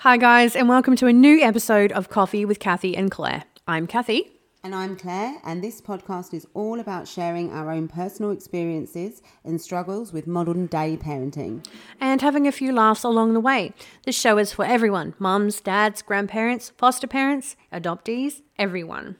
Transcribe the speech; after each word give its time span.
Hi, 0.00 0.16
guys, 0.16 0.56
and 0.56 0.66
welcome 0.66 0.96
to 0.96 1.08
a 1.08 1.12
new 1.12 1.42
episode 1.42 1.92
of 1.92 2.08
Coffee 2.08 2.46
with 2.46 2.58
Cathy 2.58 2.96
and 2.96 3.10
Claire. 3.10 3.44
I'm 3.68 3.86
Cathy. 3.86 4.30
And 4.64 4.74
I'm 4.74 4.96
Claire, 4.96 5.36
and 5.44 5.62
this 5.62 5.82
podcast 5.82 6.32
is 6.32 6.46
all 6.54 6.80
about 6.80 7.06
sharing 7.06 7.52
our 7.52 7.70
own 7.70 7.86
personal 7.86 8.30
experiences 8.30 9.20
and 9.44 9.60
struggles 9.60 10.10
with 10.10 10.26
modern 10.26 10.68
day 10.68 10.96
parenting. 10.96 11.66
And 12.00 12.22
having 12.22 12.46
a 12.46 12.52
few 12.52 12.72
laughs 12.72 13.04
along 13.04 13.34
the 13.34 13.40
way. 13.40 13.74
This 14.06 14.18
show 14.18 14.38
is 14.38 14.54
for 14.54 14.64
everyone 14.64 15.12
mums, 15.18 15.60
dads, 15.60 16.00
grandparents, 16.00 16.72
foster 16.78 17.06
parents, 17.06 17.54
adoptees, 17.70 18.40
everyone. 18.58 19.16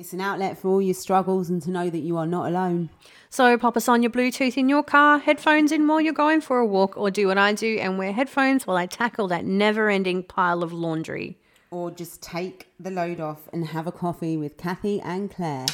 It's 0.00 0.14
an 0.14 0.22
outlet 0.22 0.56
for 0.56 0.68
all 0.68 0.80
your 0.80 0.94
struggles 0.94 1.50
and 1.50 1.60
to 1.60 1.70
know 1.70 1.90
that 1.90 1.98
you 1.98 2.16
are 2.16 2.26
not 2.26 2.48
alone. 2.48 2.88
So 3.28 3.58
pop 3.58 3.76
us 3.76 3.86
on 3.86 4.02
your 4.02 4.10
Bluetooth 4.10 4.56
in 4.56 4.66
your 4.66 4.82
car, 4.82 5.18
headphones 5.18 5.72
in 5.72 5.86
while 5.86 6.00
you're 6.00 6.14
going 6.14 6.40
for 6.40 6.58
a 6.58 6.64
walk, 6.64 6.96
or 6.96 7.10
do 7.10 7.26
what 7.26 7.36
I 7.36 7.52
do 7.52 7.76
and 7.78 7.98
wear 7.98 8.10
headphones 8.10 8.66
while 8.66 8.78
I 8.78 8.86
tackle 8.86 9.28
that 9.28 9.44
never 9.44 9.90
ending 9.90 10.22
pile 10.22 10.62
of 10.62 10.72
laundry. 10.72 11.36
Or 11.70 11.90
just 11.90 12.22
take 12.22 12.68
the 12.80 12.90
load 12.90 13.20
off 13.20 13.46
and 13.52 13.66
have 13.66 13.86
a 13.86 13.92
coffee 13.92 14.38
with 14.38 14.56
Cathy 14.56 15.02
and 15.02 15.30
Claire. 15.30 15.66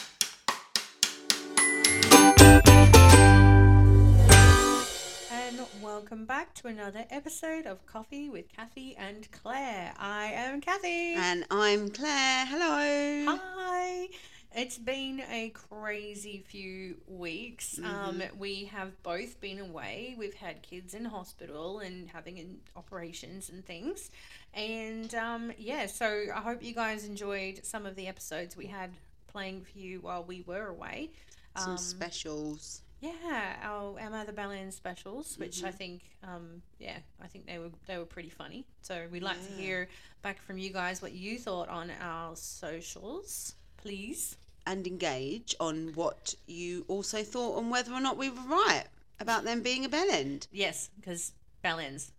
Welcome 6.08 6.26
back 6.26 6.54
to 6.54 6.68
another 6.68 7.04
episode 7.10 7.66
of 7.66 7.84
Coffee 7.84 8.30
with 8.30 8.48
Cathy 8.48 8.94
and 8.96 9.28
Claire. 9.32 9.92
I 9.98 10.26
am 10.26 10.60
Cathy. 10.60 11.14
And 11.14 11.44
I'm 11.50 11.88
Claire. 11.88 12.46
Hello. 12.46 13.36
Hi. 13.36 14.06
It's 14.54 14.78
been 14.78 15.24
a 15.28 15.48
crazy 15.50 16.44
few 16.46 16.98
weeks. 17.08 17.80
Um, 17.82 18.22
we 18.38 18.66
have 18.66 19.02
both 19.02 19.40
been 19.40 19.58
away. 19.58 20.14
We've 20.16 20.34
had 20.34 20.62
kids 20.62 20.94
in 20.94 21.06
hospital 21.06 21.80
and 21.80 22.08
having 22.08 22.38
in 22.38 22.58
operations 22.76 23.48
and 23.50 23.66
things. 23.66 24.12
And 24.54 25.12
um, 25.16 25.50
yeah, 25.58 25.86
so 25.86 26.26
I 26.32 26.38
hope 26.38 26.62
you 26.62 26.72
guys 26.72 27.04
enjoyed 27.04 27.66
some 27.66 27.84
of 27.84 27.96
the 27.96 28.06
episodes 28.06 28.56
we 28.56 28.66
had 28.66 28.92
playing 29.26 29.62
for 29.62 29.76
you 29.76 29.98
while 30.02 30.22
we 30.22 30.44
were 30.46 30.68
away. 30.68 31.10
Some 31.56 31.72
Um, 31.72 31.78
specials. 31.78 32.82
Yeah, 33.00 33.56
our, 33.62 33.98
our 34.00 34.10
Mother 34.10 34.32
Ballin 34.32 34.72
specials, 34.72 35.36
which 35.38 35.62
I 35.64 35.70
think, 35.70 36.02
um, 36.22 36.62
yeah, 36.78 36.98
I 37.22 37.26
think 37.26 37.46
they 37.46 37.58
were 37.58 37.70
they 37.86 37.98
were 37.98 38.06
pretty 38.06 38.30
funny. 38.30 38.64
So 38.82 39.06
we'd 39.10 39.22
like 39.22 39.44
to 39.46 39.52
hear 39.52 39.88
back 40.22 40.42
from 40.42 40.58
you 40.58 40.70
guys 40.70 41.02
what 41.02 41.12
you 41.12 41.38
thought 41.38 41.68
on 41.68 41.90
our 42.00 42.34
socials, 42.36 43.54
please. 43.76 44.36
And 44.66 44.86
engage 44.86 45.54
on 45.60 45.92
what 45.94 46.34
you 46.46 46.84
also 46.88 47.22
thought 47.22 47.58
on 47.58 47.70
whether 47.70 47.92
or 47.92 48.00
not 48.00 48.16
we 48.16 48.30
were 48.30 48.48
right 48.48 48.84
about 49.20 49.44
them 49.44 49.62
being 49.62 49.84
a 49.84 49.88
bell 49.88 50.08
end. 50.10 50.48
Yes, 50.50 50.90
because 50.96 51.32
Ballins, 51.62 52.10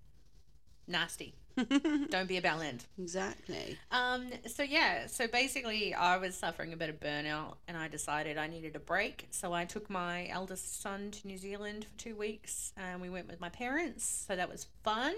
nasty. 0.88 1.33
Don't 2.09 2.27
be 2.27 2.38
a 2.38 2.41
bellend. 2.41 2.86
Exactly. 3.00 3.77
Um, 3.91 4.30
so 4.45 4.63
yeah, 4.63 5.08
so 5.08 5.27
basically 5.27 5.94
I 5.94 6.17
was 6.17 6.36
suffering 6.36 6.73
a 6.73 6.77
bit 6.77 6.89
of 6.89 6.99
burnout 6.99 7.55
and 7.67 7.75
I 7.75 7.88
decided 7.88 8.38
I 8.38 8.47
needed 8.47 8.75
a 8.75 8.80
break. 8.80 9.27
So 9.31 9.53
I 9.53 9.66
took 9.66 9.89
my 9.89 10.27
eldest 10.27 10.81
son 10.81 11.11
to 11.11 11.27
New 11.27 11.38
Zealand 11.38 11.86
for 11.86 11.97
two 11.97 12.16
weeks 12.16 12.73
and 12.77 13.02
we 13.02 13.09
went 13.09 13.27
with 13.27 13.41
my 13.41 13.49
parents. 13.49 14.25
So 14.27 14.36
that 14.36 14.49
was 14.49 14.67
fun. 14.83 15.16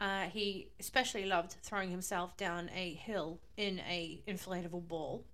Uh, 0.00 0.22
he 0.22 0.68
especially 0.80 1.26
loved 1.26 1.54
throwing 1.62 1.90
himself 1.90 2.34
down 2.38 2.70
a 2.74 2.94
hill 2.94 3.38
in 3.58 3.78
a 3.80 4.18
inflatable 4.26 4.88
ball 4.88 5.26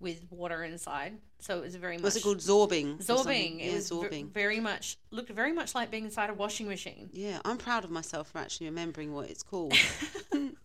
with 0.00 0.20
water 0.30 0.64
inside. 0.64 1.16
So 1.38 1.58
it 1.58 1.62
was 1.62 1.76
very 1.76 1.96
much 1.96 2.02
What's 2.02 2.16
it 2.16 2.22
called? 2.24 2.38
Zorbing. 2.38 2.98
Zorbing. 2.98 3.60
It 3.60 3.66
Yeah, 3.66 3.74
was 3.74 3.88
v- 3.88 4.24
very 4.24 4.58
much 4.58 4.98
looked 5.12 5.30
very 5.30 5.52
much 5.52 5.76
like 5.76 5.92
being 5.92 6.04
inside 6.04 6.28
a 6.28 6.34
washing 6.34 6.66
machine. 6.66 7.08
Yeah, 7.12 7.38
I'm 7.44 7.56
proud 7.56 7.84
of 7.84 7.90
myself 7.92 8.30
for 8.30 8.38
actually 8.38 8.66
remembering 8.66 9.14
what 9.14 9.30
it's 9.30 9.44
called. 9.44 9.74
and 10.32 10.56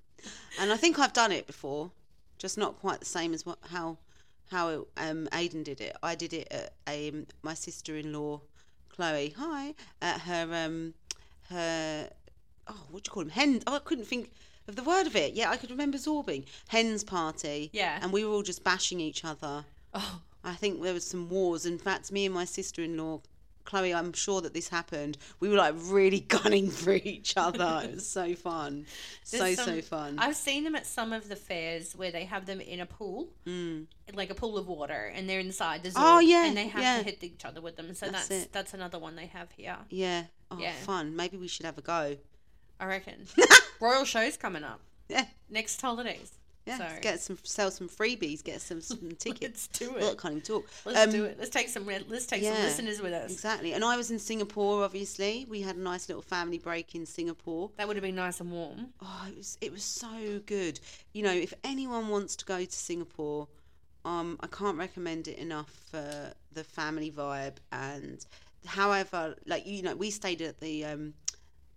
I 0.59 0.75
think 0.77 0.97
I've 0.97 1.13
done 1.13 1.31
it 1.31 1.45
before, 1.45 1.91
just 2.39 2.57
not 2.57 2.79
quite 2.79 3.00
the 3.00 3.06
same 3.06 3.33
as 3.35 3.45
what, 3.45 3.59
how 3.69 4.00
how 4.51 4.69
it, 4.69 4.81
um, 4.97 5.27
Aidan 5.33 5.62
did 5.63 5.81
it. 5.81 5.95
I 6.03 6.16
did 6.16 6.33
it 6.33 6.47
at 6.51 6.73
um, 6.88 7.25
my 7.44 7.53
sister-in-law, 7.53 8.41
Chloe. 8.89 9.33
Hi, 9.38 9.75
at 10.01 10.22
her 10.22 10.50
um 10.66 10.95
her 11.50 12.09
oh 12.67 12.83
what 12.91 13.03
do 13.03 13.09
you 13.09 13.13
call 13.13 13.23
them 13.23 13.31
hens? 13.31 13.63
Oh, 13.67 13.75
I 13.75 13.79
couldn't 13.79 14.05
think 14.05 14.31
of 14.67 14.75
the 14.75 14.83
word 14.83 15.07
of 15.07 15.15
it. 15.15 15.33
Yeah, 15.33 15.49
I 15.51 15.57
could 15.57 15.69
remember 15.71 15.97
zorbing 15.97 16.45
hens 16.67 17.03
party. 17.03 17.69
Yeah. 17.73 17.99
and 18.01 18.11
we 18.11 18.25
were 18.25 18.31
all 18.33 18.41
just 18.43 18.63
bashing 18.63 18.99
each 18.99 19.23
other. 19.23 19.65
Oh, 19.93 20.21
I 20.43 20.53
think 20.55 20.81
there 20.81 20.93
was 20.93 21.05
some 21.05 21.29
wars. 21.29 21.65
In 21.65 21.77
fact, 21.77 22.11
me 22.11 22.25
and 22.25 22.33
my 22.33 22.45
sister-in-law, 22.45 23.21
Chloe, 23.63 23.93
I'm 23.95 24.13
sure 24.13 24.41
that 24.41 24.53
this 24.53 24.69
happened. 24.69 25.17
We 25.39 25.49
were 25.49 25.55
like 25.57 25.73
really 25.77 26.19
gunning 26.27 26.69
for 26.69 26.93
each 26.93 27.33
other. 27.35 27.81
it 27.83 27.95
was 27.95 28.07
so 28.07 28.35
fun, 28.35 28.85
so 29.23 29.37
There's 29.39 29.55
so 29.57 29.63
some- 29.65 29.81
fun. 29.81 30.19
I've 30.19 30.35
seen 30.35 30.63
them 30.63 30.75
at 30.75 30.85
some 30.85 31.13
of 31.13 31.29
the 31.29 31.35
fairs 31.35 31.95
where 31.95 32.11
they 32.11 32.25
have 32.25 32.45
them 32.45 32.61
in 32.61 32.79
a 32.79 32.85
pool, 32.85 33.29
like 34.13 34.29
a 34.29 34.35
pool 34.35 34.57
of 34.59 34.67
water, 34.67 35.11
and 35.15 35.27
they're 35.29 35.39
inside 35.39 35.81
the 35.83 35.89
zoo. 35.91 35.97
Mm. 35.99 36.03
Oh, 36.15 36.19
yeah, 36.19 36.45
and 36.45 36.55
they 36.57 36.67
have 36.67 36.81
yeah. 36.81 36.97
to 36.99 37.03
hit 37.03 37.23
each 37.23 37.43
other 37.45 37.59
with 37.61 37.75
them. 37.75 37.93
So 37.95 38.07
That's 38.09 38.27
that's 38.27 38.45
that's, 38.47 38.73
another 38.75 38.99
one 38.99 39.15
they 39.15 39.27
have 39.27 39.49
here. 39.57 39.77
yeah, 39.89 40.25
oh, 40.51 40.59
Yeah. 40.59 40.73
fun. 40.73 41.15
Maybe 41.15 41.37
we 41.37 41.47
should 41.47 41.65
have 41.65 41.77
a 41.77 41.81
go. 41.81 42.17
I 42.80 42.86
reckon. 42.86 43.25
Royal 43.80 44.06
shows 44.06 44.38
coming 44.38 44.63
up 44.63 44.80
Yeah, 45.09 45.25
next 45.50 45.81
holidays. 45.81 46.31
yeah. 46.66 46.78
So 46.78 46.84
let's 46.84 47.00
Get 47.02 47.19
some, 47.22 47.38
sell 47.44 47.72
some 47.72 47.88
freebies. 47.88 48.44
Get 48.44 48.62
some, 48.62 48.81
some 48.81 49.12
tickets. 49.19 49.68
let's 49.72 49.80
do 49.80 49.94
Well, 49.94 50.12
I 50.12 50.16
can't 50.16 50.31
even 50.34 50.41
talk. 50.41 50.66
Let's 50.86 51.00
Um, 51.08 51.12
do 51.12 51.25
it. 51.25 51.38
Let's 51.38 51.52
take 51.52 51.69
some. 51.69 51.86
Let's 51.86 52.25
take 52.25 52.44
some 52.44 52.53
listeners 52.53 53.02
with 53.02 53.13
us. 53.13 53.31
Exactly. 53.31 53.74
And 53.74 53.84
I 53.86 53.96
was 53.97 54.12
in 54.12 54.19
Singapore. 54.19 54.84
Obviously, 54.84 55.46
we 55.50 55.62
had 55.62 55.75
a 55.75 55.80
nice 55.80 56.09
little 56.09 56.22
family 56.22 56.58
break 56.58 56.96
in 56.96 57.06
Singapore. 57.06 57.69
That 57.78 57.88
would 57.88 57.96
have 57.97 58.03
been 58.03 58.16
nice 58.16 58.40
and 58.40 58.52
warm. 58.52 58.88
Oh, 59.02 59.25
it 59.30 59.38
was 59.38 59.57
it 59.62 59.72
was 59.72 59.84
so 59.84 60.42
good. 60.46 60.80
You 61.13 61.24
know, 61.24 61.34
if 61.34 61.53
anyone 61.63 62.07
wants 62.09 62.36
to 62.38 62.46
go 62.46 62.63
to 62.66 62.72
Singapore, 62.72 63.47
um, 64.03 64.38
I 64.42 64.47
can't 64.47 64.78
recommend 64.78 65.28
it 65.28 65.38
enough 65.38 65.69
for 65.92 66.34
the 66.53 66.63
family 66.63 67.12
vibe 67.12 67.56
and 67.72 68.25
however, 68.66 69.36
like 69.46 69.66
you 69.68 69.81
know, 69.84 69.96
we 69.96 70.09
stayed 70.09 70.42
at 70.42 70.59
the 70.59 70.86
um, 70.86 71.13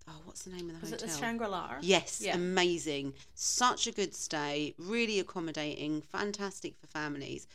oh, 0.08 0.20
what's 0.24 0.42
the 0.44 0.50
name 0.50 0.68
of 0.70 0.76
the 0.76 0.80
Was 0.80 0.92
it 0.92 1.00
hotel? 1.00 1.14
the 1.14 1.20
Shangri 1.20 1.46
La? 1.48 1.74
Yes, 1.80 2.20
Yeah. 2.22 2.34
amazing. 2.34 3.14
Such 3.34 3.86
a 3.86 3.92
good 3.92 4.14
stay, 4.14 4.74
really 4.78 5.18
accommodating, 5.20 6.02
fantastic 6.02 6.74
for 6.80 6.86
families. 6.86 7.46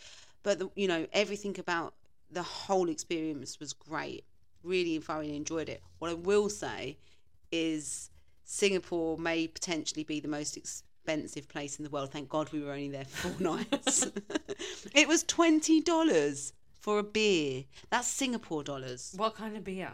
But 0.44 0.60
the, 0.60 0.70
you 0.76 0.88
know, 0.88 1.08
everything 1.14 1.58
about 1.60 1.94
the 2.32 2.44
whole 2.44 2.90
experience 2.90 3.60
was 3.60 3.74
great. 3.74 4.24
Really 4.64 4.98
thoroughly 5.00 5.36
enjoyed 5.36 5.70
it. 5.70 5.82
What 6.00 6.10
I 6.12 6.16
will 6.16 6.50
say 6.50 6.98
is 7.52 8.10
Singapore 8.44 9.18
may 9.18 9.48
potentially 9.48 10.04
be 10.04 10.20
the 10.20 10.28
most 10.28 10.58
expensive 10.58 11.48
place 11.48 11.78
in 11.78 11.84
the 11.84 11.90
world. 11.90 12.12
Thank 12.12 12.30
God 12.30 12.52
we 12.52 12.62
were 12.62 12.72
only 12.72 12.90
there 12.90 13.06
for 13.06 13.30
four 13.30 13.42
nights. 13.58 14.08
it 14.94 15.08
was 15.08 15.24
twenty 15.24 15.82
dollars 15.82 16.54
for 16.80 17.00
a 17.00 17.04
beer. 17.04 17.66
That's 17.90 18.08
Singapore 18.08 18.64
dollars 18.64 19.14
What 19.18 19.36
kind 19.36 19.56
of 19.56 19.64
beer? 19.64 19.92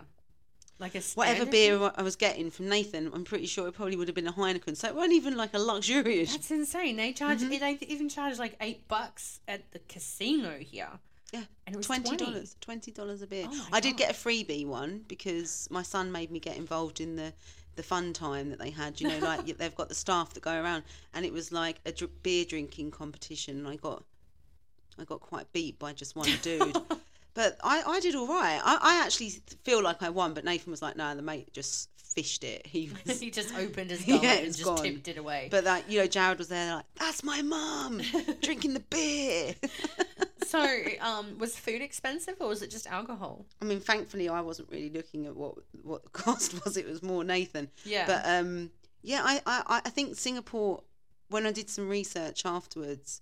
Like 0.79 0.95
a 0.95 1.01
whatever 1.15 1.45
beer 1.45 1.91
I 1.95 2.01
was 2.01 2.15
getting 2.15 2.49
from 2.49 2.69
Nathan, 2.69 3.11
I'm 3.13 3.25
pretty 3.25 3.47
sure 3.47 3.67
it 3.67 3.73
probably 3.73 3.97
would 3.97 4.07
have 4.07 4.15
been 4.15 4.27
a 4.27 4.33
Heineken. 4.33 4.77
So 4.77 4.87
it 4.87 4.95
wasn't 4.95 5.13
even 5.13 5.35
like 5.35 5.53
a 5.53 5.59
luxurious. 5.59 6.31
That's 6.31 6.51
insane. 6.51 6.95
They 6.95 7.11
charge. 7.11 7.39
Mm-hmm. 7.39 7.49
They 7.49 7.77
even 7.87 8.07
charge 8.07 8.39
like 8.39 8.55
eight 8.61 8.87
bucks 8.87 9.41
at 9.47 9.69
the 9.71 9.79
casino 9.79 10.57
here. 10.57 10.87
yeah, 11.33 11.43
And 11.67 11.75
it 11.75 11.77
was 11.77 11.85
twenty 11.85 12.15
dollars. 12.15 12.55
Twenty 12.61 12.91
dollars 12.91 13.21
a 13.21 13.27
beer. 13.27 13.47
Oh 13.49 13.67
I 13.73 13.81
did 13.81 13.97
get 13.97 14.09
a 14.09 14.13
freebie 14.13 14.65
one 14.65 15.03
because 15.09 15.67
my 15.69 15.83
son 15.83 16.13
made 16.13 16.31
me 16.31 16.39
get 16.39 16.55
involved 16.55 17.01
in 17.01 17.17
the 17.17 17.33
the 17.75 17.83
fun 17.83 18.13
time 18.13 18.49
that 18.49 18.59
they 18.59 18.69
had. 18.69 19.01
You 19.01 19.09
know, 19.09 19.19
like 19.19 19.45
they've 19.57 19.75
got 19.75 19.89
the 19.89 19.95
staff 19.95 20.33
that 20.33 20.43
go 20.43 20.61
around, 20.61 20.83
and 21.13 21.25
it 21.25 21.33
was 21.33 21.51
like 21.51 21.81
a 21.85 21.91
dr- 21.91 22.23
beer 22.23 22.45
drinking 22.45 22.91
competition. 22.91 23.57
And 23.57 23.67
I 23.67 23.75
got 23.75 24.05
I 24.97 25.03
got 25.03 25.19
quite 25.19 25.51
beat 25.51 25.77
by 25.77 25.91
just 25.91 26.15
one 26.15 26.29
dude. 26.41 26.77
But 27.39 27.57
I, 27.63 27.83
I 27.87 28.01
did 28.01 28.15
all 28.15 28.27
right. 28.27 28.59
I, 28.61 28.77
I 28.81 29.05
actually 29.05 29.29
feel 29.63 29.81
like 29.81 30.03
I 30.03 30.09
won, 30.09 30.33
but 30.33 30.43
Nathan 30.43 30.71
was 30.71 30.81
like, 30.81 30.97
no, 30.97 31.15
the 31.15 31.21
mate 31.21 31.53
just 31.53 31.87
fished 31.95 32.43
it. 32.43 32.67
He 32.67 32.91
was 33.07 33.21
he 33.21 33.31
just 33.31 33.55
opened 33.55 33.91
his 33.91 34.03
gullet 34.03 34.23
Yeah, 34.23 34.33
and 34.33 34.47
just 34.47 34.65
gone. 34.65 34.83
tipped 34.83 35.07
it 35.07 35.17
away. 35.17 35.47
But 35.49 35.63
that 35.63 35.89
you 35.89 35.99
know, 36.01 36.05
Jared 36.07 36.37
was 36.37 36.49
there 36.49 36.75
like, 36.75 36.85
that's 36.95 37.23
my 37.23 37.41
mum 37.41 38.01
drinking 38.41 38.73
the 38.73 38.81
beer. 38.81 39.55
so, 40.47 40.59
um, 40.99 41.37
was 41.37 41.55
food 41.57 41.81
expensive 41.81 42.35
or 42.41 42.49
was 42.49 42.61
it 42.61 42.71
just 42.71 42.87
alcohol? 42.87 43.45
I 43.61 43.65
mean, 43.65 43.79
thankfully, 43.79 44.27
I 44.27 44.41
wasn't 44.41 44.69
really 44.69 44.89
looking 44.89 45.25
at 45.25 45.33
what 45.33 45.55
what 45.81 46.03
the 46.03 46.09
cost 46.09 46.65
was. 46.65 46.75
It 46.75 46.89
was 46.89 47.01
more 47.01 47.23
Nathan. 47.23 47.69
Yeah. 47.85 48.03
But 48.05 48.23
um, 48.25 48.69
yeah, 49.01 49.21
I, 49.23 49.39
I 49.45 49.81
I 49.85 49.89
think 49.89 50.17
Singapore. 50.17 50.83
When 51.29 51.45
I 51.45 51.53
did 51.53 51.69
some 51.69 51.87
research 51.87 52.45
afterwards, 52.45 53.21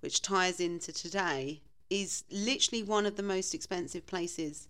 which 0.00 0.20
ties 0.20 0.60
into 0.60 0.92
today, 0.92 1.62
is 1.90 2.24
literally 2.30 2.82
one 2.82 3.06
of 3.06 3.16
the 3.16 3.22
most 3.22 3.54
expensive 3.54 4.06
places 4.06 4.68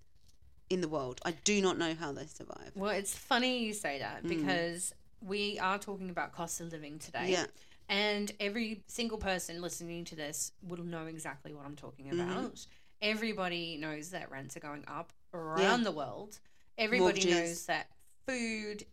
in 0.71 0.81
the 0.81 0.89
world. 0.89 1.21
I 1.25 1.33
do 1.33 1.61
not 1.63 1.79
know 1.79 1.95
how 1.95 2.13
they 2.13 2.27
survive. 2.27 2.73
Well, 2.75 2.91
it's 2.91 3.15
funny 3.17 3.65
you 3.65 3.73
say 3.73 3.97
Mm. 3.97 4.01
that 4.01 4.27
because 4.29 4.95
we 5.21 5.59
are 5.59 5.79
talking 5.79 6.11
about 6.11 6.33
cost 6.33 6.61
of 6.61 6.73
living 6.73 6.99
today. 6.99 7.29
Yeah. 7.31 7.47
And 7.89 8.33
every 8.41 8.83
single 8.87 9.19
person 9.19 9.61
listening 9.61 10.05
to 10.07 10.17
this 10.17 10.53
will 10.63 10.83
know 10.85 11.07
exactly 11.07 11.53
what 11.53 11.67
I'm 11.67 11.77
talking 11.77 12.07
Mm-hmm. 12.07 12.31
about. 12.31 12.67
Everybody 13.03 13.77
knows 13.77 14.11
that 14.11 14.31
rents 14.31 14.57
are 14.57 14.61
going 14.61 14.85
up 14.89 15.13
around 15.35 15.83
the 15.83 15.93
world. 15.93 16.41
Everybody 16.79 17.21
Mortgages. 17.21 17.49
knows 17.51 17.67
that 17.67 17.89
food 18.27 18.85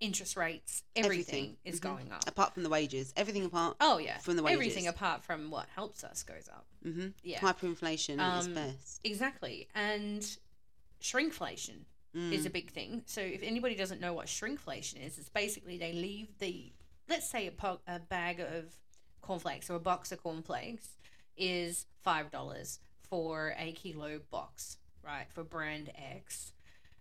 interest 0.00 0.36
rates, 0.36 0.82
everything, 0.96 1.34
Everything. 1.34 1.56
is 1.64 1.78
Mhm. 1.80 1.82
going 1.82 2.12
up. 2.12 2.26
apart 2.28 2.54
from 2.54 2.62
the 2.62 2.68
wages, 2.68 3.12
everything 3.16 3.44
apart. 3.44 3.76
Oh 3.80 3.98
yeah, 3.98 4.18
from 4.18 4.36
the 4.36 4.42
wages. 4.42 4.54
everything 4.56 4.86
apart 4.88 5.24
from 5.24 5.50
what 5.50 5.68
helps 5.70 6.04
us 6.04 6.22
goes 6.22 6.48
up. 6.48 6.66
hmm 6.82 7.08
Yeah, 7.22 7.40
Hyperinflation 7.40 8.18
Um, 8.18 8.54
best. 8.54 9.00
exactly. 9.04 9.68
And 9.74 10.22
shrinkflation 11.00 11.84
is 12.14 12.42
Mm. 12.42 12.46
a 12.46 12.50
big 12.50 12.70
thing. 12.72 13.02
So 13.06 13.20
if 13.20 13.42
anybody 13.42 13.74
doesn't 13.74 14.00
know 14.00 14.12
what 14.12 14.26
shrinkflation 14.26 15.04
is, 15.06 15.18
it's 15.18 15.28
basically 15.28 15.78
they 15.78 15.92
leave 15.92 16.38
the 16.38 16.72
let's 17.08 17.28
say 17.28 17.46
a, 17.48 17.52
po- 17.52 17.80
a 17.88 17.98
bag 17.98 18.38
of 18.38 18.76
cornflakes 19.20 19.68
or 19.68 19.74
a 19.74 19.80
box 19.80 20.12
of 20.12 20.22
cornflakes 20.22 20.90
is 21.36 21.86
five 22.02 22.30
dollars 22.30 22.78
for 23.02 23.54
a 23.58 23.72
kilo 23.72 24.20
box, 24.30 24.78
right? 25.02 25.26
For 25.32 25.42
brand 25.42 25.90
X, 25.96 26.52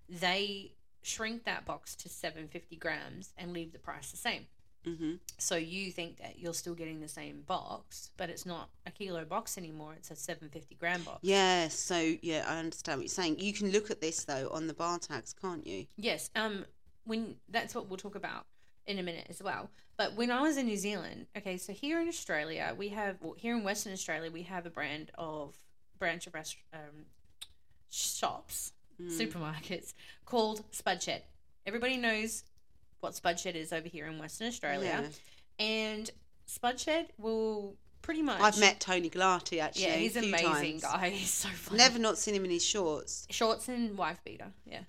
they 0.08 0.74
shrink 1.02 1.46
that 1.46 1.66
box 1.66 1.96
to 1.96 2.10
seven 2.10 2.48
fifty 2.48 2.76
grams 2.76 3.34
and 3.38 3.54
leave 3.54 3.72
the 3.72 3.80
price 3.80 4.12
the 4.12 4.18
same. 4.18 4.46
hmm 4.86 5.14
So 5.38 5.56
you 5.56 5.92
think 5.92 6.18
that 6.18 6.40
you're 6.40 6.54
still 6.54 6.76
getting 6.76 7.00
the 7.02 7.08
same 7.08 7.42
box, 7.42 8.12
but 8.18 8.30
it's 8.30 8.46
not 8.46 8.70
a 8.86 8.92
kilo 8.92 9.26
box 9.26 9.58
anymore. 9.58 9.94
It's 9.96 10.12
a 10.12 10.16
seven 10.16 10.50
fifty 10.50 10.76
gram 10.76 11.02
box. 11.04 11.20
Yeah, 11.22 11.68
so 11.70 12.16
yeah, 12.22 12.46
I 12.48 12.60
understand 12.60 13.00
what 13.00 13.04
you're 13.06 13.10
saying. 13.10 13.40
You 13.40 13.54
can 13.54 13.72
look 13.72 13.92
at 13.92 14.02
this 14.02 14.26
though 14.26 14.50
on 14.52 14.68
the 14.68 14.74
bar 14.74 15.00
tags, 15.00 15.34
can't 15.34 15.66
you? 15.66 15.86
Yes. 15.98 16.30
Um. 16.36 16.66
When 17.06 17.36
that's 17.50 17.74
what 17.74 17.88
we'll 17.88 17.98
talk 17.98 18.16
about 18.16 18.46
in 18.86 19.00
a 19.00 19.04
minute 19.04 19.28
as 19.30 19.42
well. 19.42 19.70
But 19.98 20.16
when 20.16 20.32
I 20.32 20.42
was 20.42 20.58
in 20.58 20.66
New 20.68 20.78
Zealand, 20.78 21.26
okay, 21.36 21.58
so 21.58 21.74
here 21.74 22.00
in 22.00 22.08
Australia 22.08 22.74
we 22.78 22.90
have, 22.90 23.18
well, 23.22 23.34
here 23.38 23.56
in 23.58 23.64
Western 23.64 23.94
Australia 23.94 24.32
we 24.32 24.44
have 24.44 24.66
a 24.66 24.70
brand 24.70 25.12
of 25.18 25.58
branch 25.98 26.28
of 26.28 26.34
rest 26.34 26.56
um, 26.74 27.06
shops, 27.90 28.74
Mm. 29.02 29.10
supermarkets 29.12 29.94
called 30.26 30.64
Spudshed. 30.72 31.22
Everybody 31.66 31.98
knows 31.98 32.44
what 33.00 33.14
Spudshed 33.14 33.56
is 33.56 33.72
over 33.72 33.88
here 33.88 34.08
in 34.08 34.18
Western 34.20 34.48
Australia, 34.48 35.04
Yeah. 35.60 35.66
and 35.66 36.12
Spudshed 36.48 37.08
will 37.18 37.76
pretty 38.02 38.22
much. 38.22 38.42
I've 38.42 38.60
met 38.60 38.80
Tony 38.80 39.10
Galati 39.10 39.60
actually. 39.62 39.84
Yeah, 39.84 39.96
he's 39.96 40.16
amazing 40.18 40.80
times. 40.80 40.82
guy. 40.82 41.10
He's 41.16 41.30
so 41.30 41.50
funny. 41.50 41.78
Never 41.78 42.00
not 42.00 42.18
seen 42.18 42.34
him 42.36 42.44
in 42.46 42.52
his 42.52 42.66
shorts. 42.66 43.28
shorts 43.30 43.68
and 43.70 43.98
wife 43.98 44.20
beater. 44.24 44.52
Yeah, 44.66 44.82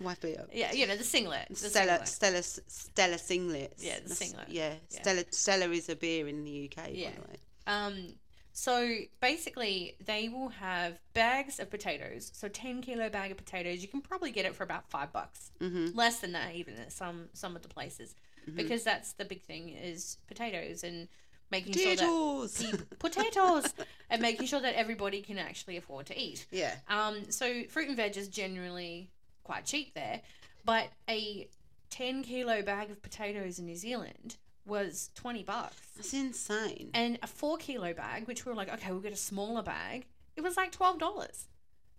Wife 0.00 0.20
beater. 0.22 0.46
yeah. 0.52 0.72
You 0.72 0.86
know 0.86 0.96
the 0.96 1.04
singlet. 1.04 1.48
The 1.50 1.56
Stella, 1.56 2.06
singlet. 2.06 2.08
Stella, 2.08 2.42
Stella 2.68 3.16
singlets. 3.16 3.74
Yeah, 3.84 3.98
the 4.06 4.14
singlet. 4.14 4.48
Yeah, 4.48 4.74
Yeah. 4.90 5.00
Stella, 5.02 5.24
Stella 5.30 5.68
is 5.70 5.88
a 5.90 5.96
beer 5.96 6.26
in 6.28 6.44
the 6.44 6.70
UK. 6.74 6.88
Yeah. 6.92 7.10
By 7.10 7.14
the 7.16 7.20
way. 7.20 7.36
Um, 7.66 8.14
so 8.52 8.96
basically, 9.20 9.96
they 10.04 10.28
will 10.28 10.48
have 10.48 10.98
bags 11.14 11.58
of 11.60 11.70
potatoes. 11.70 12.30
So 12.34 12.48
ten 12.48 12.82
kilo 12.82 13.08
bag 13.08 13.30
of 13.30 13.36
potatoes, 13.36 13.82
you 13.82 13.88
can 13.88 14.00
probably 14.00 14.30
get 14.30 14.44
it 14.44 14.54
for 14.54 14.64
about 14.64 14.88
five 14.90 15.12
bucks, 15.12 15.50
Mhm. 15.60 15.94
less 15.94 16.20
than 16.20 16.32
that 16.32 16.54
even 16.54 16.76
at 16.76 16.92
some 16.92 17.28
some 17.32 17.54
of 17.56 17.62
the 17.62 17.68
places, 17.68 18.14
Mhm. 18.48 18.56
because 18.56 18.82
that's 18.84 19.12
the 19.12 19.24
big 19.24 19.42
thing 19.42 19.68
is 19.70 20.18
potatoes 20.26 20.82
and 20.84 21.08
making 21.50 21.72
sure 21.72 21.96
that 21.96 21.98
Potatoes. 21.98 22.86
potatoes 23.00 23.74
and 24.08 24.22
making 24.22 24.46
sure 24.46 24.60
that 24.60 24.74
everybody 24.74 25.20
can 25.20 25.36
actually 25.38 25.76
afford 25.76 26.06
to 26.06 26.18
eat. 26.20 26.46
yeah. 26.50 26.78
Um, 26.88 27.30
so 27.30 27.64
fruit 27.64 27.88
and 27.88 27.96
veg 27.96 28.16
is 28.16 28.28
generally 28.28 29.10
quite 29.42 29.64
cheap 29.66 29.94
there, 29.94 30.22
but 30.64 30.90
a 31.08 31.48
ten 31.88 32.22
kilo 32.22 32.62
bag 32.62 32.90
of 32.90 33.02
potatoes 33.02 33.58
in 33.58 33.66
New 33.66 33.74
Zealand 33.76 34.36
was 34.66 35.10
twenty 35.14 35.42
bucks. 35.42 35.76
That's 35.96 36.12
insane. 36.14 36.90
And 36.94 37.18
a 37.22 37.26
four 37.26 37.56
kilo 37.58 37.92
bag, 37.94 38.26
which 38.26 38.44
we 38.44 38.50
were 38.50 38.56
like, 38.56 38.72
okay, 38.72 38.90
we'll 38.92 39.00
get 39.00 39.12
a 39.12 39.16
smaller 39.16 39.62
bag. 39.62 40.06
It 40.36 40.42
was 40.42 40.56
like 40.56 40.72
twelve 40.72 40.98
dollars. 40.98 41.46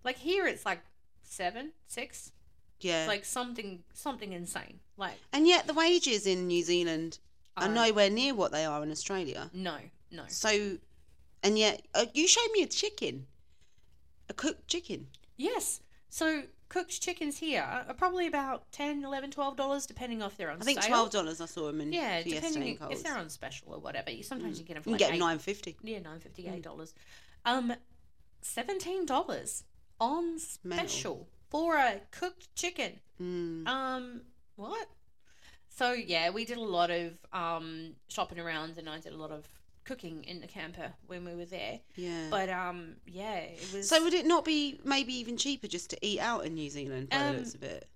Like 0.03 0.17
here, 0.17 0.45
it's 0.47 0.65
like 0.65 0.81
seven, 1.23 1.71
six. 1.87 2.31
yeah. 2.79 3.01
It's 3.03 3.07
like 3.07 3.25
something, 3.25 3.83
something 3.93 4.33
insane. 4.33 4.79
Like 4.97 5.17
and 5.33 5.47
yet 5.47 5.67
the 5.67 5.73
wages 5.73 6.25
in 6.27 6.47
New 6.47 6.63
Zealand 6.63 7.19
are 7.57 7.65
uh, 7.65 7.73
nowhere 7.73 8.09
near 8.09 8.33
what 8.33 8.51
they 8.51 8.65
are 8.65 8.81
in 8.83 8.91
Australia. 8.91 9.49
no, 9.53 9.75
no. 10.11 10.23
So, 10.27 10.77
and 11.43 11.57
yet 11.57 11.81
uh, 11.93 12.05
you 12.13 12.27
showed 12.27 12.51
me 12.53 12.63
a 12.63 12.67
chicken, 12.67 13.25
a 14.29 14.33
cooked 14.33 14.67
chicken. 14.67 15.07
Yes. 15.37 15.81
So 16.09 16.43
cooked 16.71 17.01
chickens 17.01 17.37
here 17.37 17.61
are 17.61 17.93
probably 17.93 18.27
about 18.27 18.71
10 18.71 19.03
11 19.03 19.31
12 19.31 19.57
dollars 19.57 19.85
depending 19.85 20.21
on 20.21 20.29
if 20.31 20.37
they're 20.37 20.49
on 20.49 20.61
I 20.61 20.63
think 20.63 20.81
sale. 20.81 20.87
twelve 20.89 21.11
dollars. 21.11 21.41
I 21.41 21.45
saw 21.45 21.67
them 21.67 21.81
in 21.81 21.91
Yeah, 21.91 22.23
depending 22.23 22.77
if 22.89 23.03
they're 23.03 23.17
on 23.17 23.29
special 23.29 23.73
or 23.73 23.79
whatever. 23.79 24.09
You 24.09 24.23
sometimes 24.23 24.57
you 24.57 24.65
get 24.65 24.75
them 24.75 24.83
for 24.83 24.89
You 24.89 24.93
like 24.93 25.01
can 25.01 25.11
get 25.11 25.19
nine 25.19 25.39
fifty. 25.39 25.75
yeah 25.83 25.99
nine 25.99 26.19
fifty 26.21 26.47
eight 26.47 26.63
dollars. 26.63 26.93
Um, 27.43 27.73
seventeen 28.41 29.05
dollars 29.05 29.63
on 29.99 30.39
special 30.39 31.27
for 31.49 31.75
a 31.75 31.99
cooked 32.11 32.55
chicken. 32.55 32.99
Mm. 33.21 33.67
Um, 33.67 34.21
what? 34.55 34.87
So 35.69 35.91
yeah, 35.91 36.29
we 36.29 36.45
did 36.45 36.57
a 36.57 36.63
lot 36.63 36.89
of 36.89 37.13
um 37.33 37.95
shopping 38.07 38.39
around, 38.39 38.77
and 38.77 38.87
I 38.89 38.99
did 38.99 39.11
a 39.13 39.17
lot 39.17 39.31
of 39.31 39.45
cooking 39.91 40.23
in 40.23 40.39
the 40.39 40.47
camper 40.47 40.93
when 41.07 41.25
we 41.25 41.35
were 41.35 41.45
there. 41.45 41.79
Yeah. 41.95 42.27
But 42.29 42.49
um, 42.49 42.95
yeah, 43.07 43.35
it 43.39 43.73
was. 43.73 43.89
so 43.89 44.01
would 44.03 44.13
it 44.13 44.25
not 44.25 44.45
be 44.45 44.79
maybe 44.85 45.13
even 45.15 45.35
cheaper 45.37 45.67
just 45.67 45.89
to 45.89 45.97
eat 46.05 46.19
out 46.19 46.45
in 46.45 46.53
New 46.53 46.69
Zealand 46.69 47.09
by 47.09 47.17
Um, 47.17 47.33
the 47.33 47.39
looks 47.39 47.55
of 47.55 47.63
it? 47.63 47.87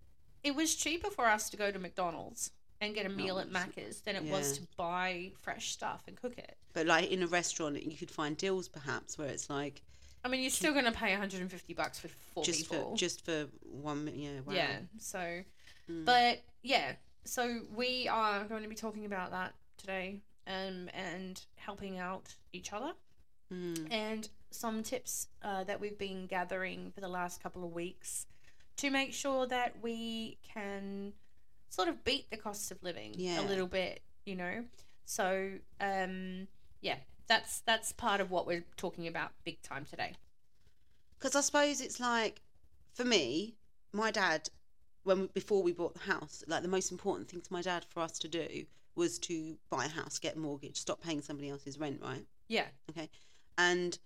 it 0.44 0.56
was 0.56 0.76
cheaper 0.76 1.10
for 1.10 1.26
us 1.26 1.50
to 1.52 1.58
go 1.58 1.72
to 1.72 1.80
McDonald's 1.80 2.52
and 2.82 2.94
get 2.94 3.06
a 3.06 3.10
meal 3.10 3.40
at. 3.40 3.50
Macca's 3.50 4.02
than 4.02 4.16
it 4.18 4.24
was 4.24 4.58
to 4.60 4.68
buy 4.78 5.32
fresh 5.42 5.72
stuff 5.72 6.04
and 6.08 6.20
cook 6.22 6.38
it. 6.38 6.58
But 6.74 6.86
like 6.86 7.10
in 7.10 7.24
a 7.24 7.28
restaurant, 7.28 7.82
you 7.82 7.98
could 7.98 8.12
find 8.12 8.36
deals 8.36 8.68
perhaps 8.68 9.18
where 9.18 9.30
it's 9.30 9.50
like 9.50 9.82
I 10.24 10.28
mean, 10.28 10.42
you're 10.42 10.50
still 10.50 10.74
going 10.74 10.86
to 10.86 10.92
pay 10.92 11.12
150 11.12 11.74
bucks 11.76 12.00
for 12.00 12.08
four 12.08 12.44
just 12.44 12.70
people. 12.70 12.92
for 12.92 12.98
just 12.98 13.24
for 13.24 13.46
one. 13.64 14.10
Yeah. 14.14 14.40
Wow. 14.46 14.54
Yeah. 14.54 14.78
So, 15.00 15.42
Mm. 15.90 16.04
but 16.04 16.42
yeah, 16.64 16.94
so 17.26 17.62
we 17.76 18.08
are 18.08 18.44
going 18.46 18.64
to 18.64 18.70
be 18.70 18.74
talking 18.76 19.06
about 19.06 19.30
that 19.32 19.54
today, 19.78 20.22
um, 20.48 20.90
and 20.94 21.42
helping 21.56 21.98
out 21.98 22.36
each 22.54 22.74
other, 22.74 22.94
Mm. 23.52 23.92
and 23.92 24.30
some 24.50 24.82
tips 24.82 25.28
uh, 25.44 25.64
that 25.66 25.80
we've 25.80 26.00
been 26.00 26.26
gathering 26.26 26.92
for 26.92 27.00
the 27.02 27.08
last 27.08 27.44
couple 27.44 27.64
of 27.64 27.72
weeks 27.74 28.26
to 28.78 28.90
make 28.90 29.14
sure 29.14 29.46
that 29.46 29.76
we 29.84 30.40
can 30.42 31.14
sort 31.70 31.88
of 31.88 32.04
beat 32.04 32.30
the 32.32 32.38
cost 32.38 32.72
of 32.72 32.82
living 32.82 33.14
Yeah. 33.16 33.42
a 33.42 33.46
little 33.48 33.68
bit, 33.68 34.02
you 34.26 34.36
know. 34.36 34.66
So, 35.06 35.60
um, 35.80 36.48
yeah, 36.82 36.98
that's 37.28 37.60
that's 37.62 37.92
part 37.92 38.20
of 38.20 38.32
what 38.32 38.48
we're 38.48 38.66
talking 38.78 39.08
about 39.08 39.32
big 39.44 39.62
time 39.62 39.86
today. 39.86 40.16
Because 41.20 41.36
I 41.36 41.42
suppose 41.42 41.82
it's 41.82 42.00
like, 42.00 42.42
for 42.94 43.06
me, 43.06 43.56
my 43.94 44.10
dad, 44.12 44.50
when 45.04 45.22
we, 45.22 45.28
before 45.28 45.62
we 45.62 45.72
bought 45.72 45.94
the 45.94 46.12
house, 46.12 46.44
like 46.48 46.64
the 46.64 46.68
most 46.68 46.92
important 46.92 47.30
thing 47.30 47.42
to 47.42 47.54
my 47.54 47.62
dad 47.62 47.86
for 47.90 48.00
us 48.00 48.18
to 48.20 48.28
do 48.28 48.66
was 48.96 49.20
to 49.20 49.58
buy 49.70 49.86
a 49.86 49.90
house, 49.90 50.20
get 50.20 50.36
a 50.36 50.40
mortgage, 50.40 50.78
stop 50.78 51.02
paying 51.02 51.22
somebody 51.22 51.50
else's 51.50 51.78
rent, 51.78 52.00
right? 52.02 52.26
Yeah. 52.48 52.66
Okay. 52.90 53.10
And 53.58 53.98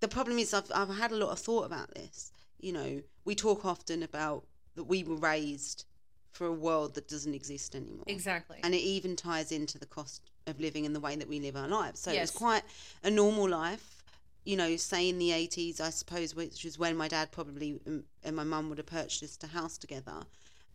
the 0.00 0.08
problem 0.08 0.38
is, 0.38 0.52
I've 0.54 0.70
I've 0.74 0.88
had 0.96 1.12
a 1.12 1.16
lot 1.16 1.30
of 1.30 1.38
thought 1.38 1.64
about 1.64 1.94
this. 1.94 2.32
You 2.60 2.72
know, 2.72 3.02
we 3.24 3.34
talk 3.34 3.64
often 3.64 4.02
about 4.02 4.44
that 4.74 4.84
we 4.84 5.04
were 5.04 5.16
raised 5.16 5.84
for 6.32 6.46
a 6.46 6.52
world 6.52 6.94
that 6.94 7.06
doesn't 7.08 7.34
exist 7.34 7.76
anymore, 7.76 8.02
Exactly. 8.08 8.58
and 8.64 8.74
it 8.74 8.78
even 8.78 9.14
ties 9.14 9.52
into 9.52 9.78
the 9.78 9.86
cost 9.86 10.30
of 10.48 10.58
living 10.58 10.84
and 10.84 10.94
the 10.94 10.98
way 11.00 11.14
that 11.14 11.28
we 11.28 11.38
live 11.38 11.54
our 11.56 11.68
lives. 11.68 12.00
So 12.00 12.10
Yes. 12.10 12.30
it's 12.30 12.36
quite 12.36 12.64
a 13.04 13.10
normal 13.10 13.48
life. 13.48 14.02
You 14.44 14.56
know, 14.56 14.76
say 14.76 15.08
in 15.08 15.18
the 15.18 15.30
80s, 15.30 15.80
I 15.80 15.90
suppose, 15.90 16.34
which 16.34 16.64
was 16.64 16.76
when 16.78 16.96
my 16.96 17.06
dad 17.08 17.30
probably 17.30 17.80
um, 17.86 18.04
and 18.24 18.34
my 18.36 18.42
mum 18.44 18.68
would 18.68 18.78
have 18.78 18.86
purchased 18.86 19.44
a 19.44 19.46
house 19.46 19.78
together. 19.78 20.24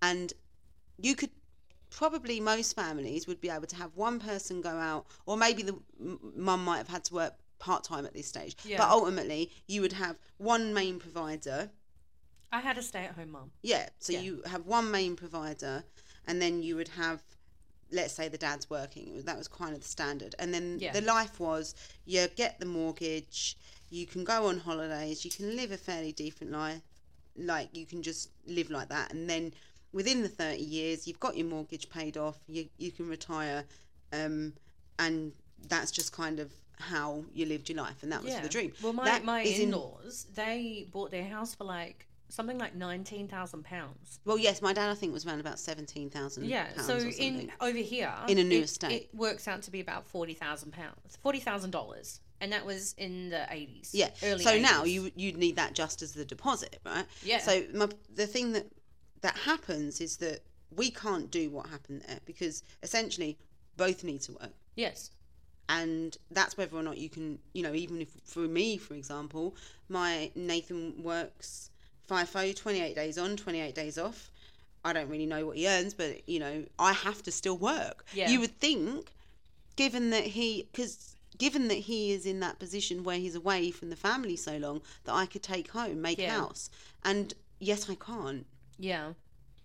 And 0.01 0.33
you 0.97 1.13
could 1.15 1.29
probably, 1.89 2.39
most 2.39 2.75
families 2.75 3.27
would 3.27 3.41
be 3.41 3.49
able 3.49 3.67
to 3.67 3.75
have 3.75 3.95
one 3.95 4.19
person 4.19 4.61
go 4.61 4.69
out, 4.69 5.05
or 5.25 5.37
maybe 5.37 5.63
the 5.63 5.77
mum 6.35 6.63
might 6.63 6.77
have 6.77 6.87
had 6.87 7.03
to 7.05 7.13
work 7.13 7.33
part 7.59 7.83
time 7.83 8.05
at 8.05 8.13
this 8.13 8.27
stage. 8.27 8.55
Yeah. 8.63 8.77
But 8.77 8.89
ultimately, 8.89 9.51
you 9.67 9.81
would 9.81 9.93
have 9.93 10.17
one 10.37 10.73
main 10.73 10.99
provider. 10.99 11.69
I 12.51 12.61
had 12.61 12.77
a 12.77 12.81
stay 12.81 13.05
at 13.05 13.15
home 13.15 13.31
mum. 13.31 13.51
Yeah. 13.61 13.89
So 13.99 14.13
Yeah. 14.13 14.21
you 14.21 14.41
have 14.45 14.65
one 14.65 14.89
main 14.91 15.15
provider, 15.15 15.83
and 16.25 16.41
then 16.41 16.63
you 16.63 16.75
would 16.75 16.89
have 16.89 17.21
let's 17.91 18.13
say 18.13 18.27
the 18.27 18.37
dad's 18.37 18.69
working 18.69 19.23
that 19.23 19.35
was 19.35 19.47
kind 19.47 19.73
of 19.73 19.81
the 19.81 19.87
standard 19.87 20.35
and 20.37 20.53
then 20.53 20.77
Yeah. 20.79 20.93
the 20.93 21.01
life 21.01 21.39
was 21.39 21.73
you 22.05 22.27
get 22.35 22.59
the 22.59 22.65
mortgage 22.65 23.57
you 23.89 24.05
can 24.05 24.23
go 24.23 24.45
on 24.45 24.59
holidays 24.59 25.25
you 25.25 25.31
can 25.31 25.55
live 25.55 25.71
a 25.71 25.77
fairly 25.77 26.11
decent 26.11 26.51
life 26.51 26.83
like 27.35 27.75
you 27.75 27.85
can 27.85 28.03
just 28.03 28.29
live 28.45 28.69
like 28.69 28.89
that 28.89 29.11
and 29.11 29.29
then 29.29 29.53
within 29.91 30.21
the 30.21 30.29
30 30.29 30.57
years 30.61 31.07
you've 31.07 31.19
got 31.19 31.35
your 31.37 31.47
mortgage 31.47 31.89
paid 31.89 32.17
off 32.17 32.37
you, 32.47 32.67
you 32.77 32.91
can 32.91 33.07
retire 33.09 33.63
um, 34.13 34.53
and 34.97 35.31
that's 35.67 35.91
just 35.91 36.11
kind 36.11 36.39
of 36.39 36.51
how 36.79 37.23
you 37.33 37.45
lived 37.45 37.69
your 37.69 37.77
life 37.77 38.01
and 38.03 38.11
that 38.11 38.23
was 38.23 38.33
the 38.39 38.49
dream 38.49 38.71
Well, 38.81 38.93
my, 38.93 39.05
That 39.05 39.25
my 39.25 39.41
is 39.41 39.59
in- 39.59 39.69
in-laws, 39.69 40.27
they 40.33 40.87
bought 40.91 41.11
their 41.11 41.25
house 41.25 41.53
for 41.55 41.65
like 41.65 42.05
something 42.31 42.59
like 42.59 42.75
nineteen 42.75 43.27
thousand 43.27 43.63
pounds. 43.65 44.19
well 44.23 44.37
yes 44.37 44.61
my 44.61 44.71
dad 44.71 44.91
i 44.91 44.93
think 44.93 45.11
was 45.11 45.25
around 45.25 45.39
about 45.39 45.57
17000 45.59 46.45
Yeah. 46.45 46.67
pounds 46.75 46.85
So 46.85 46.97
in 46.97 47.51
over 47.59 47.77
here, 47.79 48.13
In 48.27 48.37
a 48.37 48.43
new 48.43 48.59
it, 48.59 48.63
estate. 48.65 48.91
it 49.11 49.15
works 49.15 49.47
out 49.47 49.63
to 49.63 49.71
be 49.71 49.79
about 49.79 50.05
forty 50.05 50.35
thousand 50.35 50.71
pounds, 50.71 51.17
forty 51.23 51.39
thousand 51.39 51.71
dollars, 51.71 52.19
and 52.39 52.51
that 52.53 52.65
was 52.67 52.93
in 52.99 53.29
the 53.29 53.47
eighties. 53.51 53.89
Yeah. 53.93 54.11
Early 54.23 54.43
so 54.43 54.59
now 54.59 54.83
you 54.83 55.11
you'd 55.15 55.37
need 55.37 55.55
that 55.55 55.73
just 55.73 56.03
as 56.03 56.13
the 56.13 56.23
deposit, 56.23 56.77
right? 56.85 57.05
Yeah. 57.23 57.39
So 57.39 57.63
my, 57.73 57.89
the 58.13 58.27
thing 58.27 58.51
that 58.53 58.67
that 59.21 59.37
happens 59.37 59.99
is 60.01 60.17
that 60.17 60.39
we 60.75 60.89
can't 60.91 61.29
do 61.31 61.49
what 61.49 61.67
happened 61.67 62.03
there 62.07 62.19
because 62.25 62.63
essentially 62.83 63.37
both 63.77 64.03
need 64.03 64.21
to 64.21 64.33
work 64.33 64.53
Yes. 64.75 65.11
and 65.67 66.17
that's 66.31 66.57
whether 66.57 66.75
or 66.75 66.83
not 66.83 66.97
you 66.97 67.09
can 67.09 67.39
you 67.53 67.63
know 67.63 67.73
even 67.73 68.01
if 68.01 68.09
for 68.23 68.41
me 68.41 68.77
for 68.77 68.93
example 68.93 69.55
my 69.87 70.31
nathan 70.35 71.01
works 71.03 71.69
FIFO 72.09 72.55
28 72.55 72.95
days 72.95 73.17
on 73.17 73.35
28 73.35 73.75
days 73.75 73.97
off 73.97 74.31
i 74.85 74.93
don't 74.93 75.09
really 75.09 75.25
know 75.25 75.45
what 75.45 75.57
he 75.57 75.67
earns 75.67 75.93
but 75.93 76.27
you 76.27 76.39
know 76.39 76.63
i 76.77 76.93
have 76.93 77.21
to 77.23 77.31
still 77.31 77.57
work 77.57 78.05
Yeah. 78.13 78.29
you 78.29 78.39
would 78.39 78.57
think 78.59 79.13
given 79.75 80.09
that 80.11 80.23
he 80.23 80.67
because 80.71 81.15
given 81.37 81.67
that 81.69 81.77
he 81.77 82.11
is 82.11 82.25
in 82.25 82.39
that 82.41 82.59
position 82.59 83.03
where 83.03 83.17
he's 83.17 83.35
away 83.35 83.71
from 83.71 83.89
the 83.89 83.95
family 83.95 84.35
so 84.35 84.57
long 84.57 84.81
that 85.05 85.13
i 85.13 85.25
could 85.25 85.43
take 85.43 85.71
home 85.71 86.01
make 86.01 86.17
Yeah. 86.19 86.39
house 86.39 86.69
and 87.03 87.33
yes, 87.59 87.89
i 87.89 87.95
can't 87.95 88.45
Yeah. 88.79 89.13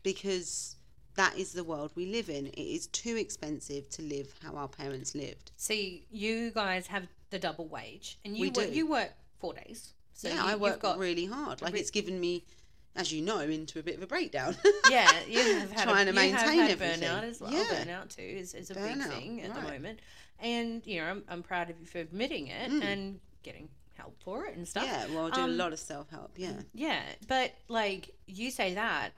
because 0.02 0.76
that 1.16 1.38
is 1.38 1.52
the 1.52 1.62
world 1.64 1.92
we 1.94 2.06
live 2.06 2.28
in 2.28 2.46
it 2.46 2.58
is 2.58 2.88
too 2.88 3.16
expensive 3.16 3.88
to 3.90 4.02
live 4.02 4.34
how 4.42 4.54
our 4.56 4.68
parents 4.68 5.14
lived 5.14 5.52
See, 5.56 6.06
you 6.10 6.50
guys 6.50 6.88
have 6.88 7.06
the 7.34 7.38
double 7.38 7.66
wage, 7.66 8.18
and 8.24 8.36
you 8.36 8.42
We 8.42 8.50
work, 8.50 8.66
do. 8.68 8.72
you 8.72 8.86
work 8.86 9.10
four 9.40 9.54
days. 9.54 9.92
So 10.12 10.28
yeah, 10.28 10.34
you, 10.34 10.40
I 10.40 10.50
you've 10.52 10.60
work 10.60 10.80
got 10.80 10.98
really 10.98 11.26
hard. 11.26 11.60
Like 11.60 11.74
re- 11.74 11.80
it's 11.80 11.90
given 11.90 12.20
me, 12.20 12.44
as 12.94 13.12
you 13.12 13.22
know, 13.22 13.40
into 13.40 13.80
a 13.80 13.82
bit 13.82 13.96
of 13.96 14.02
a 14.02 14.06
breakdown. 14.06 14.56
yeah, 14.90 15.10
you 15.28 15.40
have 15.58 15.72
had 15.72 15.88
Trying 15.88 16.08
a, 16.08 16.12
to 16.12 16.16
maintain 16.16 16.60
everything. 16.60 17.00
burnout 17.00 17.24
as 17.24 17.40
well. 17.40 17.52
Yeah. 17.52 17.64
Burnout 17.64 18.14
too 18.14 18.22
is, 18.22 18.54
is 18.54 18.70
a 18.70 18.74
big 18.74 19.02
thing 19.02 19.42
at 19.42 19.52
the 19.52 19.62
moment, 19.62 19.98
and 20.38 20.86
you 20.86 21.00
know 21.00 21.06
I'm, 21.06 21.24
I'm 21.28 21.42
proud 21.42 21.70
of 21.70 21.80
you 21.80 21.86
for 21.86 21.98
admitting 21.98 22.46
it 22.46 22.70
mm. 22.70 22.82
and 22.84 23.18
getting 23.42 23.68
help 23.96 24.16
for 24.22 24.46
it 24.46 24.56
and 24.56 24.66
stuff. 24.66 24.84
Yeah, 24.84 25.06
well, 25.08 25.26
I 25.26 25.30
do 25.30 25.40
a 25.40 25.44
Um, 25.44 25.56
lot 25.56 25.72
of 25.72 25.78
self 25.78 26.10
help. 26.10 26.32
Yeah, 26.36 26.60
Yeah, 26.72 27.02
but 27.28 27.54
like 27.68 28.14
you 28.26 28.50
say 28.50 28.74
that, 28.74 29.12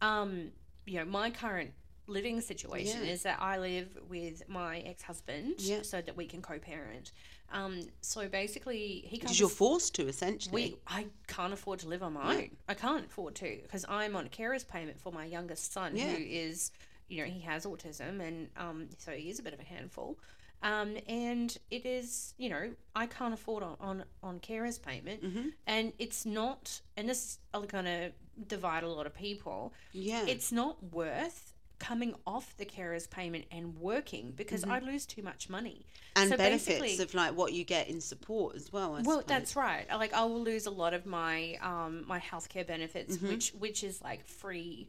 um, 0.00 0.52
you 0.86 0.98
know, 0.98 1.04
my 1.04 1.30
current 1.30 1.72
living 2.06 2.40
situation 2.40 3.04
Yeah. 3.04 3.12
is 3.12 3.22
that 3.22 3.40
I 3.40 3.58
live 3.58 3.96
with 4.08 4.48
my 4.48 4.78
ex 4.80 5.02
husband, 5.02 5.54
Yeah. 5.60 5.82
so 5.82 6.00
that 6.00 6.16
we 6.16 6.26
can 6.26 6.42
co-parent. 6.42 7.12
Um, 7.52 7.88
so 8.00 8.28
basically, 8.28 9.00
he 9.06 9.18
comes. 9.18 9.22
because 9.22 9.40
you're 9.40 9.48
forced 9.48 9.94
to 9.96 10.06
essentially. 10.08 10.54
we, 10.54 10.76
I 10.86 11.06
can't 11.26 11.52
afford 11.52 11.80
to 11.80 11.88
live 11.88 12.02
on 12.02 12.12
my 12.14 12.36
own. 12.36 12.50
I 12.68 12.74
can't 12.74 13.06
afford 13.06 13.34
to 13.36 13.58
because 13.62 13.84
I'm 13.88 14.14
on 14.16 14.26
a 14.26 14.28
carer's 14.28 14.64
payment 14.64 15.00
for 15.00 15.12
my 15.12 15.24
youngest 15.24 15.72
son, 15.72 15.96
Yeah. 15.96 16.10
who 16.12 16.22
is, 16.22 16.70
you 17.08 17.24
know, 17.24 17.30
he 17.30 17.40
has 17.40 17.66
autism, 17.66 18.20
and 18.20 18.48
um, 18.56 18.88
so 18.98 19.10
he 19.12 19.30
is 19.30 19.38
a 19.40 19.42
bit 19.42 19.52
of 19.52 19.60
a 19.60 19.64
handful. 19.64 20.16
Um, 20.62 20.96
and 21.08 21.56
it 21.70 21.86
is, 21.86 22.34
you 22.36 22.50
know, 22.50 22.70
I 22.94 23.06
can't 23.06 23.32
afford 23.34 23.62
on 23.62 23.76
on, 23.80 24.04
on 24.22 24.38
carer's 24.40 24.78
payment, 24.78 25.22
Mm-hmm. 25.22 25.48
and 25.66 25.92
it's 25.98 26.26
not, 26.26 26.80
and 26.96 27.08
this 27.08 27.38
is 27.54 27.66
going 27.66 27.86
to 27.86 28.12
divide 28.46 28.82
a 28.82 28.88
lot 28.88 29.06
of 29.06 29.14
people. 29.14 29.72
yeah, 29.92 30.24
It's 30.26 30.52
not 30.52 30.82
worth 30.92 31.54
coming 31.78 32.14
off 32.26 32.54
the 32.58 32.66
carer's 32.66 33.06
payment 33.06 33.46
and 33.50 33.78
working 33.78 34.32
because 34.36 34.64
I 34.64 34.80
lose 34.80 35.06
too 35.06 35.22
much 35.22 35.48
money. 35.48 35.86
Mm-hmm. 35.86 36.20
and 36.22 36.30
so 36.30 36.36
benefits 36.36 36.98
of 37.00 37.14
like 37.14 37.34
what 37.34 37.52
you 37.54 37.64
get 37.64 37.88
in 37.88 38.00
support 38.02 38.54
as 38.56 38.70
well. 38.70 38.96
I 38.96 39.00
well, 39.00 39.20
suppose. 39.20 39.24
that's 39.26 39.56
right. 39.56 39.86
Like 39.88 40.12
I 40.12 40.24
will 40.24 40.42
lose 40.42 40.66
a 40.66 40.70
lot 40.70 40.92
of 40.92 41.06
my 41.06 41.56
um 41.62 42.04
my 42.06 42.18
healthcare 42.20 42.66
benefits, 42.66 43.16
Mm-hmm. 43.16 43.28
which 43.28 43.50
which 43.58 43.82
is 43.82 44.02
like 44.02 44.26
free 44.26 44.88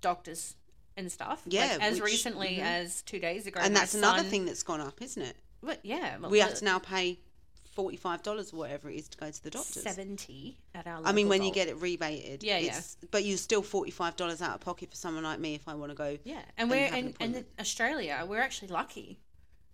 doctors 0.00 0.56
and 0.96 1.10
stuff. 1.10 1.42
Yeah, 1.46 1.72
like, 1.72 1.82
as 1.82 1.94
which- 2.00 2.12
recently 2.12 2.56
mhm. 2.56 2.62
as 2.62 3.02
two 3.02 3.18
days 3.18 3.46
ago. 3.46 3.60
and 3.62 3.74
that's 3.76 3.94
another 3.94 4.22
thing 4.22 4.44
that's 4.46 4.62
gone 4.62 4.80
up, 4.80 5.00
isn't 5.02 5.22
it? 5.22 5.36
But 5.62 5.80
yeah, 5.82 6.18
We 6.18 6.38
have 6.40 6.54
to 6.54 6.64
now 6.64 6.78
pay 6.78 7.18
forty 7.72 7.96
five 7.96 8.22
dollars 8.22 8.52
or 8.52 8.56
whatever 8.56 8.88
it 8.88 8.96
is 8.96 9.08
to 9.08 9.18
go 9.18 9.30
to 9.30 9.42
the 9.42 9.50
doctor. 9.50 9.80
seventy 9.80 10.58
at 10.74 10.86
our. 10.86 11.02
I 11.04 11.12
mean, 11.12 11.28
when 11.28 11.42
you 11.42 11.52
get 11.52 11.68
it 11.68 11.80
rebated, 11.80 12.42
Yeah, 12.42 12.58
yeah. 12.58 12.80
But 13.10 13.24
you're 13.24 13.36
still 13.36 13.62
forty 13.62 13.90
five 13.90 14.16
dollars 14.16 14.40
out 14.42 14.54
of 14.54 14.60
pocket 14.60 14.90
for 14.90 14.96
someone 14.96 15.24
like 15.24 15.38
me 15.40 15.54
if 15.54 15.68
I 15.68 15.74
want 15.74 15.90
to 15.90 15.96
go. 15.96 16.18
yeah, 16.24 16.36
and 16.56 16.70
and 16.70 16.70
we're 16.70 16.86
an 16.86 17.14
in, 17.20 17.34
in. 17.34 17.44
Australia, 17.58 18.24
we're 18.28 18.40
actually 18.40 18.68
lucky 18.68 19.18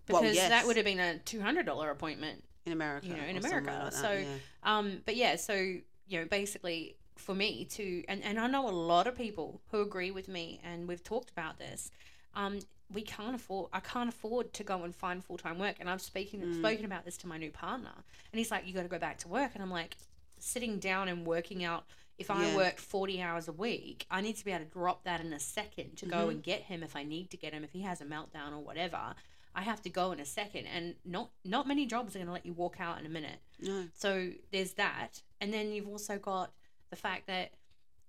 Well, 0.09 0.23
because 0.23 0.37
that 0.37 0.67
would 0.67 0.77
have 0.77 0.85
been 0.85 1.01
a 1.01 1.19
two 1.19 1.41
hundred 1.41 1.67
dollar 1.67 1.91
appointment 1.91 2.43
in 2.65 2.73
America. 2.73 3.07
you 3.09 3.17
know, 3.17 3.25
in 3.25 3.37
America. 3.37 3.71
like 3.71 3.93
that, 3.93 3.95
so, 3.95 4.13
yeah. 4.13 4.27
um, 4.63 5.03
but 5.05 5.17
yeah, 5.17 5.37
so 5.37 5.55
you 5.55 6.21
know, 6.21 6.25
basically 6.27 6.97
for 7.17 7.35
me 7.35 7.65
to, 7.67 8.05
and 8.09 8.23
and 8.23 8.39
I 8.39 8.47
know 8.47 8.69
a 8.69 8.71
lot 8.71 9.07
of 9.07 9.17
people 9.17 9.61
who 9.71 9.81
agree 9.83 10.11
with 10.11 10.29
me, 10.29 10.61
and 10.65 10.89
we've 10.89 11.03
talked 11.03 11.31
about 11.31 11.59
this. 11.59 11.91
Um, 12.35 12.61
we 12.93 13.03
can't 13.03 13.35
afford. 13.35 13.71
I 13.73 13.81
can't 13.81 14.09
afford 14.09 14.53
to 14.55 14.65
go 14.65 14.83
and 14.85 14.95
find 14.95 15.25
full 15.25 15.39
time 15.39 15.59
work, 15.59 15.77
and 15.81 15.89
I've 15.89 16.03
speaking 16.03 16.41
Mm. 16.41 16.55
spoken 16.59 16.85
about 16.85 17.05
this 17.05 17.17
to 17.19 17.27
my 17.27 17.39
new 17.39 17.51
partner, 17.51 17.93
and 18.33 18.39
he's 18.39 18.51
like, 18.51 18.67
"You 18.67 18.73
got 18.75 18.83
to 18.83 18.89
go 18.89 18.99
back 18.99 19.19
to 19.19 19.29
work," 19.29 19.53
and 19.55 19.63
I'm 19.63 19.71
like, 19.71 19.97
sitting 20.39 20.79
down 20.79 21.09
and 21.09 21.27
working 21.27 21.63
out. 21.65 21.85
If 22.19 22.31
I 22.31 22.47
Yeah. 22.49 22.57
worked 22.57 22.79
40 22.81 23.23
hours 23.23 23.49
a 23.49 23.53
week, 23.53 24.07
I 24.11 24.21
need 24.21 24.37
to 24.37 24.45
be 24.45 24.53
able 24.53 24.65
to 24.67 24.71
drop 24.71 25.05
that 25.05 25.21
in 25.21 25.33
a 25.33 25.41
second 25.41 25.97
to 25.99 26.07
Mm-hmm. 26.07 26.11
go 26.11 26.29
and 26.29 26.43
get 26.43 26.63
him 26.63 26.83
if 26.83 26.95
I 26.95 27.05
need 27.05 27.31
to 27.31 27.37
get 27.37 27.53
him, 27.53 27.65
if 27.65 27.73
he 27.73 27.83
has 27.83 28.01
a 28.01 28.05
meltdown 28.05 28.53
or 28.53 28.59
whatever. 28.59 29.15
I 29.55 29.63
have 29.63 29.83
to 29.83 29.91
go 29.91 30.13
in 30.13 30.21
a 30.21 30.25
second, 30.25 30.67
and 30.67 30.97
not 31.05 31.31
not 31.45 31.67
many 31.67 31.87
jobs 31.87 32.15
are 32.15 32.19
going 32.19 32.27
to 32.27 32.33
let 32.33 32.45
you 32.47 32.53
walk 32.55 32.81
out 32.81 32.99
in 33.01 33.07
a 33.07 33.09
minute. 33.09 33.39
No. 33.61 33.89
So 33.95 34.33
there's 34.51 34.75
that. 34.75 35.23
And 35.41 35.53
then 35.53 35.73
you've 35.73 35.89
also 35.89 36.19
got 36.19 36.53
the 36.93 36.97
fact 36.97 37.27
that 37.27 37.53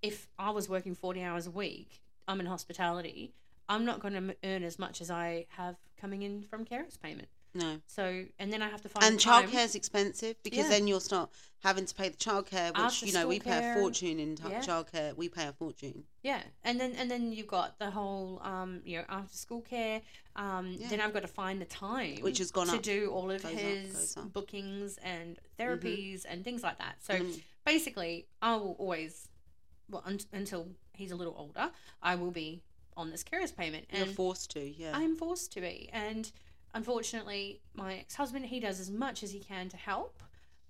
if 0.01 0.27
I 0.37 0.49
was 0.49 0.67
working 0.67 0.93
40 0.93 1.23
hours 1.23 1.47
a 1.47 1.51
week, 1.51 2.01
I'm 2.27 2.41
in 2.41 2.45
hospitality, 2.45 3.33
I'm 3.69 3.85
not 3.85 4.01
going 4.01 4.13
to 4.13 4.35
earn 4.43 4.61
as 4.61 4.77
much 4.77 4.99
as 4.99 5.09
I 5.09 5.45
have 5.51 5.77
coming 5.97 6.21
in 6.21 6.43
from 6.43 6.65
carers 6.65 7.01
payment. 7.01 7.29
No. 7.55 7.79
So, 7.87 8.25
and 8.39 8.51
then 8.51 8.61
I 8.63 8.69
have 8.69 8.81
to 8.81 8.89
find 8.89 9.05
And 9.05 9.19
childcare 9.19 9.63
is 9.63 9.75
expensive 9.75 10.35
because 10.43 10.65
Yeah. 10.65 10.69
then 10.69 10.87
you'll 10.87 10.99
start 10.99 11.29
having 11.59 11.85
to 11.85 11.93
pay 11.95 12.09
the 12.09 12.17
childcare, 12.17 12.75
which 12.83 13.03
you 13.03 13.13
know 13.13 13.27
we 13.27 13.39
pay 13.39 13.71
a 13.71 13.75
fortune 13.75 14.19
in 14.19 14.35
t- 14.35 14.43
Yeah. 14.49 14.61
childcare. 14.61 15.15
We 15.15 15.29
pay 15.29 15.47
a 15.47 15.53
fortune. 15.53 16.05
Yeah, 16.23 16.41
and 16.63 16.79
then 16.79 16.93
and 16.93 17.09
then 17.11 17.31
you've 17.31 17.47
got 17.47 17.77
the 17.79 17.91
whole 17.91 18.39
um, 18.43 18.81
you 18.85 18.97
know 18.97 19.05
after 19.07 19.37
school 19.37 19.61
care. 19.61 20.01
Um, 20.35 20.77
Then 20.89 20.99
I've 20.99 21.13
got 21.13 21.21
to 21.21 21.27
find 21.27 21.61
the 21.61 21.65
time 21.65 22.17
Which 22.21 22.39
has 22.39 22.49
gone 22.51 22.67
to 22.67 22.77
up. 22.77 22.81
do 22.81 23.11
all 23.11 23.29
of 23.29 23.45
up, 23.45 23.51
his 23.51 23.93
goes 23.93 24.17
up. 24.17 24.33
bookings 24.33 24.97
and 25.03 25.37
therapies 25.59 26.25
and 26.27 26.43
things 26.43 26.63
like 26.63 26.79
that. 26.79 27.03
So 27.03 27.13
Mm. 27.13 27.41
basically, 27.65 28.27
I 28.41 28.55
will 28.55 28.75
always 28.79 29.27
well 29.89 30.01
un- 30.05 30.19
until 30.31 30.69
he's 30.93 31.11
a 31.11 31.15
little 31.15 31.35
older, 31.37 31.71
I 32.01 32.15
will 32.15 32.31
be 32.31 32.63
on 32.97 33.11
this 33.11 33.23
carer's 33.23 33.51
payment, 33.51 33.85
And 33.89 34.05
You're 34.05 34.15
forced 34.15 34.49
to, 34.51 34.59
yeah. 34.67 34.91
I'm 34.95 35.15
forced 35.15 35.51
to 35.53 35.61
be. 35.61 35.89
And 35.93 36.31
unfortunately, 36.73 37.61
my 37.75 37.95
ex 37.95 38.15
husband 38.15 38.45
he 38.45 38.59
does 38.59 38.79
as 38.79 38.89
much 38.91 39.23
as 39.23 39.31
he 39.31 39.39
can 39.39 39.69
to 39.69 39.77
help, 39.77 40.21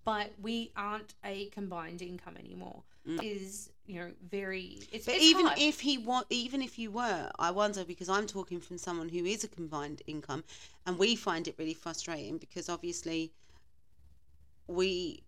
but 0.05 0.31
we 0.41 0.71
aren't 0.75 1.13
a 1.23 1.45
combined 1.47 2.01
income 2.01 2.35
anymore. 2.37 2.83
Is 3.21 3.69
you 3.85 3.99
know 3.99 4.11
very 4.31 4.79
it's, 4.93 5.03
Mm. 5.03 5.05
but 5.07 5.15
it's 5.15 5.23
even 5.25 5.45
hard. 5.47 5.59
if 5.59 5.81
he 5.81 5.97
wa- 5.97 6.23
even 6.29 6.61
if 6.61 6.79
you 6.79 6.89
were, 6.89 7.29
I 7.37 7.51
wonder 7.51 7.83
because 7.83 8.07
I'm 8.07 8.27
talking 8.27 8.61
from 8.61 8.77
someone 8.77 9.09
who 9.09 9.25
is 9.25 9.43
a 9.43 9.47
combined 9.49 10.01
income, 10.07 10.45
and 10.85 10.97
we 10.97 11.17
find 11.17 11.47
it 11.49 11.55
really 11.57 11.73
frustrating 11.73 12.37
because 12.37 12.69
obviously 12.69 13.33
we 14.67 15.23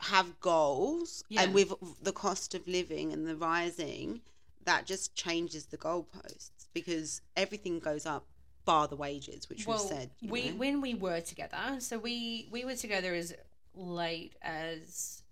have 0.00 0.38
goals, 0.40 1.24
Yeah. 1.28 1.42
and 1.42 1.54
with 1.54 1.72
the 2.02 2.12
cost 2.12 2.54
of 2.54 2.66
living 2.68 3.12
and 3.12 3.26
the 3.26 3.36
rising, 3.36 4.20
that 4.64 4.84
just 4.86 5.14
changes 5.14 5.66
the 5.66 5.78
goalposts 5.78 6.66
because 6.74 7.22
everything 7.36 7.78
goes 7.78 8.04
up 8.04 8.26
bar 8.68 8.86
the 8.86 8.96
wages, 8.96 9.48
which 9.48 9.66
we've 9.66 9.80
said. 9.80 10.10
you 10.20 10.30
we 10.30 10.50
know. 10.50 10.56
when 10.56 10.80
we 10.82 10.94
were 10.94 11.20
together, 11.22 11.76
so 11.80 11.98
we 11.98 12.46
we 12.50 12.64
were 12.66 12.74
together 12.76 13.14
as 13.14 13.34
late 13.74 14.34
as 14.42 15.22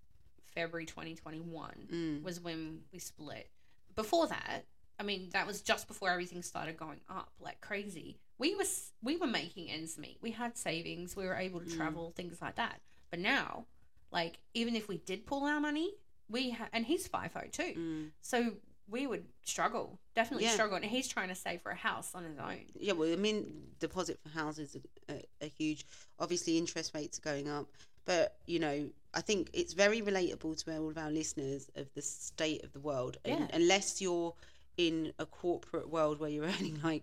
February 0.54 0.86
2021 0.86 1.88
Mm. 1.92 2.22
was 2.22 2.40
when 2.40 2.80
we 2.92 2.98
split. 2.98 3.50
Before 3.94 4.26
that, 4.26 4.64
I 4.98 5.02
mean, 5.02 5.28
that 5.32 5.46
was 5.46 5.60
just 5.60 5.86
before 5.88 6.08
everything 6.10 6.42
started 6.42 6.76
going 6.78 7.00
up 7.10 7.30
like 7.38 7.60
crazy. 7.60 8.18
We 8.38 8.54
was 8.54 8.92
we 9.02 9.16
were 9.16 9.26
making 9.26 9.70
ends 9.70 9.98
meet. 9.98 10.18
We 10.22 10.30
had 10.30 10.56
savings. 10.56 11.14
We 11.16 11.26
were 11.26 11.34
able 11.36 11.60
to 11.60 11.66
Mm. 11.66 11.76
travel, 11.76 12.12
things 12.16 12.40
like 12.40 12.56
that. 12.56 12.80
But 13.10 13.20
now, 13.20 13.66
like 14.10 14.38
even 14.54 14.74
if 14.76 14.88
we 14.88 14.96
did 14.98 15.26
pull 15.26 15.44
our 15.44 15.60
money, 15.60 15.92
we 16.28 16.50
ha- 16.50 16.68
and 16.72 16.86
he's 16.86 17.06
FIFO 17.06 17.52
too. 17.52 17.74
Mm. 17.76 18.10
So 18.22 18.56
we 18.88 19.06
would 19.06 19.24
struggle, 19.42 19.98
definitely 20.14 20.44
Yeah. 20.44 20.52
struggle. 20.52 20.76
And 20.76 20.84
he's 20.84 21.08
trying 21.08 21.28
to 21.28 21.34
save 21.34 21.60
for 21.62 21.72
a 21.72 21.76
house 21.76 22.14
on 22.14 22.24
his 22.24 22.38
own. 22.38 22.60
Yeah, 22.78 22.92
well, 22.92 23.12
I 23.12 23.16
mean, 23.16 23.68
deposit 23.80 24.18
for 24.22 24.28
houses 24.28 24.76
are, 25.08 25.14
are, 25.14 25.20
are 25.42 25.48
huge. 25.48 25.84
Obviously, 26.18 26.56
interest 26.58 26.94
rates 26.94 27.18
are 27.18 27.22
going 27.22 27.48
up, 27.48 27.66
but 28.04 28.36
you 28.46 28.58
know, 28.58 28.88
I 29.14 29.20
think 29.22 29.50
it's 29.52 29.72
very 29.72 30.02
relatable 30.02 30.62
to 30.64 30.76
all 30.78 30.88
of 30.90 30.98
our 30.98 31.10
listeners 31.10 31.68
of 31.74 31.92
the 31.94 32.02
state 32.02 32.62
of 32.64 32.72
the 32.72 32.80
world. 32.80 33.16
And 33.24 33.40
Yeah. 33.40 33.48
Unless 33.52 34.00
you're 34.00 34.34
in 34.76 35.12
a 35.18 35.26
corporate 35.26 35.88
world 35.88 36.20
where 36.20 36.30
you're 36.30 36.44
earning 36.58 36.80
like 36.82 37.02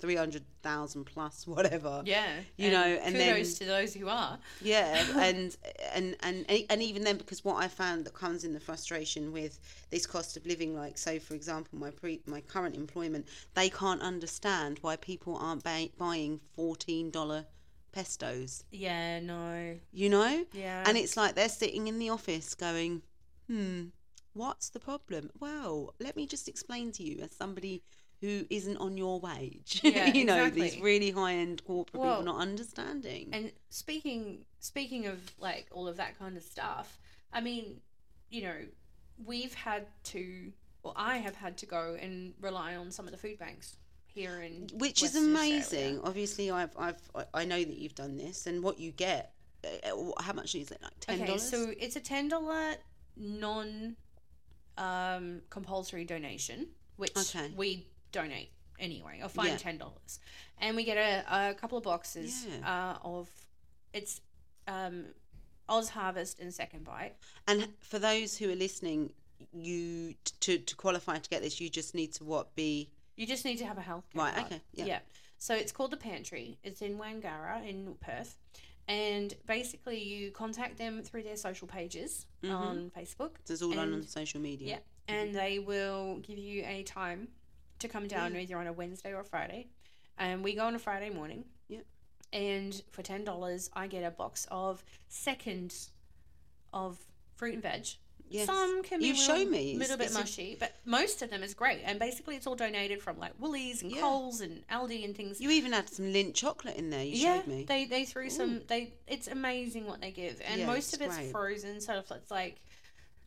three 0.00 0.16
hundred 0.16 0.42
thousand 0.62 1.04
plus, 1.04 1.46
whatever. 1.46 2.02
Yeah, 2.04 2.40
You 2.56 2.70
know, 2.70 2.84
and 2.84 3.14
then- 3.14 3.32
kudos 3.34 3.58
to 3.58 3.64
those 3.64 3.94
who 3.94 4.08
are. 4.08 4.38
Yeah, 4.60 5.04
and 5.18 5.56
and 5.94 6.16
and 6.20 6.44
and 6.70 6.82
even 6.82 7.04
then, 7.04 7.16
because 7.16 7.44
what 7.44 7.56
I 7.62 7.68
found 7.68 8.04
that 8.06 8.14
comes 8.14 8.44
in 8.44 8.52
the 8.52 8.60
frustration 8.60 9.32
with 9.32 9.58
this 9.90 10.06
cost 10.06 10.36
of 10.36 10.44
living, 10.46 10.74
like 10.76 10.98
so, 10.98 11.18
for 11.18 11.34
example, 11.34 11.78
my 11.78 11.90
pre 11.90 12.20
my 12.26 12.40
current 12.40 12.76
employment, 12.76 13.26
they 13.54 13.70
can't 13.70 14.02
understand 14.02 14.78
why 14.82 14.96
people 14.96 15.36
aren't 15.36 15.64
ba- 15.64 15.88
buying 15.98 16.40
fourteen 16.54 17.10
dollar 17.10 17.46
pestos. 17.94 18.64
Yeah, 18.72 19.20
no, 19.20 19.76
You 19.92 20.08
know, 20.10 20.44
yeah, 20.52 20.82
and 20.86 20.96
it's 20.98 21.16
like 21.16 21.34
they're 21.36 21.48
sitting 21.48 21.86
in 21.86 21.98
the 21.98 22.10
office 22.10 22.54
going, 22.54 23.02
hmm, 23.48 23.84
What's 24.36 24.68
the 24.70 24.80
problem? 24.80 25.30
Well, 25.38 25.94
let 26.00 26.16
me 26.16 26.26
just 26.26 26.48
explain 26.48 26.90
to 26.92 27.04
you 27.04 27.20
as 27.22 27.30
somebody 27.30 27.84
who 28.20 28.44
isn't 28.50 28.76
on 28.78 28.96
your 28.96 29.20
wage. 29.20 29.80
Yeah, 29.84 30.06
you 30.08 30.24
know, 30.24 30.48
these 30.50 30.78
really 30.80 31.10
high 31.10 31.34
end 31.34 31.64
corporate 31.64 32.02
Well, 32.02 32.18
people 32.18 32.32
not 32.32 32.40
understanding. 32.40 33.28
And 33.32 33.52
speaking 33.70 34.44
speaking 34.60 35.06
of 35.06 35.18
like 35.38 35.66
all 35.72 35.86
of 35.88 35.96
that 35.98 36.18
kind 36.18 36.36
of 36.36 36.42
stuff, 36.42 36.98
I 37.32 37.40
mean, 37.40 37.80
you 38.30 38.42
know, 38.42 38.56
we've 39.24 39.54
had 39.54 39.86
to, 40.04 40.52
well, 40.82 40.94
I 40.96 41.18
have 41.18 41.34
had 41.36 41.56
to 41.58 41.66
go 41.66 41.96
and 42.00 42.34
rely 42.40 42.76
on 42.76 42.90
some 42.90 43.04
of 43.06 43.12
the 43.12 43.18
food 43.18 43.38
banks 43.38 43.76
here 44.06 44.40
in 44.42 44.68
which 44.74 45.02
is 45.02 45.16
amazing. 45.16 45.98
Australia. 45.98 46.00
Obviously, 46.04 46.50
I've, 46.50 46.70
I've, 46.78 47.00
I- 47.34 47.44
know 47.44 47.58
that 47.62 47.76
you've 47.76 47.94
done 47.96 48.16
this, 48.16 48.46
and 48.46 48.62
what 48.62 48.78
you 48.78 48.92
get, 48.92 49.32
uh, 49.64 49.92
uh, 49.94 50.22
how 50.22 50.32
much 50.32 50.54
is 50.54 50.70
it? 50.70 50.78
Like 50.82 50.98
$10? 51.00 51.22
Okay, 51.22 51.38
so 51.38 51.72
it's 51.78 51.96
a 51.96 52.00
ten 52.00 52.28
dollar 52.28 52.74
non 53.16 53.96
um, 54.78 55.40
compulsory 55.50 56.04
donation, 56.04 56.68
which 56.96 57.16
Okay. 57.16 57.50
we 57.56 57.86
donate 58.14 58.50
anyway, 58.78 59.20
or 59.22 59.28
find 59.28 59.50
Yeah. 59.50 59.56
ten 59.56 59.76
dollars, 59.78 60.20
and 60.58 60.76
we 60.76 60.84
get 60.84 60.96
a, 60.96 61.50
a 61.50 61.54
couple 61.54 61.76
of 61.78 61.84
boxes 61.84 62.46
uh, 62.64 62.96
of 63.02 63.28
it's 63.92 64.20
um, 64.66 65.06
Oz 65.68 65.88
Harvest 65.90 66.40
and 66.40 66.52
Second 66.52 66.84
Bite. 66.84 67.14
and 67.46 67.68
for 67.80 67.98
those 67.98 68.36
who 68.38 68.50
are 68.52 68.56
listening, 68.56 69.12
you 69.52 70.14
to 70.40 70.58
to 70.58 70.76
qualify 70.76 71.18
to 71.18 71.28
get 71.30 71.42
this, 71.42 71.60
you 71.60 71.68
just 71.68 71.94
need 71.94 72.12
to 72.14 72.24
what 72.24 72.54
be 72.54 72.88
You 73.16 73.26
just 73.26 73.44
need 73.44 73.58
to 73.58 73.66
have 73.66 73.78
a 73.78 73.86
health 73.90 74.06
right. 74.14 74.34
card. 74.34 74.46
Okay, 74.46 74.60
yeah. 74.72 74.84
Yeah. 74.86 74.98
So 75.38 75.54
it's 75.54 75.72
called 75.72 75.90
the 75.90 75.96
Pantry. 76.10 76.58
It's 76.62 76.80
in 76.82 76.96
Wangara 76.98 77.56
in 77.68 77.94
Perth. 78.00 78.32
And 78.86 79.34
basically, 79.46 80.02
you 80.02 80.30
contact 80.30 80.76
them 80.78 81.02
through 81.02 81.22
their 81.22 81.36
social 81.36 81.66
pages 81.66 82.26
Mhm. 82.42 82.54
on 82.54 82.90
Facebook. 82.96 83.32
So 83.44 83.52
it's 83.54 83.62
all 83.62 83.72
on, 83.72 83.78
on 83.78 83.92
And- 83.94 84.08
social 84.20 84.40
media. 84.40 84.68
Yeah. 84.74 84.80
And 85.16 85.34
they 85.34 85.58
will 85.58 86.18
give 86.28 86.38
you 86.38 86.64
a 86.64 86.82
time 86.82 87.28
to 87.84 87.88
come 87.88 88.08
down 88.08 88.32
mm. 88.32 88.34
Yeah. 88.34 88.40
either 88.40 88.58
on 88.58 88.66
a 88.66 88.72
Wednesday 88.72 89.12
or 89.12 89.20
a 89.20 89.24
Friday. 89.24 89.68
And 90.18 90.42
we 90.44 90.54
go 90.54 90.64
on 90.64 90.74
a 90.74 90.78
Friday 90.78 91.10
morning. 91.10 91.44
Yeah. 91.68 91.80
And 92.32 92.80
for 92.90 93.02
$10, 93.02 93.70
I 93.74 93.86
get 93.86 94.04
a 94.04 94.10
box 94.10 94.46
of 94.50 94.82
seconds 95.08 95.90
of 96.72 96.98
fruit 97.36 97.54
and 97.54 97.62
veg. 97.62 97.86
Yes. 98.30 98.46
Some 98.46 98.82
can 98.82 99.00
be 99.00 99.06
You've 99.06 99.18
a 99.28 99.32
little, 99.32 99.50
me. 99.50 99.76
Little 99.76 99.98
bit 99.98 100.06
it's 100.06 100.16
a- 100.16 100.18
mushy, 100.18 100.56
but 100.58 100.74
most 100.86 101.20
of 101.20 101.30
them 101.30 101.42
is 101.42 101.52
great. 101.52 101.82
And 101.84 101.98
basically, 101.98 102.36
it's 102.36 102.46
all 102.46 102.56
donated 102.56 103.02
from 103.02 103.18
like 103.18 103.32
Woolies 103.38 103.82
and 103.82 103.92
Yeah. 103.92 104.00
Coles 104.00 104.40
and 104.40 104.66
Aldi 104.68 105.04
and 105.04 105.14
things. 105.14 105.40
You 105.40 105.50
even 105.50 105.72
had 105.72 105.90
some 105.90 106.06
Lindt 106.06 106.34
chocolate 106.34 106.76
in 106.76 106.88
there. 106.90 107.04
You 107.04 107.12
yeah, 107.12 107.36
showed 107.36 107.46
me. 107.46 107.64
they 107.64 107.84
they 107.84 108.04
threw 108.06 108.30
some. 108.30 108.62
They 108.66 108.94
it's 109.06 109.28
amazing 109.28 109.86
what 109.86 110.00
they 110.00 110.10
give, 110.10 110.40
and 110.46 110.60
Yeah, 110.60 110.66
most 110.66 110.94
of 110.94 111.02
it's 111.02 111.14
great. 111.16 111.30
frozen. 111.32 111.80
So 111.82 111.98
if 111.98 112.10
it's 112.10 112.30
like 112.30 112.56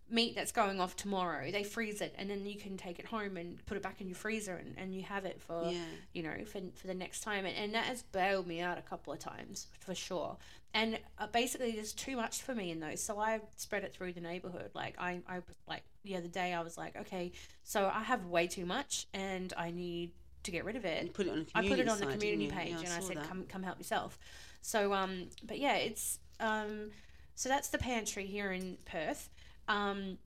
meat 0.09 0.35
that's 0.35 0.51
going 0.51 0.79
off 0.79 0.95
tomorrow, 0.95 1.51
they 1.51 1.63
freeze 1.63 2.01
it, 2.01 2.15
and 2.17 2.29
then 2.29 2.45
you 2.45 2.57
can 2.57 2.77
take 2.77 2.99
it 2.99 3.05
home 3.05 3.37
and 3.37 3.63
put 3.65 3.77
it 3.77 3.83
back 3.83 4.01
in 4.01 4.07
your 4.07 4.15
freezer, 4.15 4.55
and, 4.55 4.75
and 4.77 4.95
you 4.95 5.03
have 5.03 5.25
it 5.25 5.41
for 5.41 5.69
yeah. 5.69 5.79
you 6.13 6.23
know 6.23 6.33
for, 6.45 6.59
for 6.75 6.87
the 6.87 6.93
next 6.93 7.21
time 7.21 7.45
and, 7.45 7.55
and 7.57 7.73
that 7.73 7.85
has 7.85 8.03
bailed 8.03 8.47
me 8.47 8.61
out 8.61 8.77
a 8.77 8.81
couple 8.81 9.13
of 9.13 9.19
times 9.19 9.67
for 9.79 9.95
sure 9.95 10.37
and 10.73 10.99
uh, 11.19 11.27
basically 11.27 11.71
there's 11.71 11.93
too 11.93 12.15
much 12.15 12.41
for 12.41 12.53
me 12.53 12.71
in 12.71 12.79
those 12.79 13.01
so 13.01 13.19
i 13.19 13.39
spread 13.55 13.83
it 13.83 13.93
through 13.93 14.11
the 14.13 14.21
neighborhood 14.21 14.69
like 14.73 14.95
I, 14.99 15.21
I 15.27 15.41
like 15.67 15.83
the 16.03 16.15
other 16.15 16.27
day 16.27 16.53
i 16.53 16.61
was 16.61 16.77
like 16.77 16.95
okay 16.97 17.31
so 17.63 17.89
i 17.93 18.01
have 18.01 18.25
way 18.25 18.47
too 18.47 18.65
much 18.65 19.07
and 19.13 19.53
i 19.57 19.71
need 19.71 20.11
to 20.43 20.51
get 20.51 20.65
rid 20.65 20.75
of 20.75 20.85
it 20.85 21.13
put 21.13 21.27
it 21.27 21.31
on 21.31 21.45
I 21.55 21.67
put 21.67 21.79
it 21.79 21.87
on 21.87 21.99
the 21.99 22.05
side, 22.05 22.19
didn't 22.19 22.39
community 22.39 22.51
page 22.51 22.81
Yeah, 22.81 22.89
and 22.89 22.93
I 22.93 22.99
said, 22.99 23.17
that. 23.17 23.27
"Come, 23.27 23.43
come 23.49 23.63
help 23.63 23.77
yourself." 23.79 24.17
So, 24.61 24.93
um, 24.93 25.27
but 25.43 25.59
yeah, 25.59 25.75
it's 25.75 26.19
um, 26.39 26.91
so 27.35 27.49
that's 27.49 27.67
the 27.67 27.77
pantry 27.77 28.25
here 28.25 28.53
in 28.53 28.77
Perth. 28.85 29.29
Um, 29.67 30.17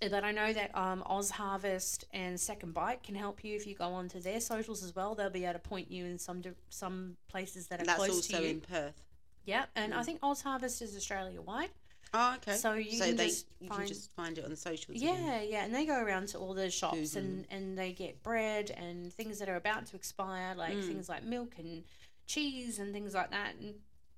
but 0.00 0.24
I 0.24 0.30
know 0.32 0.52
that 0.52 0.74
um, 0.76 1.02
Oz 1.06 1.30
Harvest 1.30 2.04
and 2.12 2.38
Second 2.40 2.72
Bite 2.72 3.02
can 3.02 3.14
help 3.14 3.44
you 3.44 3.54
if 3.56 3.66
you 3.66 3.74
go 3.74 3.88
onto 3.92 4.20
their 4.20 4.40
socials 4.40 4.82
as 4.82 4.94
well. 4.94 5.14
They'll 5.14 5.28
be 5.30 5.44
able 5.44 5.54
to 5.54 5.58
point 5.58 5.90
you 5.90 6.06
in 6.06 6.18
some 6.18 6.42
some 6.70 7.16
places 7.28 7.66
that 7.68 7.82
are 7.82 7.84
that's 7.84 7.96
close 7.98 8.26
to 8.28 8.32
you. 8.32 8.38
also 8.38 8.48
in 8.50 8.60
Perth. 8.60 9.02
yeah, 9.44 9.66
and 9.76 9.92
I 9.92 10.00
Mm. 10.00 10.04
think 10.06 10.18
Oz 10.22 10.42
Harvest 10.42 10.80
is 10.80 10.96
Australia 10.96 11.42
wide. 11.42 11.70
Oh, 12.14 12.34
okay. 12.36 12.56
So 12.56 12.74
you 12.74 12.92
so 12.98 13.04
can 13.06 13.16
they 13.16 13.26
just 13.26 13.46
you 13.60 13.68
find 13.68 13.80
can 13.80 13.88
just 13.88 14.10
find 14.12 14.38
it 14.38 14.44
on 14.44 14.50
the 14.50 14.56
socials. 14.56 14.96
again. 14.96 15.22
yeah, 15.26 15.42
yeah, 15.42 15.64
and 15.64 15.74
they 15.74 15.84
go 15.86 16.00
around 16.00 16.28
to 16.28 16.38
all 16.38 16.54
the 16.54 16.70
shops 16.70 17.14
and, 17.14 17.46
and 17.50 17.76
they 17.78 17.92
get 17.92 18.22
bread 18.22 18.70
and 18.70 19.12
things 19.12 19.38
that 19.38 19.48
are 19.48 19.56
about 19.56 19.86
to 19.86 19.96
expire, 19.96 20.54
like 20.56 20.76
Mm. 20.78 20.84
things 20.86 21.08
like 21.08 21.22
milk 21.24 21.54
and 21.58 21.84
cheese 22.26 22.78
and 22.78 22.92
things 22.92 23.12
like 23.14 23.30
that. 23.30 23.54
And 23.60 23.74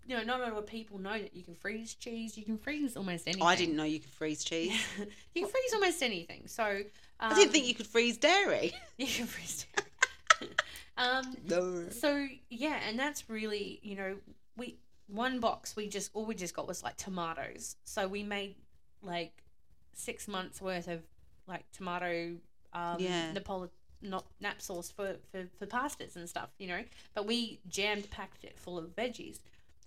you 0.06 0.16
know, 0.16 0.22
not 0.22 0.40
a 0.40 0.44
lot 0.44 0.52
of 0.54 0.66
people 0.66 0.98
know 0.98 1.18
that 1.18 1.34
you 1.34 1.42
can 1.42 1.54
freeze 1.54 1.94
cheese. 1.94 2.36
You 2.36 2.44
can 2.44 2.58
freeze 2.58 2.96
almost 2.96 3.26
anything. 3.26 3.42
I 3.42 3.56
didn't 3.56 3.76
know 3.76 3.84
you 3.84 4.00
could 4.00 4.10
freeze 4.10 4.42
cheese. 4.44 4.72
you 5.34 5.42
can 5.42 5.50
freeze 5.50 5.74
almost 5.74 6.02
anything. 6.02 6.42
So 6.46 6.64
um, 7.20 7.32
I 7.32 7.34
didn't 7.34 7.52
think 7.52 7.66
you 7.66 7.74
could 7.74 7.86
freeze 7.86 8.16
dairy. 8.16 8.72
you 8.98 9.06
can 9.06 9.26
freeze. 9.26 9.66
um, 10.96 11.36
No. 11.48 11.88
so 11.90 12.26
yeah, 12.50 12.80
and 12.88 12.98
that's 12.98 13.28
really 13.30 13.80
you 13.82 13.96
know 13.96 14.16
we 14.56 14.76
one 15.06 15.40
box 15.40 15.76
we 15.76 15.88
just 15.88 16.10
all 16.14 16.24
we 16.24 16.34
just 16.34 16.54
got 16.54 16.66
was 16.66 16.82
like 16.82 16.96
tomatoes. 16.96 17.76
So 17.84 18.08
we 18.08 18.22
made 18.22 18.56
like 19.02 19.42
six 19.94 20.26
months 20.26 20.60
worth 20.60 20.88
of 20.88 21.00
like 21.46 21.64
tomato 21.72 22.34
um 22.72 22.96
Yeah. 22.98 23.32
Napoli 23.32 23.68
not 24.04 24.26
nap 24.40 24.60
sauce 24.60 24.90
for, 24.90 25.16
for 25.30 25.44
for 25.58 25.66
pastas 25.66 26.16
and 26.16 26.28
stuff, 26.28 26.48
you 26.58 26.66
know. 26.66 26.82
But 27.14 27.26
we 27.26 27.60
jammed 27.68 28.10
packed 28.10 28.42
it 28.44 28.58
full 28.58 28.78
of 28.78 28.96
veggies. 28.96 29.38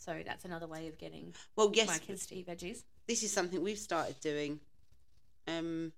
So 0.05 0.21
that's 0.23 0.45
another 0.45 0.67
way 0.67 0.87
of 0.87 0.97
getting 0.99 1.33
Well, 1.55 1.69
my 1.69 1.73
yes, 1.75 1.99
kids 1.99 2.27
to 2.27 2.35
eat 2.35 2.47
veggies. 2.47 2.83
this 3.07 3.23
is 3.23 3.31
something 3.33 3.63
we've 3.63 3.79
started 3.79 4.19
doing, 4.19 4.59
um, 5.47 5.93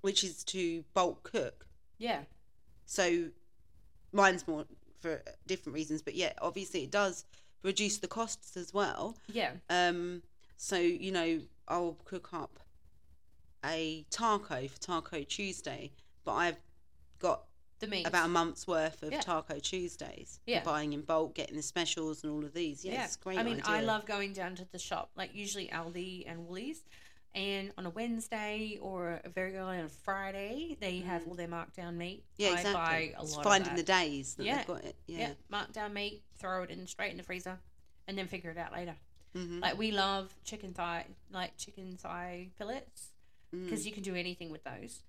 which 0.00 0.24
is 0.24 0.42
to 0.44 0.82
bulk 0.94 1.22
cook. 1.22 1.66
Yeah. 1.98 2.20
So 2.86 3.26
mine's 4.12 4.48
more 4.48 4.64
for 5.00 5.20
different 5.46 5.74
reasons, 5.74 6.00
but 6.00 6.14
yeah, 6.14 6.32
obviously 6.40 6.84
it 6.84 6.90
does 6.90 7.26
reduce 7.62 7.98
the 7.98 8.08
costs 8.08 8.56
as 8.56 8.72
well. 8.72 9.16
Yeah. 9.30 9.52
Um, 9.68 10.22
so 10.56 10.76
you 10.76 11.12
know, 11.12 11.40
I'll 11.68 11.98
cook 12.04 12.32
up 12.32 12.60
a 13.64 14.06
taco 14.10 14.66
for 14.68 14.80
Taco 14.80 15.22
Tuesday, 15.22 15.92
but 16.24 16.32
I've 16.32 16.56
The 17.82 17.88
meat. 17.88 18.06
about 18.06 18.26
a 18.26 18.28
month's 18.28 18.66
worth 18.66 19.02
of 19.02 19.12
Yeah. 19.12 19.20
Taco 19.20 19.58
Tuesdays. 19.58 20.40
Yeah. 20.46 20.62
buying 20.62 20.92
in 20.92 21.02
bulk, 21.02 21.34
getting 21.34 21.56
the 21.56 21.62
specials 21.62 22.22
and 22.22 22.32
all 22.32 22.44
of 22.44 22.54
these. 22.54 22.84
Yeah, 22.84 23.04
it's 23.04 23.16
a 23.16 23.18
great. 23.18 23.38
I 23.38 23.42
mean, 23.42 23.60
I 23.64 23.80
love 23.82 24.06
going 24.06 24.32
down 24.32 24.54
to 24.56 24.64
the 24.70 24.78
shop, 24.78 25.10
like 25.16 25.34
usually 25.34 25.66
Aldi 25.68 26.24
and 26.26 26.46
Woolies. 26.46 26.84
And 27.34 27.72
on 27.78 27.86
a 27.86 27.90
Wednesday 27.90 28.78
or 28.80 29.20
a 29.24 29.28
very 29.30 29.56
early 29.56 29.78
on 29.78 29.86
a 29.86 29.88
Friday, 29.88 30.76
they 30.80 30.98
have 31.00 31.26
all 31.26 31.34
their 31.34 31.48
markdown 31.48 31.94
meat. 31.96 32.20
Mm. 32.20 32.26
Yeah, 32.36 32.48
I 32.48 32.52
exactly. 32.52 32.72
buy 32.74 33.14
a 33.18 33.22
It's 33.22 33.34
lot 33.36 33.44
finding 33.44 33.74
the 33.74 33.82
days 33.82 34.34
that 34.34 34.44
Yeah. 34.44 34.58
they've 34.58 34.66
got 34.66 34.84
it. 34.84 34.96
yeah. 35.06 35.18
Yeah. 35.18 35.34
markdown 35.50 35.92
meat, 35.94 36.22
throw 36.38 36.62
it 36.62 36.70
in 36.70 36.86
straight 36.86 37.10
in 37.10 37.16
the 37.16 37.22
freezer, 37.22 37.58
and 38.06 38.16
then 38.18 38.28
figure 38.28 38.50
it 38.50 38.58
out 38.58 38.72
later. 38.72 38.96
hmm 39.34 39.60
Like 39.60 39.78
we 39.78 39.90
love 39.92 40.34
chicken 40.44 40.74
thigh, 40.74 41.06
like 41.30 41.56
chicken 41.56 41.96
thigh 41.96 42.50
fillets, 42.56 43.08
Mm. 43.52 43.64
because 43.64 43.86
you 43.86 43.92
can 43.92 44.02
do 44.02 44.14
anything 44.14 44.50
with 44.50 44.62
those. 44.64 45.02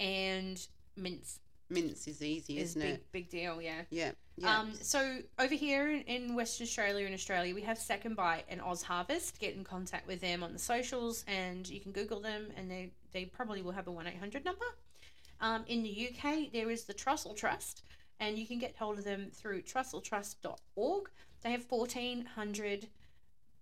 And 0.00 0.60
mince 0.96 1.38
Mince 1.70 2.08
is 2.08 2.22
easy, 2.22 2.58
is 2.58 2.70
isn't 2.70 2.82
big, 2.82 2.94
it? 2.94 3.12
big 3.12 3.28
deal. 3.30 3.60
Yeah. 3.60 3.82
Yeah. 3.90 4.12
Yeah. 4.36 4.58
Um, 4.58 4.72
so 4.80 5.18
over 5.38 5.54
here 5.54 5.90
in, 5.90 6.02
in 6.02 6.34
Western 6.34 6.64
Australia 6.64 7.04
and 7.04 7.14
Australia, 7.14 7.54
we 7.54 7.62
have 7.62 7.76
Second 7.76 8.14
Bite 8.16 8.44
and 8.48 8.60
Oz 8.60 8.82
Harvest. 8.82 9.38
Get 9.40 9.54
in 9.54 9.64
contact 9.64 10.06
with 10.06 10.20
them 10.20 10.42
on 10.42 10.52
the 10.52 10.58
socials, 10.58 11.24
and 11.26 11.68
you 11.68 11.80
can 11.80 11.92
Google 11.92 12.20
them, 12.20 12.48
and 12.56 12.70
they 12.70 12.92
they 13.12 13.24
probably 13.24 13.62
will 13.62 13.72
have 13.72 13.88
a 13.88 13.90
one 13.90 14.06
eight 14.06 14.18
hundred 14.18 14.44
number. 14.44 14.64
Um, 15.40 15.64
in 15.68 15.82
the 15.82 16.10
UK, 16.10 16.52
there 16.52 16.70
is 16.70 16.84
the 16.84 16.94
Trussell 16.94 17.36
Trust, 17.36 17.82
and 18.20 18.38
you 18.38 18.46
can 18.46 18.58
get 18.58 18.76
hold 18.76 18.98
of 18.98 19.04
them 19.04 19.30
through 19.32 19.62
trusselltrust.org. 19.62 21.10
They 21.42 21.50
have 21.50 21.64
fourteen 21.64 22.24
hundred 22.24 22.88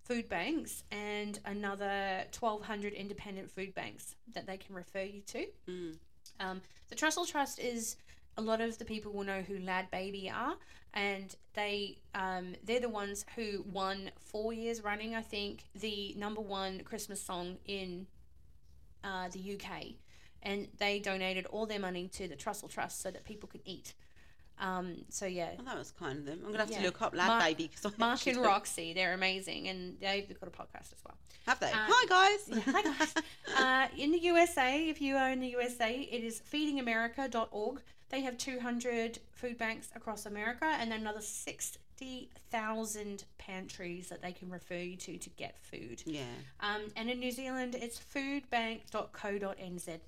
food 0.03 0.29
banks 0.29 0.83
and 0.91 1.39
another 1.45 2.23
twelve 2.31 2.61
hundred 2.63 2.93
independent 2.93 3.51
food 3.51 3.73
banks 3.73 4.15
that 4.33 4.45
they 4.47 4.57
can 4.57 4.75
refer 4.75 5.01
you 5.03 5.21
to. 5.21 5.45
Mm. 5.67 5.95
Um, 6.39 6.61
the 6.89 6.95
Trussell 6.95 7.27
Trust 7.27 7.59
is 7.59 7.97
a 8.37 8.41
lot 8.41 8.61
of 8.61 8.77
the 8.77 8.85
people 8.85 9.11
will 9.11 9.23
know 9.23 9.41
who 9.41 9.59
Lad 9.59 9.89
Baby 9.91 10.29
are, 10.29 10.55
and 10.93 11.35
they 11.53 11.97
um, 12.13 12.55
they're 12.63 12.79
the 12.79 12.89
ones 12.89 13.25
who 13.35 13.63
won 13.71 14.11
four 14.19 14.53
years 14.53 14.83
running, 14.83 15.15
I 15.15 15.21
think, 15.21 15.65
the 15.75 16.13
number 16.17 16.41
one 16.41 16.81
Christmas 16.81 17.21
song 17.21 17.57
in 17.65 18.07
uh, 19.03 19.29
the 19.29 19.55
UK, 19.55 19.95
and 20.43 20.67
they 20.77 20.99
donated 20.99 21.45
all 21.47 21.65
their 21.65 21.79
money 21.79 22.07
to 22.09 22.27
the 22.27 22.35
Trussell 22.35 22.69
Trust 22.69 23.01
so 23.01 23.11
that 23.11 23.25
people 23.25 23.49
could 23.49 23.61
eat. 23.65 23.93
Um, 24.59 25.03
so 25.09 25.25
yeah, 25.25 25.51
Well, 25.57 25.65
that 25.65 25.77
was 25.77 25.91
kind 25.91 26.19
of 26.19 26.25
them. 26.25 26.39
I'm 26.43 26.47
gonna 26.51 26.59
have 26.59 26.71
Yeah. 26.71 26.79
to 26.79 26.85
look 26.85 27.01
up 27.01 27.13
Lad 27.15 27.27
Mark- 27.27 27.43
Baby 27.43 27.67
because 27.73 27.97
Mark 27.97 28.25
and 28.27 28.37
Roxy, 28.37 28.93
they're 28.93 29.13
amazing, 29.13 29.67
and 29.67 29.99
they've 29.99 30.39
got 30.39 30.47
a 30.47 30.51
podcast 30.51 30.93
as 30.93 31.03
well. 31.05 31.17
have 31.45 31.59
they? 31.59 31.71
Uh, 31.71 31.75
Hi 31.75 32.05
guys. 32.07 32.49
Yeah, 32.65 32.73
hi 32.73 32.81
guys. 32.81 33.13
uh, 33.55 33.87
in 33.97 34.11
the 34.11 34.19
USA, 34.19 34.89
if 34.89 35.01
you 35.01 35.15
are 35.15 35.29
in 35.31 35.39
the 35.39 35.47
USA, 35.49 36.01
it 36.01 36.23
is 36.23 36.41
feedingamerica.org. 36.51 37.81
They 38.09 38.21
have 38.21 38.37
200 38.37 39.19
food 39.31 39.57
banks 39.57 39.89
across 39.95 40.25
America 40.25 40.65
and 40.65 40.93
another 40.93 41.21
six 41.21 41.77
50,000 41.97 43.23
pantries 43.39 44.07
that 44.09 44.21
they 44.21 44.31
can 44.31 44.49
refer 44.51 44.75
you 44.77 44.95
to 44.97 45.17
to 45.17 45.29
get 45.31 45.57
food. 45.59 46.03
Yeah. 46.05 46.21
Um, 46.59 46.91
and 46.95 47.09
in 47.09 47.19
New 47.19 47.31
Zealand, 47.31 47.73
it's 47.75 47.99
foodbank.co.nz. 47.99 49.99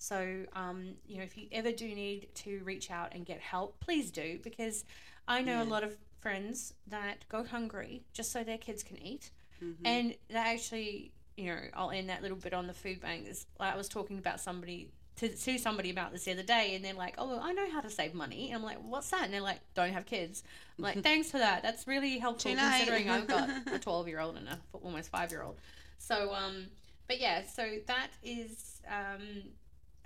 So, 0.00 0.46
um, 0.54 0.94
you 1.06 1.18
know, 1.18 1.24
if 1.24 1.36
you 1.36 1.46
ever 1.52 1.72
do 1.72 1.86
need 1.86 2.28
to 2.36 2.62
reach 2.64 2.90
out 2.90 3.12
and 3.12 3.26
get 3.26 3.38
help, 3.38 3.78
please 3.80 4.10
do 4.10 4.38
because 4.42 4.86
I 5.28 5.42
know 5.42 5.62
a 5.62 5.64
lot 5.64 5.84
of 5.84 5.94
friends 6.20 6.72
that 6.86 7.26
go 7.28 7.44
hungry 7.44 8.02
just 8.14 8.32
so 8.32 8.42
their 8.42 8.56
kids 8.56 8.82
can 8.82 8.96
eat. 8.96 9.30
Mm-hmm. 9.62 9.86
And 9.86 10.14
that 10.30 10.46
actually, 10.46 11.12
you 11.36 11.50
know, 11.50 11.60
I'll 11.74 11.90
end 11.90 12.08
that 12.08 12.22
little 12.22 12.38
bit 12.38 12.54
on 12.54 12.66
the 12.66 12.72
food 12.72 13.02
bank. 13.02 13.28
Is 13.28 13.44
like 13.58 13.74
I 13.74 13.76
was 13.76 13.90
talking 13.90 14.18
about 14.18 14.40
somebody 14.40 14.88
to, 15.16 15.28
to 15.28 15.58
somebody 15.58 15.90
about 15.90 16.12
this 16.12 16.24
the 16.24 16.32
other 16.32 16.42
day, 16.42 16.74
and 16.74 16.82
they're 16.82 16.94
like, 16.94 17.16
"Oh, 17.18 17.38
I 17.38 17.52
know 17.52 17.70
how 17.70 17.82
to 17.82 17.90
save 17.90 18.14
money." 18.14 18.46
And 18.48 18.56
I'm 18.56 18.62
like, 18.62 18.78
"What's 18.82 19.10
that?" 19.10 19.24
And 19.24 19.34
they're 19.34 19.42
like, 19.42 19.60
"Don't 19.74 19.92
have 19.92 20.06
kids." 20.06 20.42
I'm 20.78 20.84
like, 20.84 21.02
"Thanks 21.02 21.30
for 21.30 21.36
that. 21.36 21.62
That's 21.62 21.86
really 21.86 22.16
helpful 22.16 22.52
late. 22.52 22.58
considering 22.58 23.10
I've 23.10 23.26
got 23.26 23.50
a 23.74 23.78
12 23.78 24.08
year 24.08 24.20
old 24.20 24.38
and 24.38 24.48
a 24.48 24.58
almost 24.72 25.10
five 25.10 25.30
year 25.30 25.42
old." 25.42 25.58
So, 25.98 26.32
um, 26.32 26.68
but 27.06 27.20
yeah, 27.20 27.42
so 27.46 27.68
that 27.86 28.08
is 28.22 28.80
um 28.88 29.42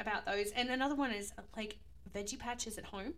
about 0.00 0.26
those, 0.26 0.50
and 0.52 0.68
another 0.70 0.94
one 0.94 1.11
is 1.12 1.33
uh, 1.38 1.42
like 1.57 1.78
veggie 2.14 2.38
patches 2.38 2.78
at 2.78 2.85
home. 2.85 3.14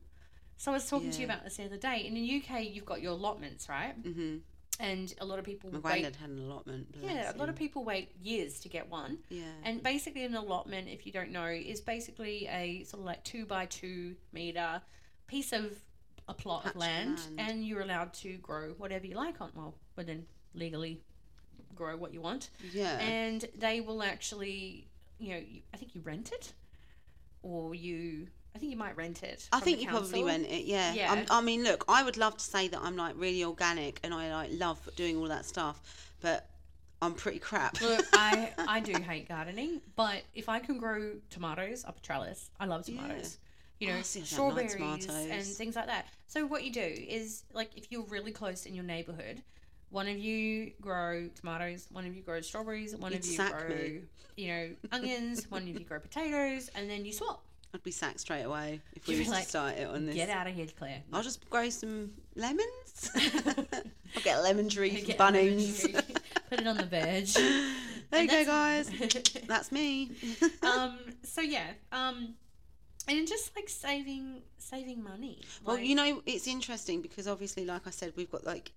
So 0.57 0.71
I 0.71 0.75
was 0.75 0.89
talking 0.89 1.11
to 1.11 1.19
you 1.19 1.27
about 1.27 1.45
this 1.45 1.57
the 1.59 1.65
other 1.65 1.77
day. 1.77 2.07
In 2.07 2.15
the 2.15 2.43
UK, 2.43 2.65
you've 2.71 2.87
got 2.87 3.03
your 3.03 3.13
allotments, 3.13 3.69
right? 3.69 3.93
hmm 3.95 4.37
And 4.81 5.13
a 5.21 5.25
lot 5.27 5.39
of 5.39 5.45
people 5.45 5.71
My 5.71 5.79
wait 5.81 6.05
had 6.05 6.17
an 6.31 6.39
allotment. 6.39 6.95
yeah, 7.03 7.31
a 7.35 7.37
lot 7.37 7.49
of 7.51 7.57
people 7.57 7.85
wait 7.85 8.13
years 8.23 8.61
to 8.61 8.69
get 8.71 8.89
one. 8.91 9.19
Yeah. 9.29 9.43
And 9.65 9.83
basically, 9.83 10.25
an 10.25 10.35
allotment, 10.35 10.89
if 10.89 11.05
you 11.07 11.13
don't 11.13 11.31
know, 11.31 11.47
is 11.47 11.81
basically 11.83 12.47
a 12.49 12.85
sort 12.85 13.01
of 13.01 13.07
like 13.07 13.23
two 13.23 13.45
by 13.45 13.67
two 13.67 14.17
meter 14.33 14.81
piece 15.27 15.53
of 15.53 15.73
a 16.29 16.35
plot 16.35 16.65
Patch 16.65 16.75
of 16.75 16.81
land, 16.81 17.21
land. 17.37 17.51
and 17.51 17.65
you're 17.67 17.83
allowed 17.83 18.13
to 18.15 18.37
grow 18.39 18.71
whatever 18.79 19.07
you 19.07 19.15
like 19.15 19.41
on. 19.43 19.51
Well, 19.55 19.75
within 19.95 20.25
legally 20.55 21.01
grow 21.75 21.97
what 21.99 22.15
you 22.15 22.23
want, 22.23 22.49
yeah. 22.73 22.99
and 22.99 23.45
they 23.59 23.81
will 23.83 24.03
actually, 24.03 24.89
you 25.19 25.35
know, 25.35 25.41
I 25.75 25.77
think 25.77 25.95
you 25.95 26.01
rent 26.01 26.33
it, 26.33 26.53
or 27.47 27.75
you, 27.75 28.27
I 28.55 28.59
think 28.59 28.71
you 28.73 28.77
might 28.77 28.97
rent 28.97 29.23
it. 29.23 29.49
I 29.53 29.61
think 29.61 29.81
you 29.81 29.87
probably 29.87 30.25
rent 30.25 30.47
it, 30.47 30.65
yeah. 30.65 30.91
Um, 30.91 30.97
yeah. 30.97 31.13
I'm, 31.13 31.27
I 31.31 31.41
mean, 31.41 31.63
look, 31.63 31.85
I 31.89 32.03
would 32.03 32.17
love 32.17 32.37
to 32.39 32.45
say 32.45 32.69
that 32.69 32.81
I'm 32.83 32.97
like 32.97 33.15
really 33.17 33.45
organic 33.45 34.01
and 34.03 34.13
I 34.13 34.33
like 34.33 34.51
love 34.53 34.79
doing 34.97 35.17
all 35.17 35.29
that 35.29 35.45
stuff, 35.45 35.81
but 36.21 36.49
I'm 37.01 37.15
pretty 37.15 37.39
crap. 37.39 37.81
Look, 37.81 38.05
I 38.13 38.53
I 38.59 38.81
do 38.81 38.95
hate 38.95 39.29
gardening, 39.29 39.81
but 39.95 40.23
if 40.35 40.49
I 40.49 40.59
can 40.59 40.79
grow 40.79 41.15
tomatoes 41.31 41.85
up 41.85 41.99
a 41.99 42.01
trellis, 42.01 42.51
I 42.59 42.67
love 42.67 42.89
Yeah. 42.89 42.97
tomatoes. 43.01 43.39
You 43.79 43.89
know, 43.89 43.99
Oh, 43.99 44.03
see, 44.03 44.21
I 44.21 44.39
don't 44.39 44.57
like 44.57 44.71
strawberries 44.71 45.09
and 45.31 45.43
things 45.45 45.77
like 45.77 45.87
that. 45.87 46.07
So 46.27 46.47
what 46.47 46.65
you 46.65 46.73
do 46.73 46.81
is 46.81 47.45
like 47.53 47.77
if 47.77 47.93
you're 47.93 48.05
really 48.07 48.33
close 48.33 48.65
in 48.67 48.75
your 48.75 48.85
neighborhood, 48.85 49.43
one 49.91 50.09
of 50.09 50.19
you 50.19 50.73
grow 50.81 51.29
tomatoes, 51.35 51.87
one 51.91 52.07
of 52.07 52.15
you 52.15 52.23
grow 52.23 52.41
strawberries, 52.41 52.95
one 52.97 53.13
You'd 53.13 53.21
of 53.21 53.27
you 53.27 53.37
grow 53.37 53.69
me. 53.69 54.01
you 54.37 54.49
know 54.49 54.69
onions, 54.93 55.45
one 55.51 55.63
of 55.63 55.69
you 55.69 55.81
grow 55.81 56.01
potatoes, 56.01 56.71
and 56.75 56.89
then 56.91 57.05
you 57.05 57.13
swap. 57.13 57.43
I'd 57.75 57.83
be 57.83 57.91
sacked 57.91 58.21
straight 58.21 58.45
away 58.45 58.81
if 58.95 59.07
we 59.07 59.19
was 59.19 59.29
be 59.29 59.35
to 59.35 59.43
start 59.43 59.77
it 59.77 59.87
on 59.89 60.07
this. 60.07 60.15
Get 60.15 60.31
out 60.31 60.47
of 60.47 60.55
here, 60.55 60.67
Claire. 60.79 61.03
I'll 61.13 61.23
just 61.23 61.49
grow 61.51 61.69
some 61.69 62.13
lemons. 62.35 63.11
I'll 63.15 64.23
get 64.23 64.43
lemon 64.43 64.69
tree 64.69 65.05
Bunnings. 65.19 65.83
Put 66.49 66.61
it 66.61 66.67
on 66.67 66.77
the 66.77 66.85
veg. 66.85 67.27
there 68.11 68.23
you 68.23 68.29
go, 68.29 68.45
guys. 68.45 68.89
that's- 69.47 69.73
me. 69.73 70.13
um 70.63 70.99
so 71.23 71.41
yeah 71.41 71.67
um 71.93 72.35
and 73.09 73.27
just 73.27 73.55
like 73.57 73.69
saving 73.69 74.43
saving 74.59 75.03
money 75.03 75.41
Well, 75.65 75.79
you 75.79 75.95
know, 75.95 76.23
it's 76.27 76.47
interesting 76.47 77.03
because 77.03 77.29
obviously, 77.29 77.65
like 77.65 77.87
I 77.87 77.91
said, 77.91 78.13
we've 78.17 78.31
got 78.31 78.45
like 78.45 78.73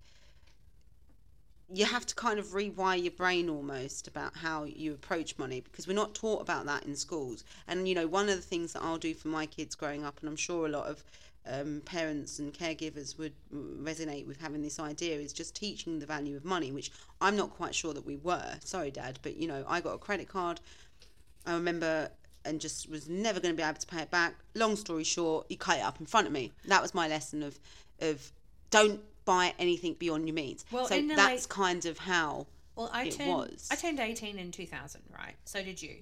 you 1.72 1.84
have 1.84 2.04
to 2.06 2.14
kind 2.14 2.38
of 2.38 2.46
rewire 2.46 3.00
your 3.00 3.12
brain 3.12 3.48
almost 3.48 4.08
about 4.08 4.36
how 4.36 4.64
you 4.64 4.92
approach 4.92 5.38
money 5.38 5.60
because 5.60 5.86
we're 5.86 5.94
not 5.94 6.14
taught 6.14 6.40
about 6.40 6.66
that 6.66 6.84
in 6.84 6.96
schools. 6.96 7.44
And 7.68 7.88
you 7.88 7.94
know, 7.94 8.06
one 8.06 8.28
of 8.28 8.36
the 8.36 8.42
things 8.42 8.72
that 8.72 8.82
I'll 8.82 8.98
do 8.98 9.14
for 9.14 9.28
my 9.28 9.46
kids 9.46 9.74
growing 9.74 10.04
up, 10.04 10.20
and 10.20 10.28
I'm 10.28 10.36
sure 10.36 10.66
a 10.66 10.70
lot 10.70 10.86
of 10.86 11.04
um, 11.46 11.82
parents 11.84 12.38
and 12.38 12.52
caregivers 12.52 13.18
would 13.18 13.32
resonate 13.54 14.26
with 14.26 14.40
having 14.40 14.62
this 14.62 14.78
idea, 14.80 15.18
is 15.18 15.32
just 15.32 15.54
teaching 15.54 15.98
the 15.98 16.06
value 16.06 16.36
of 16.36 16.44
money, 16.44 16.72
which 16.72 16.90
I'm 17.20 17.36
not 17.36 17.50
quite 17.50 17.74
sure 17.74 17.94
that 17.94 18.04
we 18.04 18.16
were. 18.16 18.56
Sorry, 18.64 18.90
Dad, 18.90 19.18
but 19.22 19.36
you 19.36 19.46
know, 19.46 19.64
I 19.68 19.80
got 19.80 19.94
a 19.94 19.98
credit 19.98 20.28
card. 20.28 20.60
I 21.46 21.54
remember 21.54 22.10
and 22.44 22.60
just 22.60 22.88
was 22.88 23.08
never 23.08 23.38
going 23.38 23.54
to 23.54 23.56
be 23.56 23.62
able 23.62 23.78
to 23.78 23.86
pay 23.86 24.00
it 24.00 24.10
back. 24.10 24.34
Long 24.54 24.74
story 24.76 25.04
short, 25.04 25.46
he 25.48 25.56
cut 25.56 25.78
it 25.78 25.84
up 25.84 26.00
in 26.00 26.06
front 26.06 26.26
of 26.26 26.32
me. 26.32 26.52
That 26.66 26.82
was 26.82 26.94
my 26.94 27.06
lesson 27.06 27.42
of 27.42 27.58
of 28.00 28.32
don't 28.70 29.00
buy 29.34 29.54
anything 29.58 29.94
beyond 30.04 30.26
your 30.28 30.34
means. 30.34 30.64
Well, 30.72 30.86
so 30.86 31.00
that's 31.00 31.44
late- 31.44 31.48
kind 31.48 31.84
of 31.86 31.98
how 31.98 32.46
well 32.76 32.90
i 32.92 33.04
it 33.04 33.12
turned 33.18 33.30
was. 33.30 33.68
i 33.70 33.74
turned 33.76 33.98
18 34.00 34.38
in 34.38 34.50
2000 34.50 35.02
right 35.22 35.34
so 35.44 35.62
did 35.62 35.80
you 35.82 35.96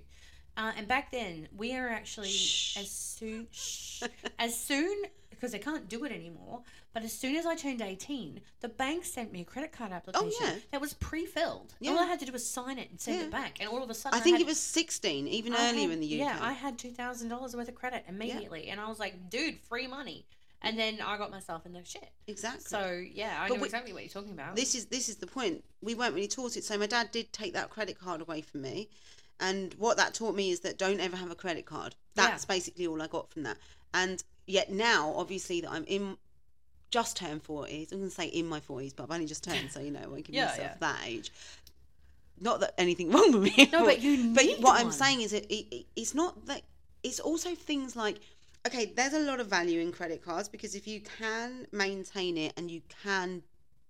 uh, 0.57 0.73
and 0.77 0.87
back 0.95 1.11
then 1.11 1.49
we 1.57 1.69
are 1.79 1.89
actually 1.89 2.29
Shh. 2.29 2.77
as 2.83 2.91
soon 2.91 3.47
shh, 3.51 4.03
as 4.39 4.53
soon 4.71 4.97
because 5.31 5.53
they 5.53 5.59
can't 5.69 5.89
do 5.89 6.05
it 6.05 6.13
anymore 6.13 6.61
but 6.95 7.03
as 7.09 7.13
soon 7.13 7.35
as 7.37 7.47
i 7.47 7.55
turned 7.65 7.81
18 7.81 8.41
the 8.61 8.69
bank 8.69 9.05
sent 9.05 9.33
me 9.33 9.41
a 9.41 9.45
credit 9.45 9.73
card 9.73 9.93
application 9.93 10.31
Oh, 10.41 10.45
yeah. 10.47 10.55
that 10.73 10.81
was 10.81 10.93
pre-filled 10.95 11.75
Yeah. 11.81 11.93
all 11.93 11.99
i 12.01 12.07
had 12.07 12.21
to 12.21 12.27
do 12.27 12.33
was 12.33 12.47
sign 12.49 12.79
it 12.79 12.91
and 12.91 13.01
send 13.01 13.19
Yeah. 13.19 13.25
it 13.27 13.31
back 13.41 13.53
and 13.61 13.69
all 13.69 13.83
of 13.83 13.91
a 13.91 13.95
sudden 13.95 14.19
I 14.19 14.23
think 14.23 14.35
had, 14.37 14.43
it 14.43 14.47
was 14.47 14.61
16, 14.61 15.27
even 15.39 15.55
I 15.55 15.71
earlier 15.71 15.89
had- 15.89 15.91
in 15.97 16.01
the 16.01 16.07
UK. 16.07 16.19
Yeah, 16.27 16.39
I 16.41 16.53
had 16.53 16.79
two 16.79 16.91
thousand 17.01 17.29
dollars 17.35 17.57
worth 17.57 17.69
of 17.69 17.75
credit 17.83 18.05
immediately, 18.09 18.69
and 18.71 18.79
I 18.81 18.89
was 18.93 18.99
like, 19.05 19.15
"Dude, 19.31 19.57
free 19.71 19.87
money!" 19.99 20.27
And 20.63 20.77
then 20.79 20.99
I 21.01 21.17
got 21.19 21.31
myself 21.31 21.65
in 21.67 21.73
the 21.73 21.85
shit. 21.85 22.11
exactly. 22.27 22.63
So 22.67 23.01
yeah, 23.13 23.39
I 23.41 23.49
But 23.49 23.55
know 23.55 23.61
we- 23.61 23.67
exactly 23.67 23.93
what 23.93 24.03
you're 24.03 24.11
talking 24.11 24.33
about. 24.33 24.57
this 24.57 24.75
is 24.75 24.87
this 24.87 25.09
is 25.09 25.17
the 25.17 25.27
point. 25.27 25.65
We 25.81 25.95
weren't 25.95 26.15
really 26.15 26.27
taught 26.29 26.57
it. 26.57 26.65
So 26.65 26.77
my 26.77 26.87
dad 26.87 27.11
did 27.13 27.33
take 27.33 27.53
that 27.55 27.71
credit 27.71 27.99
card 27.99 28.21
away 28.21 28.41
from 28.41 28.63
me, 28.63 28.89
and 29.39 29.73
what 29.75 29.97
that 29.99 30.15
taught 30.15 30.35
me 30.35 30.51
is 30.51 30.61
that 30.61 30.77
don't 30.77 30.99
ever 31.01 31.17
have 31.17 31.31
a 31.31 31.37
credit 31.37 31.65
card. 31.65 31.95
That's 32.17 32.45
basically 32.45 32.87
all 32.89 33.01
I 33.01 33.07
got 33.07 33.31
from 33.31 33.45
that. 33.45 33.57
And 33.95 34.23
yet 34.47 34.71
now, 34.73 35.15
obviously, 35.17 35.61
that 35.61 35.71
I'm 35.71 35.85
in 35.87 36.17
just 36.91 37.17
turned 37.17 37.43
forties. 37.45 37.93
I'm 37.93 37.99
going 37.99 38.11
to 38.11 38.15
say 38.15 38.27
in 38.27 38.47
my 38.47 38.59
forties, 38.61 38.93
but 38.95 39.05
I've 39.05 39.11
only 39.13 39.27
just 39.27 39.45
turned, 39.45 39.71
so 39.71 39.79
you 39.79 39.93
know, 39.93 40.01
I 40.03 40.07
won't 40.09 40.25
give 40.25 40.35
Yeah, 40.35 40.47
myself 40.47 40.59
yeah. 40.73 40.77
that 40.81 40.99
age. 41.07 41.31
Not 42.41 42.59
that 42.61 42.75
anything 42.79 43.11
wrong 43.13 43.31
with 43.33 43.43
me. 43.43 43.69
No, 43.73 43.85
but 43.85 44.01
you 44.03 44.33
But 44.35 44.47
what 44.61 44.81
I'm 44.81 44.91
saying 44.91 45.21
is, 45.21 45.33
it, 45.33 45.47
it, 45.49 45.87
it's 45.95 46.15
not 46.15 46.47
that. 46.47 46.63
It's 47.05 47.21
also 47.21 47.55
things 47.55 47.95
like 47.95 48.19
okay, 48.69 48.93
there's 48.95 49.15
a 49.15 49.21
lot 49.21 49.41
of 49.41 49.47
value 49.49 49.81
in 49.81 49.93
credit 49.93 50.23
cards 50.25 50.49
because 50.49 50.75
if 50.75 50.87
you 50.87 51.01
can 51.01 51.67
maintain 51.73 52.37
it 52.37 52.53
and 52.57 52.71
you 52.71 52.83
can 53.03 53.43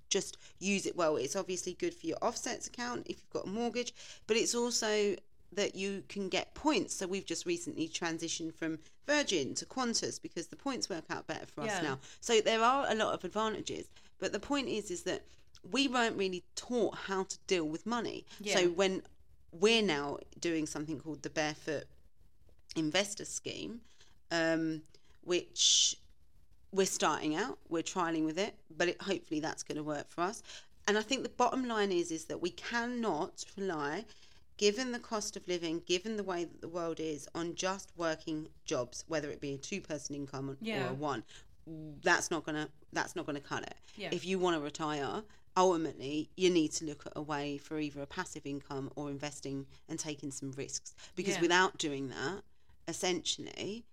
just 0.09 0.37
use 0.59 0.87
it 0.87 0.97
well, 0.97 1.17
it's 1.17 1.37
obviously 1.37 1.75
good 1.75 1.93
for 1.95 2.07
your 2.07 2.17
offsets 2.23 2.67
account 2.67 3.07
if 3.07 3.17
you've 3.19 3.31
got 3.31 3.47
a 3.47 3.49
mortgage, 3.49 3.93
but 4.27 4.37
it's 4.37 4.55
also 4.55 5.15
that 5.53 5.75
you 5.75 6.03
can 6.09 6.29
get 6.29 6.55
points. 6.55 6.95
So 6.95 7.07
we've 7.07 7.27
just 7.27 7.45
recently 7.47 7.89
transitioned 7.89 8.55
from 8.55 8.79
Virgin 9.07 9.55
to 9.57 9.67
Qantas 9.67 10.21
because 10.21 10.47
the 10.49 10.57
points 10.57 10.89
work 10.89 11.05
out 11.11 11.27
better 11.27 11.47
for 11.47 11.63
us 11.63 11.69
Yeah. 11.69 11.81
now. 11.83 11.99
So 12.21 12.41
there 12.41 12.63
are 12.63 12.87
a 12.89 12.95
lot 12.95 13.15
of 13.15 13.25
advantages, 13.25 13.87
but 14.19 14.33
the 14.33 14.41
point 14.41 14.69
is, 14.69 14.91
is 14.91 15.03
that 15.05 15.23
we 15.71 15.89
weren't 15.89 16.17
really 16.17 16.45
taught 16.55 16.95
how 16.95 17.25
to 17.25 17.39
deal 17.47 17.65
with 17.65 17.85
money. 17.85 18.25
Yeah. 18.41 18.57
So 18.57 18.69
when 18.69 19.03
we're 19.53 19.83
now 19.83 20.19
doing 20.39 20.67
something 20.67 21.01
called 21.01 21.23
the 21.23 21.31
Barefoot 21.31 21.85
Investor 22.77 23.25
Scheme, 23.25 23.81
um, 24.31 24.83
which 25.23 25.97
we're 26.73 26.87
starting 26.87 27.35
out, 27.35 27.59
we're 27.69 27.83
trialing 27.83 28.25
with 28.25 28.39
it, 28.39 28.55
but 28.77 28.89
it, 28.89 29.03
hopefully 29.03 29.41
that's 29.41 29.63
going 29.63 29.77
to 29.77 29.83
work 29.83 30.09
for 30.09 30.23
us. 30.23 30.43
And 30.87 30.97
I 30.99 31.03
think 31.03 31.23
the 31.23 31.29
bottom 31.31 31.67
line 31.69 31.93
is 31.93 32.11
is 32.11 32.25
that 32.27 32.41
we 32.41 32.51
cannot 32.51 33.45
rely, 33.57 34.05
given 34.57 34.93
the 34.93 34.99
cost 34.99 35.37
of 35.37 35.47
living, 35.47 35.83
given 35.87 36.17
the 36.17 36.23
way 36.25 36.45
that 36.45 36.61
the 36.61 36.69
world 36.69 36.99
is, 37.01 37.29
on 37.35 37.55
just 37.55 37.93
working 37.97 38.49
jobs, 38.65 39.05
whether 39.09 39.31
it 39.31 39.41
be 39.41 39.55
a 39.55 39.59
two-person 39.59 40.15
income 40.15 40.51
or 40.51 40.57
a 40.91 40.95
one. 40.95 41.25
That's 42.03 42.31
not 42.31 42.45
gonna 42.47 42.69
that's 42.95 43.15
not 43.15 43.27
gonna 43.27 43.41
cut 43.41 43.63
it. 43.65 43.75
Yeah. 43.97 44.09
If 44.13 44.25
you 44.25 44.39
want 44.39 44.57
to 44.57 44.63
retire, 44.63 45.23
ultimately 45.55 46.31
you 46.37 46.49
need 46.49 46.73
to 46.73 46.87
look 46.87 47.05
at 47.05 47.13
a 47.17 47.21
way 47.21 47.59
for 47.59 47.79
either 47.79 48.01
a 48.01 48.07
passive 48.07 48.47
income 48.47 48.91
or 48.97 49.11
investing 49.11 49.67
and 49.91 49.99
taking 49.99 50.31
some 50.31 50.53
risks. 50.53 50.95
Because 51.15 51.35
Yeah. 51.35 51.43
without 51.43 51.77
doing 51.77 52.09
that, 52.09 52.43
essentially, 52.87 53.85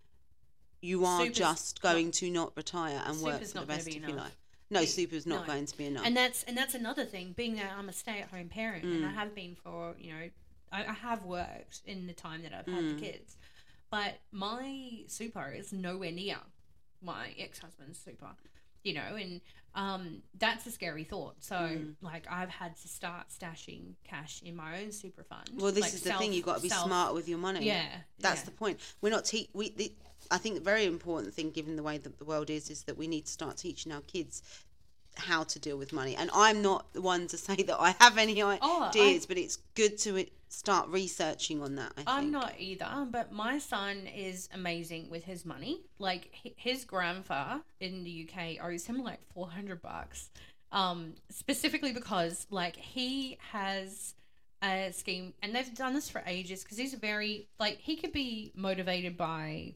you 0.86 1.06
are 1.06 1.22
Super's 1.22 1.38
just 1.38 1.82
going 1.82 2.12
to 2.12 2.30
not 2.30 2.54
retire 2.56 3.02
and 3.06 3.22
work 3.22 3.42
for 3.42 3.48
the 3.48 3.60
not 3.62 3.68
rest 3.68 3.86
be 3.88 3.98
of 3.98 4.04
your 4.08 4.18
life. 4.18 4.38
No, 4.70 4.80
Yeah, 4.82 4.86
super's 4.88 5.26
not 5.26 5.42
no. 5.42 5.54
going 5.54 5.66
to 5.66 5.78
be 5.78 5.86
enough. 5.86 6.06
and 6.06 6.16
that's 6.18 6.44
and 6.44 6.58
that's 6.58 6.74
another 6.76 7.06
thing. 7.06 7.34
Being 7.34 7.56
that 7.58 7.72
I'm 7.78 7.90
a 7.90 7.94
stay-at-home 7.94 8.50
parent, 8.50 8.84
and 8.84 9.06
I 9.06 9.10
Mm. 9.10 9.14
have 9.16 9.36
been 9.36 9.56
for 9.56 9.96
you 10.00 10.14
know, 10.14 10.30
I, 10.72 10.86
I 10.86 10.94
have 10.94 11.24
worked 11.24 11.82
in 11.86 12.08
the 12.08 12.14
time 12.14 12.42
that 12.44 12.54
I've 12.54 12.66
had 12.74 12.84
Mm. 12.84 12.96
the 12.96 13.02
kids, 13.06 13.38
but 13.90 14.20
my 14.32 15.04
super 15.08 15.52
is 15.52 15.72
nowhere 15.72 16.12
near 16.12 16.38
my 17.02 17.34
ex-husband's 17.38 18.00
super. 18.00 18.32
You 18.86 18.94
know, 18.94 19.16
and 19.20 19.42
um, 19.74 20.22
that's 20.38 20.66
a 20.68 20.72
scary 20.72 21.04
thought. 21.04 21.36
So, 21.44 21.56
Mm. 21.56 21.96
like, 22.02 22.26
I've 22.32 22.50
had 22.50 22.78
to 22.78 22.88
start 22.88 23.26
stashing 23.30 23.96
cash 24.06 24.42
in 24.46 24.56
my 24.56 24.82
own 24.82 24.92
super 24.94 25.24
fund. 25.24 25.50
well, 25.56 25.72
this 25.74 25.82
like 25.82 25.94
is 25.94 26.02
the 26.04 26.14
thing. 26.14 26.32
You've 26.32 26.46
got 26.46 26.58
to 26.58 26.62
be 26.62 26.70
self- 26.70 26.86
smart 26.86 27.14
with 27.14 27.28
your 27.28 27.40
money. 27.40 27.66
Yeah, 27.66 27.88
That's 28.20 28.42
yeah. 28.42 28.46
the 28.46 28.52
point. 28.52 28.80
We're 29.02 29.10
not 29.10 29.26
te- 29.26 29.50
we 29.54 29.72
the, 29.72 29.92
I 30.32 30.38
think 30.38 30.56
the 30.56 30.62
very 30.62 30.86
important 30.86 31.34
thing 31.34 31.50
given 31.52 31.76
the 31.76 31.84
way 31.84 31.98
that 31.98 32.20
the 32.20 32.26
world 32.26 32.50
is 32.50 32.70
is 32.70 32.84
that 32.84 32.96
we 32.98 33.08
need 33.08 33.26
to 33.26 33.32
start 33.32 33.58
teaching 33.58 33.92
our 33.92 34.02
kids 34.02 34.42
how 35.16 35.44
to 35.46 35.60
deal 35.60 35.78
with 35.78 35.92
money. 35.94 36.16
And 36.16 36.30
I'm 36.34 36.62
not 36.62 36.94
the 36.94 37.02
one 37.02 37.28
to 37.28 37.38
say 37.48 37.56
that 37.56 37.78
I 37.80 37.96
have 38.00 38.18
any 38.18 38.42
Oh, 38.44 38.50
I- 38.62 38.90
ideas, 38.90 39.26
but 39.26 39.38
it's 39.38 39.58
good 39.74 39.98
to 40.00 40.16
it- 40.18 40.32
start 40.56 40.88
researching 40.90 41.62
on 41.62 41.76
that. 41.76 41.92
I 41.92 41.96
think. 41.96 42.10
I'm 42.10 42.32
not 42.32 42.54
either, 42.60 43.08
but 43.10 43.32
my 43.32 43.58
son 43.60 44.08
is 44.08 44.50
amazing 44.54 45.10
with 45.10 45.24
his 45.24 45.46
money. 45.46 45.82
Like 46.00 46.30
his 46.56 46.86
grandfather 46.86 47.62
in 47.80 48.04
the 48.04 48.28
UK 48.30 48.64
owes 48.66 48.86
him 48.86 49.04
like 49.04 49.20
400 49.34 49.82
bucks. 49.82 50.30
Um 50.72 51.14
specifically 51.30 51.94
because 51.94 52.48
like 52.50 52.76
he 52.76 53.38
has 53.52 54.16
a 54.64 54.92
scheme 54.92 55.34
and 55.44 55.54
they've 55.54 55.74
done 55.76 55.94
this 55.94 56.10
for 56.10 56.24
ages 56.26 56.64
because 56.64 56.78
he's 56.78 56.94
very 56.96 57.48
like 57.60 57.78
he 57.80 57.96
could 57.98 58.12
be 58.14 58.52
motivated 58.56 59.16
by 59.18 59.74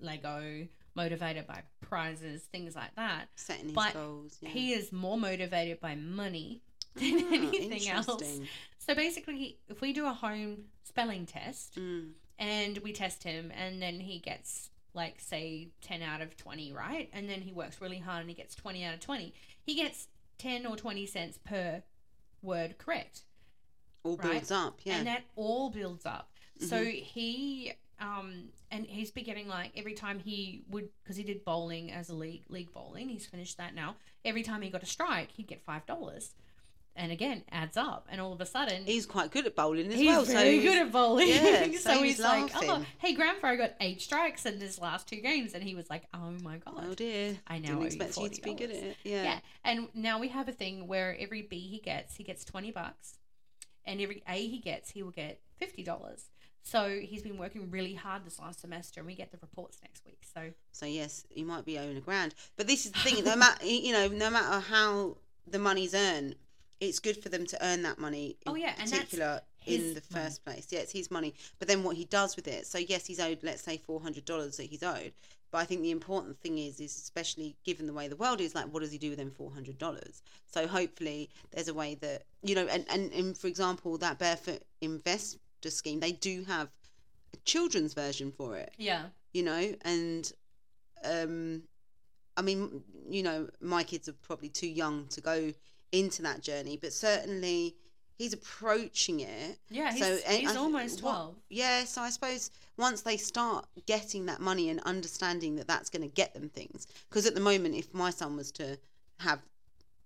Lego, 0.00 0.66
motivated 0.94 1.46
by 1.46 1.62
prizes, 1.80 2.42
things 2.42 2.74
like 2.76 2.94
that. 2.96 3.28
setting 3.36 3.66
his 3.66 3.72
but 3.72 3.94
goals. 3.94 4.36
Yeah. 4.40 4.50
He 4.50 4.72
is 4.74 4.92
more 4.92 5.16
motivated 5.18 5.80
by 5.80 5.94
money 5.94 6.60
than 6.96 7.14
Ah, 7.24 7.34
anything 7.34 7.88
else. 7.88 8.40
So 8.86 8.94
basically, 8.94 9.58
if 9.68 9.80
we 9.80 9.92
do 9.92 10.06
a 10.06 10.12
home 10.12 10.66
spelling 10.84 11.26
test 11.26 11.74
Mm, 11.76 12.10
and 12.38 12.78
we 12.78 12.92
test 12.92 13.24
him, 13.24 13.50
and 13.56 13.82
then 13.82 13.98
he 14.00 14.18
gets 14.18 14.70
like 14.94 15.20
say 15.20 15.68
ten 15.82 16.02
out 16.02 16.20
of 16.20 16.36
twenty, 16.36 16.72
right? 16.72 17.08
And 17.12 17.28
then 17.28 17.40
he 17.40 17.52
works 17.52 17.80
really 17.80 17.98
hard 17.98 18.20
and 18.20 18.28
he 18.28 18.34
gets 18.34 18.54
twenty 18.54 18.84
out 18.84 18.94
of 18.94 19.00
twenty. 19.00 19.34
He 19.64 19.74
gets 19.74 20.08
ten 20.38 20.66
or 20.66 20.76
twenty 20.76 21.06
cents 21.06 21.38
per 21.44 21.82
word 22.42 22.78
correct, 22.78 23.22
all 24.04 24.16
Right. 24.16 24.32
builds 24.32 24.50
up. 24.52 24.80
Yeah. 24.84 24.98
and 24.98 25.06
that 25.08 25.24
all 25.34 25.70
builds 25.70 26.06
up. 26.06 26.30
So 26.60 26.76
Mhm. 26.84 27.02
he 27.02 27.72
um 27.98 28.50
and 28.70 28.86
he's 28.86 29.10
been 29.10 29.24
getting 29.24 29.48
like 29.48 29.72
every 29.76 29.94
time 29.94 30.18
he 30.20 30.62
would 30.68 30.88
because 31.02 31.16
he 31.16 31.24
did 31.24 31.44
bowling 31.44 31.90
as 31.90 32.08
a 32.10 32.14
league 32.14 32.44
league 32.48 32.72
bowling. 32.72 33.08
He's 33.08 33.26
finished 33.26 33.56
that 33.56 33.74
now. 33.74 33.96
Every 34.24 34.42
time 34.42 34.62
he 34.62 34.70
got 34.70 34.82
a 34.82 34.86
strike, 34.86 35.32
he'd 35.32 35.48
get 35.48 35.62
five 35.64 35.84
dollars. 35.86 36.34
And 36.96 37.12
again, 37.12 37.42
adds 37.52 37.76
up, 37.76 38.08
and 38.10 38.20
all 38.20 38.32
of 38.32 38.40
a 38.40 38.46
sudden, 38.46 38.84
he's 38.86 39.04
quite 39.06 39.30
good 39.30 39.46
at 39.46 39.54
bowling 39.54 39.88
as 39.88 39.94
He's 39.98 40.06
well. 40.06 40.24
so 40.24 40.32
very 40.32 40.58
he's- 40.58 40.64
good 40.64 40.86
at 40.86 40.92
bowling. 40.92 41.28
yeah, 41.28 41.64
so, 41.72 41.76
so 41.76 42.02
he's 42.02 42.16
he's 42.16 42.20
like, 42.20 42.50
oh, 42.54 42.84
hey, 42.98 43.12
grandpa 43.14 43.54
got 43.56 43.74
eight 43.80 44.00
strikes 44.00 44.46
in 44.46 44.58
his 44.60 44.80
last 44.80 45.06
two 45.06 45.16
games. 45.20 45.52
And 45.54 45.62
he 45.62 45.74
was 45.74 45.90
like, 45.90 46.04
oh 46.14 46.32
my 46.42 46.56
God. 46.56 46.84
Oh 46.88 46.94
dear. 46.94 47.36
I 47.46 47.58
now 47.58 47.68
Didn't 47.68 47.80
you 47.80 47.86
expect 47.86 48.16
you 48.16 48.28
to 48.30 48.42
be 48.42 48.54
good 48.54 48.70
at 48.70 48.76
it. 48.76 48.96
Yeah. 49.04 49.22
yeah. 49.22 49.38
And 49.64 49.88
now 49.94 50.18
we 50.18 50.28
have 50.28 50.48
a 50.48 50.52
thing 50.52 50.86
where 50.86 51.16
every 51.20 51.42
B 51.42 51.58
he 51.60 51.78
gets, 51.78 52.16
he 52.16 52.24
gets 52.24 52.44
20 52.44 52.70
bucks. 52.70 53.16
And 53.84 54.00
every 54.00 54.22
A 54.28 54.46
he 54.48 54.58
gets, 54.58 54.90
he 54.90 55.02
will 55.02 55.10
get 55.12 55.40
$50. 55.60 56.24
So 56.62 56.98
he's 57.00 57.22
been 57.22 57.38
working 57.38 57.70
really 57.70 57.94
hard 57.94 58.24
this 58.24 58.40
last 58.40 58.60
semester, 58.60 58.98
and 59.00 59.06
we 59.06 59.14
get 59.14 59.30
the 59.30 59.38
reports 59.40 59.78
next 59.84 60.04
week. 60.04 60.18
So 60.34 60.50
So 60.72 60.84
yes, 60.86 61.24
you 61.32 61.44
might 61.44 61.64
be 61.64 61.78
owing 61.78 61.96
a 61.96 62.00
grand. 62.00 62.34
But 62.56 62.66
this 62.66 62.86
is 62.86 62.92
the 62.92 62.98
thing. 62.98 63.22
No 63.22 63.36
matter 63.36 63.64
you 63.66 63.92
know, 63.92 64.08
no 64.08 64.30
matter 64.30 64.58
how 64.60 65.18
the 65.46 65.60
money's 65.60 65.94
earned, 65.94 66.34
it's 66.80 66.98
good 66.98 67.22
for 67.22 67.28
them 67.28 67.46
to 67.46 67.64
earn 67.64 67.82
that 67.82 67.98
money. 67.98 68.36
In 68.46 68.52
Oh, 68.52 68.54
yeah, 68.54 68.74
particular 68.74 69.40
in 69.66 69.94
the 69.94 70.02
money. 70.10 70.24
first 70.24 70.44
place. 70.44 70.66
Yeah, 70.70 70.80
it's 70.80 70.92
his 70.92 71.10
money. 71.10 71.34
But 71.58 71.68
then 71.68 71.82
what 71.82 71.96
he 71.96 72.04
does 72.04 72.36
with 72.36 72.46
it. 72.48 72.66
So 72.66 72.78
yes, 72.78 73.06
he's 73.06 73.20
owed, 73.20 73.38
let's 73.42 73.62
say, 73.62 73.76
four 73.78 74.00
hundred 74.00 74.24
dollars 74.24 74.56
that 74.58 74.64
he's 74.64 74.82
owed. 74.82 75.12
But 75.52 75.58
I 75.58 75.64
think 75.64 75.82
the 75.82 75.92
important 75.92 76.38
thing 76.40 76.58
is, 76.58 76.80
is 76.80 76.94
especially 76.96 77.54
given 77.64 77.86
the 77.86 77.92
way 77.92 78.08
the 78.08 78.16
world 78.16 78.40
is, 78.40 78.54
like, 78.54 78.66
what 78.66 78.80
does 78.82 78.90
he 78.92 78.98
do 78.98 79.10
with 79.10 79.18
them 79.18 79.30
four 79.30 79.50
hundred 79.50 79.78
dollars? 79.78 80.22
So 80.46 80.66
hopefully, 80.66 81.30
there's 81.52 81.68
a 81.68 81.74
way 81.74 81.94
that 81.96 82.24
you 82.42 82.54
know, 82.54 82.66
and, 82.66 82.84
and 82.90 83.12
and 83.12 83.36
for 83.38 83.46
example, 83.46 83.96
that 83.98 84.18
barefoot 84.18 84.62
investor 84.80 85.38
scheme, 85.70 86.00
they 86.00 86.12
do 86.12 86.44
have 86.44 86.68
a 87.32 87.36
children's 87.44 87.92
version 87.94 88.30
for 88.30 88.56
it 88.56 88.72
yeah, 88.78 89.02
you 89.32 89.42
know 89.42 89.74
and 89.82 90.32
um 91.04 91.62
i 92.36 92.40
mean 92.42 92.82
you 93.10 93.22
know 93.22 93.48
my 93.60 93.82
kids 93.82 94.08
are 94.08 94.12
probably 94.22 94.48
too 94.48 94.68
young 94.68 95.06
to 95.08 95.20
go 95.20 95.52
into 95.92 96.22
that 96.22 96.40
journey 96.42 96.76
but 96.80 96.92
certainly 96.92 97.74
he's 98.18 98.32
approaching 98.32 99.20
it 99.20 99.58
yeah, 99.70 99.92
he's, 99.92 100.00
So, 100.00 100.18
he's 100.28 100.50
I 100.50 100.56
almost 100.56 101.02
what- 101.02 101.12
12. 101.12 101.34
yeah 101.50 101.84
so 101.84 102.00
i 102.02 102.10
suppose 102.10 102.50
once 102.76 103.02
they 103.02 103.16
start 103.16 103.66
getting 103.86 104.26
that 104.26 104.40
money 104.40 104.68
and 104.70 104.80
understanding 104.80 105.56
that 105.56 105.66
that's 105.68 105.88
going 105.90 106.02
to 106.02 106.14
get 106.14 106.34
them 106.34 106.48
things 106.48 106.86
because 107.08 107.26
at 107.26 107.34
the 107.34 107.40
moment 107.40 107.74
if 107.74 107.92
my 107.94 108.10
son 108.10 108.36
was 108.36 108.50
to 108.52 108.78
have 109.20 109.40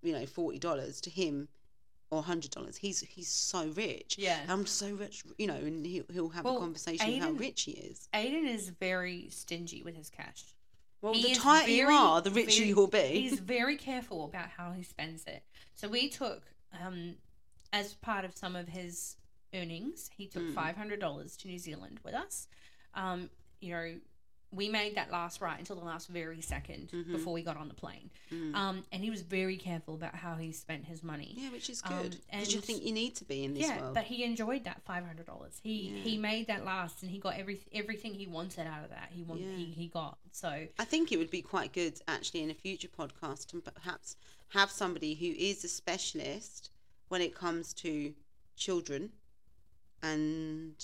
you 0.03 0.13
know 0.13 0.23
$40 0.25 1.01
to 1.03 1.11
him 1.11 1.49
or 2.11 2.23
$100 2.23 2.77
he's 2.79 3.01
he's 3.01 3.29
so 3.29 3.67
rich 3.77 4.17
Yeah. 4.19 4.39
i'm 4.49 4.67
so 4.67 4.91
rich 4.91 5.23
you 5.39 5.47
know 5.47 5.55
and 5.55 5.85
he'll, 5.87 6.05
he'll 6.13 6.29
have 6.31 6.45
Well, 6.45 6.57
a 6.57 6.61
conversation 6.61 7.15
of 7.15 7.21
how 7.21 7.31
rich 7.33 7.63
he 7.63 7.73
is 7.73 8.09
Aiden 8.15 8.47
is 8.53 8.69
very 8.71 9.29
stingy 9.31 9.83
with 9.83 9.95
his 9.97 10.11
cash. 10.11 10.43
well 11.03 11.15
He 11.15 11.29
the 11.35 11.35
tighter 11.41 11.71
you 11.71 11.87
are 11.89 12.21
the 12.21 12.31
richer 12.31 12.51
very- 12.59 12.69
you'll 12.69 12.87
be 12.89 12.99
He's 13.29 13.39
very 13.41 13.77
careful 13.77 14.25
about 14.25 14.49
how 14.51 14.73
he 14.73 14.83
spends 14.83 15.25
it. 15.25 15.43
So 15.81 15.89
we 15.89 16.11
took, 16.11 16.43
um, 16.79 17.15
as 17.73 17.95
part 17.95 18.27
of 18.27 18.37
some 18.37 18.55
of 18.55 18.69
his 18.69 19.17
earnings, 19.55 20.11
he 20.15 20.27
took 20.27 20.43
Mm. 20.43 20.55
five 20.55 20.77
hundred 20.77 21.01
dollars 21.01 21.39
to 21.39 21.49
New 21.49 21.59
Zealand 21.59 22.01
with 22.05 22.13
us. 22.13 22.49
Um, 22.93 23.31
you 23.61 23.71
know, 23.73 23.99
we 24.53 24.69
made 24.69 24.95
that 24.97 25.11
last 25.11 25.41
right 25.41 25.59
until 25.59 25.77
the 25.77 25.85
last 25.85 26.09
very 26.09 26.43
2nd 26.43 26.91
Mhm. 26.91 27.13
before 27.13 27.33
we 27.33 27.43
got 27.43 27.57
on 27.57 27.69
the 27.69 27.75
plane. 27.75 28.11
Mm. 28.33 28.53
Um, 28.55 28.85
and 28.93 29.03
he 29.03 29.09
was 29.09 29.23
very 29.23 29.57
careful 29.57 29.95
about 29.95 30.17
how 30.17 30.35
he 30.37 30.51
spent 30.53 30.85
his 30.87 31.03
money. 31.05 31.35
Yeah, 31.39 31.51
which 31.51 31.71
is 31.71 31.81
Um, 31.85 32.03
good. 32.03 32.21
Because 32.31 32.53
you 32.53 32.61
think 32.61 32.83
you 32.83 32.93
need 32.93 33.15
to 33.17 33.25
be 33.25 33.45
in 33.45 33.55
this 33.55 33.63
Yeah, 33.63 33.81
world. 33.81 33.95
but 33.95 34.05
he 34.05 34.23
enjoyed 34.25 34.65
that 34.65 34.83
five 34.83 35.07
hundred 35.07 35.25
dollars. 35.27 35.61
He 35.63 35.89
Yeah. 35.97 36.03
he 36.03 36.19
made 36.19 36.47
that 36.49 36.65
last, 36.67 37.01
and 37.03 37.11
he 37.11 37.19
got 37.19 37.37
every 37.37 37.65
everything 37.73 38.13
he 38.15 38.27
wanted 38.27 38.67
out 38.67 38.85
of 38.85 38.91
that. 38.91 39.13
He 39.13 39.23
want, 39.23 39.41
Yeah. 39.41 39.57
he 39.57 39.65
he 39.71 39.87
got 39.89 40.19
so 40.33 40.69
I 40.79 40.85
think 40.85 41.11
it 41.11 41.17
would 41.17 41.31
be 41.31 41.41
quite 41.43 41.73
good 41.73 42.03
actually 42.07 42.43
in 42.43 42.51
a 42.51 42.55
future 42.55 42.89
podcast 42.89 43.53
and 43.55 43.65
perhaps 43.65 44.17
have 44.51 44.71
somebody 44.71 45.15
who 45.15 45.27
is 45.27 45.65
a 45.65 45.69
specialist 45.69 46.71
when 47.09 47.21
it 47.21 47.35
comes 47.35 47.73
to 47.75 48.15
children 48.57 49.11
and 50.03 50.75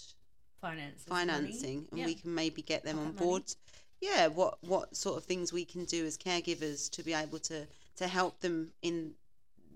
finance 0.61 1.03
financing 1.05 1.87
and 1.91 2.01
Yeah. 2.01 2.07
we 2.07 2.15
can 2.15 2.35
maybe 2.35 2.63
get 2.63 2.85
them 2.85 2.97
Got 2.97 3.03
on 3.03 3.07
that 3.09 3.15
money. 3.21 3.27
board. 3.27 3.55
Yeah, 4.01 4.27
what 4.29 4.63
what 4.63 4.97
sort 4.97 5.17
of 5.17 5.25
things 5.25 5.53
we 5.53 5.65
can 5.65 5.85
do 5.85 6.05
as 6.05 6.19
caregivers 6.19 6.91
to 6.91 7.03
be 7.03 7.13
able 7.15 7.39
to 7.41 7.67
to 7.97 8.09
help 8.09 8.41
them 8.41 8.73
in 8.83 9.15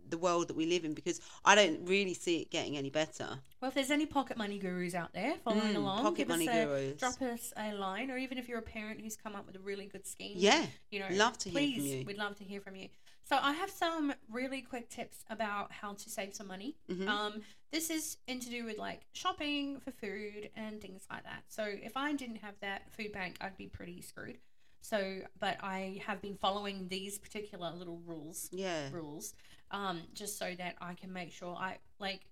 the 0.09 0.19
world 0.19 0.49
that 0.49 0.57
we 0.57 0.67
live 0.67 0.85
in 0.85 0.93
because 0.93 1.21
I 1.45 1.55
don't 1.55 1.87
really 1.87 2.15
see 2.15 2.43
it 2.43 2.51
getting 2.51 2.77
any 2.77 2.91
better. 2.91 3.39
Well, 3.61 3.69
if 3.69 3.75
there's 3.75 3.93
any 3.93 4.07
pocket 4.07 4.37
money 4.37 4.59
gurus 4.59 4.95
out 4.95 5.13
there 5.15 5.37
following 5.45 5.73
Mm, 5.75 5.77
along, 5.77 6.03
pocket 6.03 6.27
money 6.27 6.49
a, 6.49 6.67
gurus. 6.67 6.99
drop 6.99 7.23
us 7.23 7.53
a 7.57 7.73
line, 7.75 8.11
or 8.11 8.19
even 8.19 8.37
if 8.37 8.49
you're 8.49 8.59
a 8.59 8.63
parent 8.63 9.01
who's 9.01 9.17
come 9.17 9.37
up 9.37 9.47
with 9.47 9.55
a 9.55 9.61
really 9.61 9.87
good 9.87 10.05
scheme, 10.07 10.33
Yeah, 10.37 10.67
you 10.91 10.99
know, 10.99 11.07
love 11.13 11.39
to 11.39 11.51
hear 11.51 11.61
please, 11.61 11.77
from 11.77 11.85
you. 11.87 12.05
we'd 12.07 12.19
love 12.19 12.37
to 12.39 12.45
hear 12.45 12.61
from 12.61 12.75
you. 12.75 12.89
So 13.31 13.39
I 13.41 13.53
have 13.53 13.71
some 13.71 14.13
really 14.29 14.61
quick 14.61 14.89
tips 14.89 15.25
about 15.31 15.71
how 15.71 15.93
to 15.93 16.11
save 16.11 16.35
some 16.35 16.49
money. 16.49 16.75
Mhm. 16.89 17.07
Um, 17.07 17.43
this 17.71 17.89
is 17.89 18.17
in 18.27 18.41
to 18.41 18.51
do 18.51 18.65
with 18.65 18.77
like 18.77 19.07
shopping 19.13 19.79
for 19.79 19.93
food 19.93 20.51
and 20.57 20.81
things 20.81 21.07
like 21.09 21.23
that. 21.23 21.45
So 21.47 21.63
if 21.63 21.97
I 21.97 22.13
didn't 22.15 22.39
have 22.39 22.59
that 22.59 22.91
food 22.91 23.13
bank, 23.13 23.37
I'd 23.41 23.57
be 23.57 23.69
pretty 23.69 24.03
screwed. 24.03 24.41
So, 24.81 25.23
but 25.39 25.59
I 25.63 26.03
have 26.05 26.21
been 26.21 26.35
following 26.39 26.89
these 26.89 27.19
particular 27.19 27.71
little 27.71 28.01
rules 28.05 28.49
yeah. 28.51 28.91
rules 28.91 29.35
um, 29.71 30.03
just 30.13 30.37
so 30.37 30.53
that 30.57 30.75
I 30.81 30.95
can 30.95 31.13
make 31.13 31.31
sure 31.31 31.55
I 31.55 31.79
like 32.01 32.23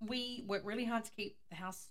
we 0.00 0.42
work 0.48 0.62
really 0.64 0.86
hard 0.86 1.04
to 1.04 1.12
keep 1.12 1.36
the 1.50 1.54
house 1.54 1.90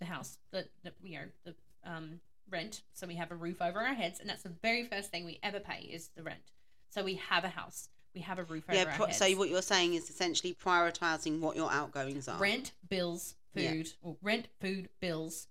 the 0.00 0.06
house 0.06 0.38
the, 0.50 0.66
the 0.82 0.92
you 1.04 1.20
know 1.20 1.26
the 1.44 1.54
um, 1.84 2.20
rent 2.50 2.82
so 2.94 3.06
we 3.06 3.14
have 3.14 3.30
a 3.30 3.36
roof 3.36 3.62
over 3.62 3.78
our 3.78 3.94
heads 3.94 4.18
and 4.18 4.28
that's 4.28 4.42
the 4.42 4.56
very 4.60 4.82
first 4.82 5.12
thing 5.12 5.24
we 5.24 5.38
ever 5.44 5.60
pay 5.60 5.82
is 5.82 6.08
the 6.16 6.22
rent 6.24 6.50
so 6.90 7.02
we 7.02 7.14
have 7.14 7.44
a 7.44 7.48
house 7.48 7.88
we 8.14 8.20
have 8.20 8.38
a 8.38 8.44
roof 8.44 8.64
Yeah, 8.70 8.82
over 8.82 8.90
pro- 8.90 9.04
our 9.04 9.06
heads 9.08 9.18
so 9.18 9.30
what 9.38 9.48
you're 9.48 9.62
saying 9.62 9.94
is 9.94 10.10
essentially 10.10 10.54
prioritizing 10.54 11.40
what 11.40 11.56
your 11.56 11.70
outgoings 11.70 12.28
are. 12.28 12.38
rent 12.38 12.72
bills 12.88 13.34
Yeah. 13.54 13.70
food 13.72 13.92
or 14.02 14.16
rent 14.22 14.48
food 14.60 14.88
bills 15.00 15.46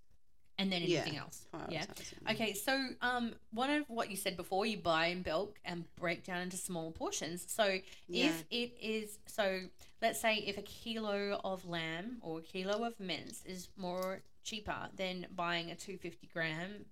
and 0.58 0.70
then 0.70 0.82
Yeah, 0.82 1.00
anything 1.00 1.18
else 1.18 1.46
yeah 1.70 1.86
Prioritising. 1.86 2.32
Okay, 2.34 2.52
so 2.52 2.88
um, 3.00 3.34
one 3.50 3.70
of 3.70 3.88
what 3.88 4.10
you 4.10 4.16
said 4.18 4.36
before, 4.36 4.66
you 4.66 4.76
buy 4.76 5.06
in 5.06 5.22
bulk 5.22 5.58
and 5.64 5.84
break 5.96 6.22
down 6.24 6.42
into 6.42 6.58
small 6.58 6.90
portions. 6.92 7.46
So 7.50 7.78
Yeah. 8.08 8.26
if 8.26 8.44
it 8.50 8.76
is, 8.78 9.18
so 9.26 9.62
let's 10.02 10.20
say 10.20 10.36
if 10.36 10.58
a 10.58 10.62
kilo 10.62 11.40
of 11.42 11.66
lamb 11.66 12.18
or 12.20 12.40
a 12.40 12.42
kilo 12.42 12.84
of 12.84 13.00
mince 13.00 13.42
is 13.46 13.68
more 13.78 14.20
cheaper 14.44 14.90
than 14.94 15.26
buying 15.34 15.70
a 15.70 15.74
250 15.76 16.26
gram 16.30 16.84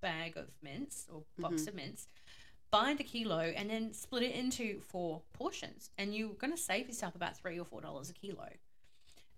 bag 0.00 0.36
of 0.36 0.46
mince 0.62 1.06
or 1.12 1.24
box 1.38 1.62
Mhm. 1.62 1.68
of 1.68 1.74
mince, 1.74 2.06
buy 2.70 2.94
the 2.94 3.04
kilo 3.04 3.38
and 3.38 3.70
then 3.70 3.92
split 3.92 4.22
it 4.22 4.34
into 4.34 4.80
four 4.80 5.22
portions, 5.32 5.90
and 5.98 6.14
you're 6.14 6.30
going 6.30 6.52
to 6.52 6.60
save 6.60 6.86
yourself 6.86 7.14
about 7.14 7.36
three 7.36 7.58
or 7.58 7.64
four 7.64 7.80
dollars 7.80 8.10
a 8.10 8.14
kilo. 8.14 8.48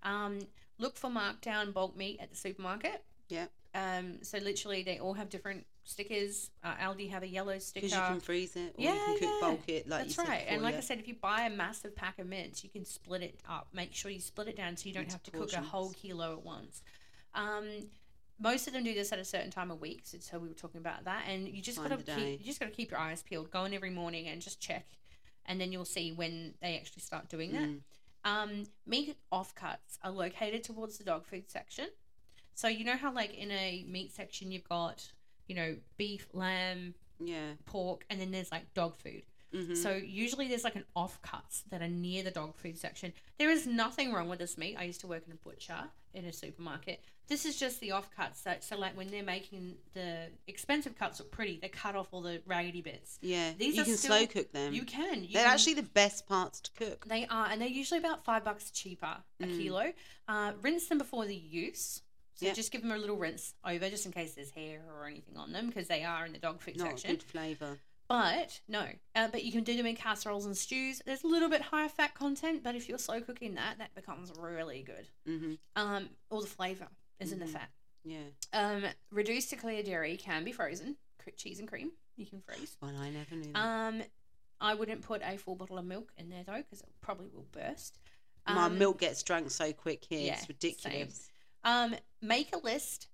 Um, 0.03 0.41
look 0.79 0.97
for 0.97 1.11
markdown 1.11 1.73
bulk 1.73 1.97
meat 1.97 2.19
at 2.21 2.31
the 2.31 2.37
supermarket. 2.37 3.03
Yeah. 3.29 3.47
Um, 3.75 4.19
so 4.23 4.39
literally, 4.39 4.83
they 4.83 4.99
all 4.99 5.15
have 5.15 5.31
different 5.31 5.65
stickers. 5.85 6.51
Uh, 6.63 6.75
Aldi 6.75 7.11
have 7.11 7.23
a 7.23 7.27
yellow 7.27 7.59
sticker. 7.59 7.87
Because 7.87 7.99
you 7.99 8.05
can 8.07 8.21
freeze 8.21 8.57
it 8.57 8.75
or 8.77 8.83
Yeah, 8.83 8.95
you 8.95 8.99
can 8.99 9.15
cook 9.15 9.23
yeah. 9.23 9.39
bulk 9.41 9.69
it 9.69 9.89
like 9.89 10.03
That's 10.03 10.19
right. 10.19 10.41
before, 10.41 10.55
and 10.55 10.63
like 10.63 10.73
yeah. 10.73 10.79
I 10.79 10.83
said, 10.83 10.99
if 10.99 11.09
you 11.09 11.15
buy 11.15 11.43
a 11.43 11.51
massive 11.51 11.97
pack 11.97 12.19
of 12.19 12.27
mince, 12.27 12.63
you 12.63 12.71
can 12.71 12.85
split 12.85 13.23
it 13.23 13.41
up. 13.49 13.69
Make 13.73 13.95
sure 13.95 14.11
you 14.11 14.21
split 14.21 14.49
it 14.49 14.57
down 14.57 14.77
so 14.77 14.89
you 14.89 14.95
don't 14.95 15.05
Into 15.05 15.15
have 15.15 15.23
to 15.25 15.31
cook 15.31 15.53
a 15.55 15.63
whole 15.63 15.91
kilo 15.91 16.35
at 16.35 16.45
once. 16.45 16.83
Um, 17.35 17.65
most 18.41 18.67
of 18.67 18.73
them 18.73 18.85
do 18.85 18.95
this 18.95 19.13
at 19.13 19.19
a 19.19 19.25
certain 19.25 19.51
time 19.51 19.71
of 19.71 19.81
week, 19.81 20.03
so, 20.05 20.19
so 20.21 20.39
we 20.39 20.49
were 20.49 20.55
talking 20.55 20.81
about 20.81 21.05
that. 21.05 21.25
And 21.29 21.49
you 21.49 21.63
just 21.63 21.79
Find 21.79 21.91
gotta 21.91 22.03
keep 22.03 22.41
you 22.41 22.47
just 22.47 22.61
gotta 22.61 22.73
keep 22.73 22.91
your 22.91 23.01
eyes 23.01 23.23
peeled. 23.23 23.51
Go 23.51 23.65
in 23.65 23.75
every 23.75 23.91
morning 23.91 24.29
and 24.29 24.41
just 24.41 24.61
check 24.61 24.87
and 25.47 25.61
then 25.61 25.73
you'll 25.73 25.85
see 25.85 26.13
when 26.13 26.55
they 26.61 26.77
actually 26.77 27.03
start 27.03 27.29
doing 27.29 27.53
that. 27.53 27.69
Mm. 27.69 27.81
Um, 28.25 28.65
meat 28.87 29.17
offcuts 29.33 29.99
are 30.03 30.11
located 30.11 30.63
towards 30.63 30.99
the 30.99 31.05
dog 31.05 31.27
food 31.27 31.51
section. 31.51 31.89
So 32.55 32.69
you 32.69 32.85
know 32.85 32.97
how 32.97 33.13
like 33.13 33.35
in 33.35 33.51
a 33.51 33.85
meat 33.89 34.13
section 34.13 34.53
you've 34.53 34.69
got, 34.69 35.11
you 35.49 35.55
know, 35.55 35.77
beef, 35.97 36.29
lamb, 36.33 36.95
Yeah. 37.19 37.53
pork, 37.65 38.05
and 38.09 38.21
then 38.21 38.31
there's 38.31 38.53
like 38.53 38.73
dog 38.75 38.97
food. 38.97 39.23
Hmm 39.53 39.75
So 39.75 39.93
usually 39.95 40.49
there's 40.49 40.65
like 40.65 40.77
an 40.77 40.85
offcuts 40.97 41.63
that 41.71 41.83
are 41.83 41.89
near 41.89 42.23
the 42.23 42.31
dog 42.31 42.57
food 42.57 42.79
section. 42.79 43.13
There 43.39 43.51
is 43.51 43.67
nothing 43.67 44.13
wrong 44.13 44.29
with 44.29 44.39
this 44.39 44.57
meat. 44.59 44.77
I 44.79 44.85
used 44.85 45.01
to 45.03 45.07
work 45.07 45.23
in 45.27 45.33
a 45.33 45.37
butcher 45.37 45.85
in 46.15 46.25
a 46.25 46.33
supermarket. 46.33 47.03
This 47.29 47.47
is 47.47 47.59
just 47.59 47.81
the 47.81 47.91
offcuts. 47.91 48.43
That 48.43 48.63
so 48.65 48.77
like 48.77 48.97
when 48.97 49.11
they're 49.11 49.23
making 49.23 49.77
the 49.95 50.27
expensive 50.47 50.99
cuts 50.99 51.19
look 51.21 51.31
pretty, 51.31 51.59
they 51.63 51.69
cut 51.69 51.97
off 51.97 52.09
all 52.13 52.21
the 52.23 52.43
raggedy 52.47 52.83
bits. 52.83 53.19
yeah. 53.23 53.53
These 53.57 53.77
you 53.77 53.83
are 53.83 53.85
can 53.85 53.97
still- 53.97 54.17
slow 54.19 54.27
cook 54.27 54.53
them. 54.53 54.75
You 54.75 54.83
can. 54.85 55.23
You 55.23 55.33
They're 55.35 55.45
can- 55.45 55.53
actually 55.53 55.75
the 55.75 55.83
best 55.85 56.27
parts 56.27 56.61
to 56.61 56.71
cook. 56.73 57.07
They 57.07 57.27
are, 57.27 57.47
and 57.47 57.61
they're 57.61 57.69
usually 57.69 57.99
about 57.99 58.25
five 58.25 58.45
bucks 58.45 58.71
cheaper 58.71 59.17
a 59.41 59.45
Mm. 59.45 59.57
kilo. 59.59 59.93
Uh, 60.29 60.53
rinse 60.61 60.87
them 60.89 60.99
before 60.99 61.25
the 61.27 61.37
use. 61.37 62.03
So 62.35 62.47
Yeah. 62.47 62.55
just 62.55 62.73
give 62.73 62.83
them 62.83 62.91
a 62.91 62.97
little 62.99 63.17
rinse 63.17 63.55
over, 63.65 63.89
just 63.89 64.05
in 64.07 64.13
case 64.13 64.35
there's 64.35 64.51
hair 64.51 64.83
or 64.91 65.07
anything 65.07 65.37
on 65.37 65.53
them, 65.53 65.69
because 65.69 65.87
they 65.89 66.03
are 66.03 66.27
in 66.27 66.33
the 66.33 66.39
dog 66.39 66.61
food 66.61 66.77
Not 66.77 66.89
section. 66.89 67.11
good 67.11 67.23
flavour. 67.23 67.79
But 68.13 68.61
no, 68.69 68.87
uh, 69.15 69.29
but 69.29 69.43
you 69.43 69.51
can 69.53 69.65
do 69.65 69.75
them 69.75 69.87
in 69.87 69.97
casseroles 69.97 70.45
and 70.45 70.55
stews. 70.55 71.01
There's 71.07 71.25
a 71.25 71.27
little 71.27 71.49
bit 71.49 71.63
higher 71.63 71.89
fat 71.89 72.13
content, 72.15 72.63
but 72.63 72.75
if 72.75 72.87
you're 72.87 72.99
slow 72.99 73.23
cooking 73.23 73.55
that, 73.55 73.79
that 73.79 73.95
becomes 73.95 74.31
really 74.39 74.83
good. 74.83 75.09
hmm 75.27 75.55
Um, 75.77 76.11
all 76.29 76.43
the 76.43 76.47
flavor 76.47 76.89
is 77.21 77.33
in 77.33 77.39
the 77.39 77.47
Mhm. 77.47 77.53
fat. 77.53 77.71
Yeah. 78.05 78.25
Um, 78.53 78.85
reduced 79.11 79.49
to 79.51 79.57
clear 79.57 79.83
dairy 79.83 80.19
can 80.19 80.45
be 80.45 80.53
frozen. 80.53 80.99
Cheese 81.37 81.59
and 81.61 81.69
cream 81.69 81.93
you 82.17 82.27
can 82.27 82.43
freeze. 82.43 82.77
Well, 82.83 82.95
I 82.97 83.09
never 83.09 83.35
knew 83.35 83.53
that. 83.55 83.59
Um, 83.59 84.03
I 84.61 84.75
wouldn't 84.75 85.01
put 85.03 85.23
a 85.25 85.39
full 85.39 85.55
bottle 85.57 85.79
of 85.79 85.87
milk 85.87 86.13
in 86.19 86.29
there 86.29 86.45
though, 86.45 86.59
because 86.59 86.83
it 86.83 86.89
probably 87.01 87.29
will 87.29 87.47
burst. 87.53 87.99
My 88.47 88.67
Um, 88.67 88.77
milk 88.79 88.99
gets 89.01 89.23
drunk 89.23 89.51
so 89.51 89.73
quick 89.73 90.05
here. 90.05 90.21
yeah, 90.27 90.35
it's 90.39 90.49
ridiculous. 90.49 91.31
Um, 91.65 91.97
make 92.21 92.53
a 92.53 92.59
list, 92.59 93.07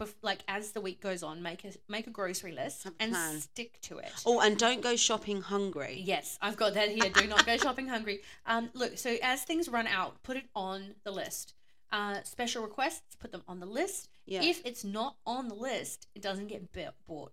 bef- 0.00 0.14
like 0.22 0.40
as 0.48 0.72
the 0.72 0.80
week 0.80 1.00
goes 1.00 1.22
on. 1.22 1.42
Make 1.42 1.64
a 1.64 1.72
make 1.88 2.06
a 2.06 2.10
grocery 2.10 2.52
list 2.52 2.84
Have 2.84 2.94
a 2.98 3.02
and 3.02 3.12
plan. 3.12 3.40
stick 3.40 3.80
to 3.82 3.98
it. 3.98 4.10
Oh, 4.26 4.40
and 4.40 4.56
don't 4.58 4.80
go 4.80 4.96
shopping 4.96 5.42
hungry. 5.42 6.02
Yes, 6.04 6.38
I've 6.42 6.56
got 6.56 6.74
that 6.74 6.88
here. 6.88 7.10
Do 7.10 7.26
not 7.26 7.44
go 7.46 7.56
shopping 7.56 7.88
hungry. 7.88 8.22
Um, 8.46 8.70
look, 8.74 8.98
so 8.98 9.16
as 9.22 9.42
things 9.42 9.68
run 9.68 9.86
out, 9.86 10.22
put 10.22 10.36
it 10.36 10.44
on 10.54 10.94
the 11.04 11.10
list. 11.12 11.54
Uh, 11.92 12.22
special 12.24 12.62
requests, 12.62 13.16
put 13.16 13.32
them 13.32 13.42
on 13.48 13.60
the 13.60 13.66
list. 13.66 14.08
Yeah. 14.26 14.42
If 14.42 14.62
it's 14.64 14.84
not 14.84 15.16
on 15.26 15.48
the 15.48 15.54
list, 15.56 16.06
it 16.14 16.22
doesn't 16.22 16.46
get 16.46 16.70
bu- 16.72 16.84
bought. 17.06 17.32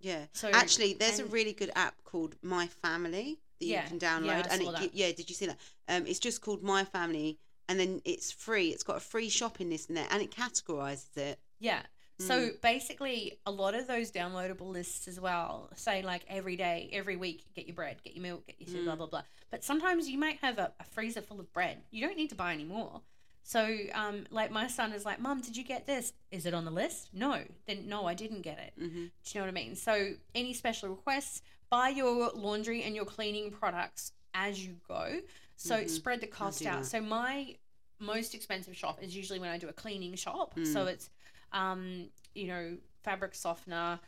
yeah. 0.00 0.26
So 0.32 0.48
Actually, 0.52 0.94
there's 0.94 1.18
a 1.18 1.24
really 1.26 1.52
good 1.52 1.72
app 1.74 1.94
called 2.04 2.36
My 2.40 2.68
Family 2.68 3.40
that 3.58 3.66
Yeah, 3.66 3.82
you 3.82 3.88
can 3.88 3.98
yeah, 4.00 4.18
download, 4.20 4.46
I 4.50 4.54
and 4.54 4.62
saw 4.62 4.70
it 4.70 4.80
that. 4.80 4.94
yeah, 4.94 5.10
did 5.12 5.28
you 5.28 5.34
see 5.34 5.46
that? 5.46 5.58
Um, 5.88 6.06
it's 6.06 6.20
just 6.20 6.40
called 6.40 6.62
My 6.62 6.84
Family, 6.84 7.38
and 7.68 7.80
then 7.80 8.00
it's 8.04 8.30
free. 8.30 8.68
It's 8.68 8.84
got 8.84 8.96
a 8.98 9.00
free 9.00 9.28
shopping 9.28 9.70
list 9.70 9.88
in 9.88 9.96
there, 9.96 10.06
and 10.12 10.22
it 10.22 10.30
categorizes 10.30 11.16
it. 11.16 11.40
Yeah. 11.58 11.82
So 12.18 12.50
basically, 12.62 13.38
a 13.44 13.50
lot 13.50 13.74
of 13.74 13.86
those 13.86 14.10
downloadable 14.10 14.70
lists 14.72 15.06
as 15.06 15.20
well 15.20 15.68
say 15.76 16.02
like 16.02 16.24
every 16.28 16.56
day, 16.56 16.88
every 16.92 17.16
week, 17.16 17.44
get 17.54 17.66
your 17.66 17.74
bread, 17.74 18.02
get 18.02 18.14
your 18.14 18.22
milk, 18.22 18.46
get 18.46 18.56
your 18.58 18.68
food, 18.68 18.84
blah 18.84 18.96
blah 18.96 19.06
blah. 19.06 19.22
But 19.50 19.62
sometimes 19.64 20.08
you 20.08 20.18
might 20.18 20.38
have 20.38 20.58
a, 20.58 20.72
a 20.80 20.84
freezer 20.84 21.20
full 21.20 21.40
of 21.40 21.52
bread. 21.52 21.82
You 21.90 22.06
don't 22.06 22.16
need 22.16 22.28
to 22.30 22.34
buy 22.34 22.52
any 22.54 22.64
more. 22.64 23.02
So, 23.42 23.76
um, 23.94 24.26
like 24.30 24.50
my 24.50 24.66
son 24.66 24.92
is 24.92 25.04
like, 25.04 25.20
Mom, 25.20 25.40
did 25.40 25.56
you 25.56 25.62
get 25.62 25.86
this? 25.86 26.12
Is 26.32 26.46
it 26.46 26.54
on 26.54 26.64
the 26.64 26.70
list? 26.72 27.10
No. 27.12 27.42
Then 27.66 27.86
no, 27.86 28.06
I 28.06 28.14
didn't 28.14 28.40
get 28.42 28.58
it. 28.58 28.72
hmm 28.76 28.88
Do 28.88 28.98
you 28.98 29.34
know 29.36 29.40
what 29.42 29.48
I 29.48 29.52
mean? 29.52 29.76
So, 29.76 30.14
any 30.34 30.52
special 30.52 30.88
requests, 30.88 31.42
buy 31.70 31.90
your 31.90 32.30
laundry 32.34 32.82
and 32.82 32.94
your 32.96 33.04
cleaning 33.04 33.50
products 33.52 34.12
as 34.34 34.66
you 34.66 34.76
go. 34.88 35.20
So, 35.56 35.76
Mhm. 35.82 35.90
spread 35.90 36.20
the 36.22 36.26
cost 36.26 36.66
out. 36.66 36.82
that. 36.82 36.86
So, 36.86 37.00
my 37.00 37.56
most 38.00 38.34
expensive 38.34 38.76
shop 38.76 39.02
is 39.02 39.14
usually 39.16 39.38
when 39.38 39.50
I 39.50 39.58
do 39.58 39.68
a 39.68 39.72
cleaning 39.72 40.14
shop. 40.16 40.56
Mm. 40.56 40.66
So, 40.72 40.86
it's, 40.86 41.08
um, 41.52 42.08
you 42.34 42.46
know, 42.48 42.76
fabric 43.02 43.34
softener, 43.34 44.00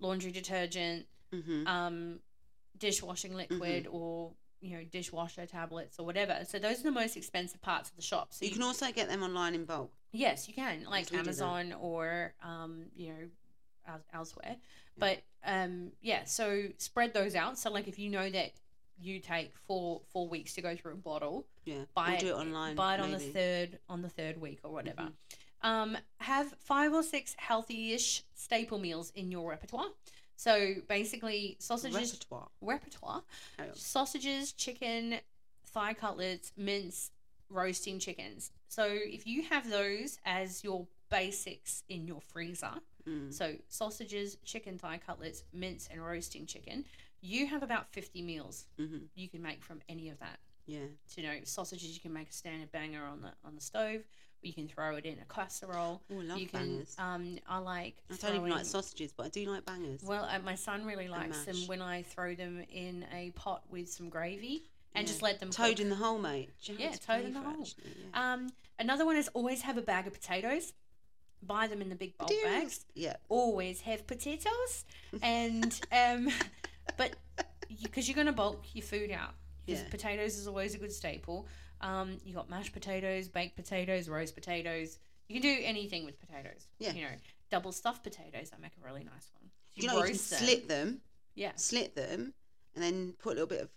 laundry 0.00 0.30
detergent, 0.32 1.06
hmm 1.32 1.66
um, 1.66 2.20
dishwashing 2.78 3.34
liquid, 3.34 3.84
Mm-hmm. 3.84 3.94
or, 3.96 4.32
you 4.60 4.76
know, 4.76 4.84
dishwasher 4.84 5.46
tablets 5.46 5.98
or 5.98 6.06
whatever. 6.06 6.38
So, 6.48 6.58
those 6.58 6.80
are 6.80 6.84
the 6.84 6.90
most 6.90 7.16
expensive 7.16 7.60
parts 7.62 7.90
of 7.90 7.96
the 7.96 8.02
shop. 8.02 8.32
So, 8.32 8.44
You 8.44 8.50
can 8.52 8.62
also 8.62 8.90
get 8.92 9.08
them 9.08 9.22
online 9.22 9.54
in 9.54 9.64
bulk. 9.64 9.92
Yes, 10.12 10.48
you 10.48 10.54
can, 10.54 10.84
like 10.88 11.06
that. 11.08 11.18
Amazon 11.18 11.74
or 11.80 12.34
um, 12.42 12.84
you 12.96 13.08
know, 13.08 13.28
el- 13.88 14.04
elsewhere. 14.14 14.56
But 14.98 15.18
um, 15.44 15.92
yeah, 16.00 16.24
so 16.24 16.64
spread 16.78 17.12
those 17.12 17.34
out. 17.34 17.58
So 17.58 17.70
like 17.70 17.86
if 17.86 17.98
you 17.98 18.08
know 18.08 18.30
that 18.30 18.52
you 18.98 19.20
take 19.20 19.52
four 19.66 20.00
four 20.10 20.26
weeks 20.26 20.54
to 20.54 20.62
go 20.62 20.74
through 20.74 20.92
a 20.92 20.96
bottle, 20.96 21.46
Yeah. 21.66 21.84
buy 21.94 22.12
or 22.12 22.14
it, 22.14 22.20
do 22.20 22.28
it 22.28 22.32
online. 22.32 22.76
buy 22.76 22.94
it 22.94 23.00
on 23.00 23.10
the 23.10 23.18
third 23.18 23.78
on 23.90 24.00
the 24.00 24.08
third 24.08 24.40
week 24.40 24.60
or 24.64 24.72
whatever. 24.72 25.02
Mm-hmm. 25.02 25.36
Um, 25.62 25.96
have 26.18 26.54
five 26.58 26.92
or 26.92 27.02
six 27.02 27.34
healthy-ish 27.38 28.22
staple 28.34 28.78
meals 28.78 29.10
in 29.14 29.30
your 29.30 29.50
repertoire. 29.50 29.88
So 30.36 30.74
basically, 30.88 31.56
sausages 31.58 31.94
repertoire. 32.12 32.48
repertoire 32.60 33.22
on. 33.58 33.74
sausages, 33.74 34.52
chicken, 34.52 35.16
thigh 35.64 35.94
cutlets, 35.94 36.52
mince, 36.56 37.10
roasting 37.48 37.98
chickens. 37.98 38.50
So 38.68 38.84
if 38.90 39.26
you 39.26 39.42
have 39.44 39.68
those 39.70 40.18
as 40.26 40.62
your 40.62 40.86
basics 41.08 41.82
in 41.88 42.06
your 42.06 42.20
freezer, 42.20 42.72
Mm. 43.08 43.32
so 43.32 43.54
sausages, 43.68 44.36
chicken 44.44 44.78
thigh 44.78 44.98
cutlets, 44.98 45.44
mince, 45.52 45.88
and 45.92 46.04
roasting 46.04 46.44
chicken, 46.44 46.84
you 47.20 47.46
have 47.46 47.62
about 47.62 47.88
50 47.92 48.20
meals 48.20 48.66
hmm 48.76 48.98
you 49.14 49.28
can 49.28 49.40
make 49.42 49.62
from 49.64 49.80
any 49.88 50.08
of 50.10 50.18
that. 50.18 50.38
Yeah. 50.66 50.80
So, 51.06 51.20
you 51.20 51.26
know, 51.28 51.38
sausages 51.44 51.94
you 51.94 52.00
can 52.00 52.12
make 52.12 52.28
a 52.28 52.32
standard 52.32 52.72
banger 52.72 53.04
on 53.04 53.22
the 53.22 53.32
on 53.44 53.54
the 53.54 53.60
stove, 53.60 54.02
you 54.42 54.52
can 54.52 54.68
throw 54.68 54.96
it 54.96 55.04
in 55.04 55.18
a 55.18 55.24
casserole. 55.32 56.02
Oh, 56.10 56.14
love 56.14 56.38
you 56.38 56.46
can 56.46 56.68
bangers. 56.68 56.94
um 56.98 57.38
I 57.48 57.58
like 57.58 57.96
I 58.10 58.16
don't 58.16 58.36
even 58.36 58.50
like 58.50 58.64
sausages, 58.64 59.12
but 59.12 59.26
I 59.26 59.28
do 59.30 59.44
like 59.50 59.64
bangers. 59.64 60.02
well, 60.04 60.24
uh, 60.24 60.38
my 60.40 60.54
son 60.54 60.84
really 60.84 61.08
likes 61.08 61.44
them 61.44 61.56
when 61.66 61.82
I 61.82 62.02
throw 62.02 62.34
them 62.34 62.62
in 62.70 63.04
a 63.12 63.30
pot 63.30 63.62
with 63.70 63.90
some 63.90 64.08
gravy 64.08 64.62
and 64.94 65.06
Yeah. 65.06 65.12
just 65.12 65.22
let 65.22 65.40
them 65.40 65.50
Toad 65.50 65.70
cook. 65.76 65.80
in 65.80 65.88
the 65.90 65.96
hole, 65.96 66.18
mate. 66.18 66.50
Yeah, 66.62 66.92
toad 66.92 67.24
in 67.24 67.32
the 67.34 67.40
hole. 67.40 67.60
actually, 67.60 67.84
yeah. 68.12 68.32
Um, 68.34 68.48
another 68.78 69.04
one 69.04 69.16
is 69.16 69.28
always 69.34 69.62
have 69.62 69.76
a 69.78 69.82
bag 69.82 70.06
of 70.06 70.12
potatoes. 70.14 70.72
Buy 71.42 71.66
them 71.66 71.82
in 71.82 71.90
the 71.90 71.94
big 71.94 72.16
bulk 72.16 72.32
bags. 72.44 72.86
Yeah. 72.94 73.16
Always 73.28 73.82
have 73.82 74.06
potatoes, 74.06 74.84
and 75.22 75.78
um, 75.92 76.28
but 76.96 77.14
because 77.82 78.08
you, 78.08 78.14
are 78.14 78.16
gonna 78.16 78.32
bulk 78.32 78.64
your 78.74 78.84
food 78.84 79.10
out. 79.10 79.34
Because 79.66 79.82
Yeah. 79.82 79.88
potatoes 79.90 80.38
is 80.38 80.46
always 80.46 80.74
a 80.74 80.78
good 80.78 80.92
staple. 80.92 81.46
Um, 81.80 82.18
you 82.24 82.34
got 82.34 82.48
mashed 82.50 82.72
potatoes, 82.72 83.28
baked 83.28 83.56
potatoes, 83.56 84.08
roast 84.08 84.34
potatoes. 84.34 84.98
You 85.28 85.40
can 85.40 85.42
do 85.42 85.62
anything 85.64 86.04
with 86.04 86.18
potatoes. 86.20 86.66
Yeah. 86.78 86.92
You 86.92 87.02
know, 87.02 87.10
double 87.50 87.72
stuffed 87.72 88.02
potatoes. 88.04 88.50
I 88.56 88.60
make 88.60 88.72
a 88.80 88.84
really 88.86 89.04
nice 89.04 89.30
one. 89.40 89.50
You, 89.74 89.88
know, 89.88 89.96
you 89.98 90.02
can 90.04 90.12
them. 90.12 90.16
slit 90.18 90.68
them, 90.68 91.00
Yeah. 91.34 91.52
slit 91.56 91.94
them, 91.94 92.32
and 92.74 92.82
then 92.82 93.14
put 93.18 93.30
a 93.30 93.42
little 93.42 93.46
bit 93.46 93.60
of 93.62 93.68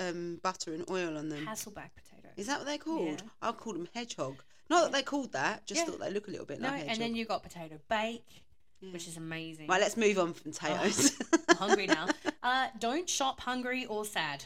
um, 0.00 0.38
butter 0.42 0.74
and 0.74 0.88
oil 0.90 1.16
on 1.16 1.28
them. 1.28 1.46
Hasselback 1.46 1.90
potatoes. 1.96 2.32
Is 2.36 2.46
that 2.46 2.58
what 2.58 2.66
they're 2.66 2.78
called? 2.78 3.22
Yeah. 3.22 3.28
I'll 3.42 3.52
call 3.52 3.72
them 3.72 3.88
hedgehog. 3.94 4.42
Not 4.70 4.82
that 4.84 4.92
they're 4.92 5.02
called 5.02 5.32
that, 5.32 5.66
just 5.66 5.80
Yeah. 5.80 5.86
thought 5.86 5.98
they 6.00 6.10
look 6.10 6.28
a 6.28 6.30
little 6.30 6.46
bit 6.46 6.60
no, 6.60 6.68
like 6.68 6.76
hedgehog. 6.80 6.92
and 6.92 7.02
then 7.02 7.14
you 7.16 7.24
got 7.24 7.42
potato 7.42 7.78
bake, 7.88 8.44
Yeah. 8.80 8.92
which 8.92 9.08
is 9.08 9.16
amazing. 9.16 9.66
Right, 9.66 9.80
let's 9.80 9.96
move 9.96 10.18
on 10.18 10.34
from 10.34 10.52
potatoes. 10.52 11.18
I'm 11.48 11.56
hungry 11.56 11.86
now. 11.88 12.06
Uh, 12.42 12.68
don't 12.78 13.08
shop 13.08 13.40
hungry 13.40 13.86
or 13.86 14.04
sad. 14.04 14.44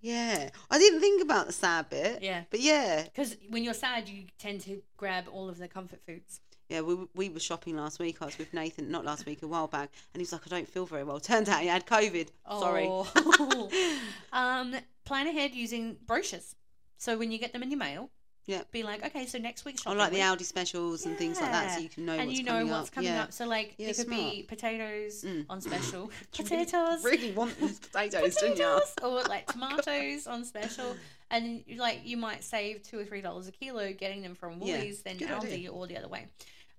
Yeah, 0.00 0.50
I 0.70 0.78
didn't 0.78 1.00
think 1.00 1.22
about 1.22 1.46
the 1.46 1.52
sad 1.52 1.88
bit. 1.90 2.22
Yeah. 2.22 2.42
but 2.50 2.60
yeah, 2.60 3.02
Because 3.04 3.36
when 3.48 3.64
you're 3.64 3.74
sad, 3.74 4.08
you 4.08 4.24
tend 4.38 4.60
to 4.62 4.82
grab 4.96 5.24
all 5.30 5.48
of 5.48 5.58
the 5.58 5.68
comfort 5.68 6.00
foods. 6.06 6.40
yeah. 6.68 6.80
We 6.80 6.94
we 7.14 7.28
were 7.28 7.40
shopping 7.40 7.76
last 7.76 7.98
week. 7.98 8.16
I 8.22 8.26
was 8.26 8.38
with 8.38 8.52
Nathan, 8.54 8.90
not 8.90 9.04
last 9.04 9.26
week, 9.26 9.42
a 9.42 9.46
while 9.46 9.66
back, 9.66 9.90
and 10.14 10.20
he 10.20 10.22
was 10.22 10.32
like, 10.32 10.46
"I 10.46 10.50
don't 10.50 10.68
feel 10.68 10.86
very 10.86 11.04
well." 11.04 11.20
Turns 11.30 11.48
out 11.48 11.60
he 11.60 11.66
had 11.68 11.86
COVID. 11.86 12.28
Sorry. 12.48 12.86
Oh. 12.88 13.68
um, 14.32 14.74
plan 15.04 15.26
ahead 15.26 15.54
using 15.54 15.96
brochures. 16.06 16.54
So 16.98 17.16
when 17.18 17.30
you 17.32 17.38
get 17.38 17.52
them 17.52 17.62
in 17.62 17.70
your 17.70 17.78
mail, 17.78 18.10
Yeah. 18.46 18.62
be 18.72 18.82
like, 18.82 19.04
okay, 19.06 19.26
so 19.26 19.38
next 19.38 19.64
week's 19.64 19.82
shopping 19.82 19.98
like 19.98 20.10
the 20.10 20.16
week. 20.16 20.24
Aldi 20.24 20.44
specials 20.44 21.06
and 21.06 21.16
things 21.16 21.40
like 21.40 21.52
that, 21.52 21.74
so 21.74 21.80
you 21.80 21.88
can 21.88 22.04
know 22.06 22.14
and 22.14 22.26
what's 22.26 22.38
you 22.38 22.44
know 22.44 22.52
coming 22.52 22.70
what's 22.70 22.88
up. 22.88 22.94
coming 22.94 23.10
yeah. 23.12 23.22
up. 23.22 23.32
So 23.32 23.46
like 23.46 23.74
Yeah, 23.78 23.88
it 23.88 23.96
could 23.96 24.08
be 24.10 24.16
smart. 24.16 24.48
potatoes 24.48 25.24
Mm. 25.24 25.44
on 25.48 25.60
special, 25.70 26.10
you 26.36 26.44
potatoes, 26.44 27.04
Really 27.04 27.32
want 27.32 27.58
these 27.60 27.78
potatoes, 27.92 28.34
didn't 28.36 28.56
you? 28.58 28.64
potatoes, 28.64 28.94
or 29.02 29.22
like 29.24 29.46
tomatoes 29.52 30.26
on 30.26 30.44
special, 30.44 30.96
and 31.30 31.62
you- 31.66 31.76
like 31.76 32.00
you 32.04 32.16
might 32.16 32.42
save 32.42 32.82
two 32.82 32.98
or 32.98 33.04
three 33.04 33.20
dollars 33.20 33.46
a 33.46 33.52
kilo 33.52 33.92
getting 33.92 34.22
them 34.22 34.34
from 34.34 34.60
Yeah, 34.62 34.78
Woolies 34.78 35.02
than 35.02 35.18
good 35.18 35.28
Aldi 35.28 35.44
idea. 35.52 35.70
or 35.72 35.86
the 35.86 35.96
other 35.98 36.08
way. 36.08 36.26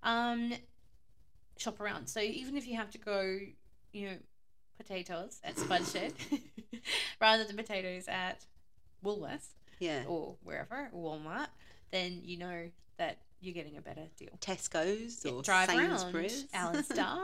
Um, 0.04 0.54
shop 1.58 1.80
around. 1.80 2.08
So 2.08 2.20
even 2.20 2.58
if 2.58 2.68
you 2.68 2.76
have 2.76 2.90
to 2.92 2.98
go, 2.98 3.40
you 3.94 4.08
know, 4.10 4.16
potatoes 4.78 5.40
at 5.44 5.56
Spudshed 5.56 6.14
rather 7.22 7.44
than 7.46 7.56
potatoes 7.56 8.06
at 8.08 8.46
Woolworths 9.06 9.48
Yeah. 9.82 10.04
or 10.08 10.36
wherever 10.44 10.90
Walmart, 10.96 11.48
then 11.92 12.22
you 12.24 12.38
know 12.38 12.70
that 12.98 13.18
you're 13.42 13.54
getting 13.54 13.76
a 13.78 13.82
better 13.82 14.04
deal. 14.18 14.30
Tesco's 14.40 15.26
Yeah, 15.26 15.32
or 15.32 15.42
drive 15.42 15.70
Sainsbury's. 15.70 16.46
around 16.54 16.76
Allen 16.76 16.84
Star 16.84 17.20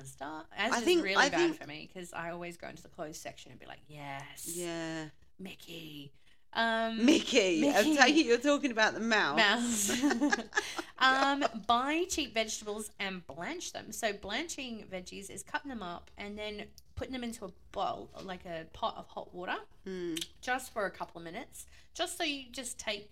Asda. 0.00 0.44
Asda's 0.58 0.72
I 0.74 0.80
think- 0.80 1.04
really 1.04 1.16
I 1.16 1.28
bad 1.28 1.38
think- 1.38 1.60
for 1.60 1.66
me 1.68 1.90
because 1.92 2.12
I 2.12 2.30
always 2.30 2.56
go 2.56 2.68
into 2.68 2.82
the 2.82 2.88
clothes 2.88 3.18
section 3.18 3.50
and 3.50 3.60
be 3.60 3.66
like, 3.66 3.80
yes, 3.88 4.50
Yeah. 4.54 5.06
Mickey. 5.38 6.12
Um, 6.52 7.04
Mickey, 7.04 7.68
I 7.68 7.72
Mickey. 7.82 7.96
take 7.96 8.16
it 8.16 8.26
you're 8.26 8.38
talking 8.38 8.72
about 8.72 8.94
the 8.94 9.00
mouse. 9.00 9.36
mouse. 9.38 10.34
um, 10.98 11.44
buy 11.66 12.04
cheap 12.08 12.34
vegetables 12.34 12.90
and 12.98 13.24
blanch 13.26 13.72
them. 13.72 13.92
So 13.92 14.12
blanching 14.12 14.84
veggies 14.92 15.30
is 15.30 15.42
cutting 15.44 15.68
them 15.68 15.82
up 15.82 16.10
and 16.18 16.36
then 16.38 16.64
putting 17.00 17.14
them 17.14 17.24
into 17.24 17.46
a 17.46 17.50
bowl, 17.72 18.10
like 18.24 18.44
a 18.44 18.66
pot 18.74 18.94
of 18.98 19.06
hot 19.08 19.34
water, 19.34 19.56
Mm, 19.86 20.22
just 20.42 20.70
for 20.74 20.84
a 20.84 20.90
couple 20.90 21.18
of 21.18 21.24
minutes, 21.24 21.64
just 21.94 22.18
so 22.18 22.24
you 22.24 22.44
just 22.52 22.78
take, 22.78 23.10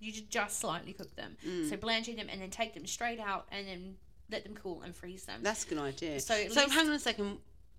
you 0.00 0.12
just 0.12 0.60
slightly 0.60 0.92
cook 0.92 1.16
them. 1.16 1.38
mm. 1.42 1.66
So 1.70 1.78
blanching 1.78 2.16
them 2.16 2.26
and 2.30 2.42
then 2.42 2.50
take 2.50 2.74
them 2.74 2.84
straight 2.86 3.18
out 3.18 3.48
and 3.50 3.66
then 3.66 3.96
let 4.30 4.44
them 4.44 4.54
cool 4.54 4.82
and 4.82 4.94
freeze 4.94 5.24
them. 5.24 5.40
That's 5.42 5.64
a 5.64 5.68
good 5.68 5.78
idea. 5.78 6.20
So 6.20 6.34
So, 6.50 6.60
least- 6.60 6.72
hang 6.74 6.88
on 6.88 6.92
a 6.92 6.98
second. 6.98 7.38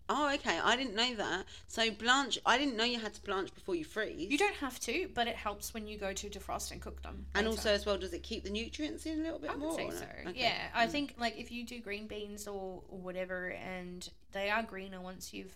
Oh, 0.09 0.31
okay. 0.35 0.59
I 0.61 0.75
didn't 0.75 0.95
know 0.95 1.15
that. 1.15 1.45
So 1.67 1.89
blanch. 1.91 2.37
I 2.45 2.57
didn't 2.57 2.75
know 2.75 2.83
you 2.83 2.99
had 2.99 3.13
to 3.13 3.21
blanch 3.21 3.53
before 3.55 3.75
you 3.75 3.85
freeze. 3.85 4.29
You 4.29 4.37
don't 4.37 4.55
have 4.55 4.79
to, 4.81 5.09
but 5.13 5.27
it 5.27 5.35
helps 5.35 5.73
when 5.73 5.87
you 5.87 5.97
go 5.97 6.11
to 6.11 6.29
defrost 6.29 6.71
and 6.71 6.81
cook 6.81 7.01
them. 7.01 7.25
And 7.35 7.45
later. 7.47 7.57
also, 7.57 7.69
as 7.71 7.85
well, 7.85 7.97
does 7.97 8.11
it 8.13 8.21
keep 8.21 8.43
the 8.43 8.49
nutrients 8.49 9.05
in 9.05 9.19
a 9.19 9.23
little 9.23 9.39
bit 9.39 9.49
I 9.51 9.53
would 9.53 9.61
more? 9.61 9.75
say 9.77 9.85
or 9.85 9.91
no? 9.91 9.95
so. 9.95 10.05
Okay. 10.29 10.39
Yeah, 10.41 10.57
I 10.73 10.87
Mm. 10.87 10.89
think 10.91 11.15
like 11.17 11.37
if 11.37 11.51
you 11.51 11.65
do 11.65 11.79
green 11.79 12.07
beans 12.07 12.47
or, 12.47 12.83
or 12.89 12.99
whatever, 12.99 13.51
and 13.51 14.07
they 14.33 14.49
are 14.49 14.61
greener 14.61 14.99
once 14.99 15.33
you've 15.33 15.55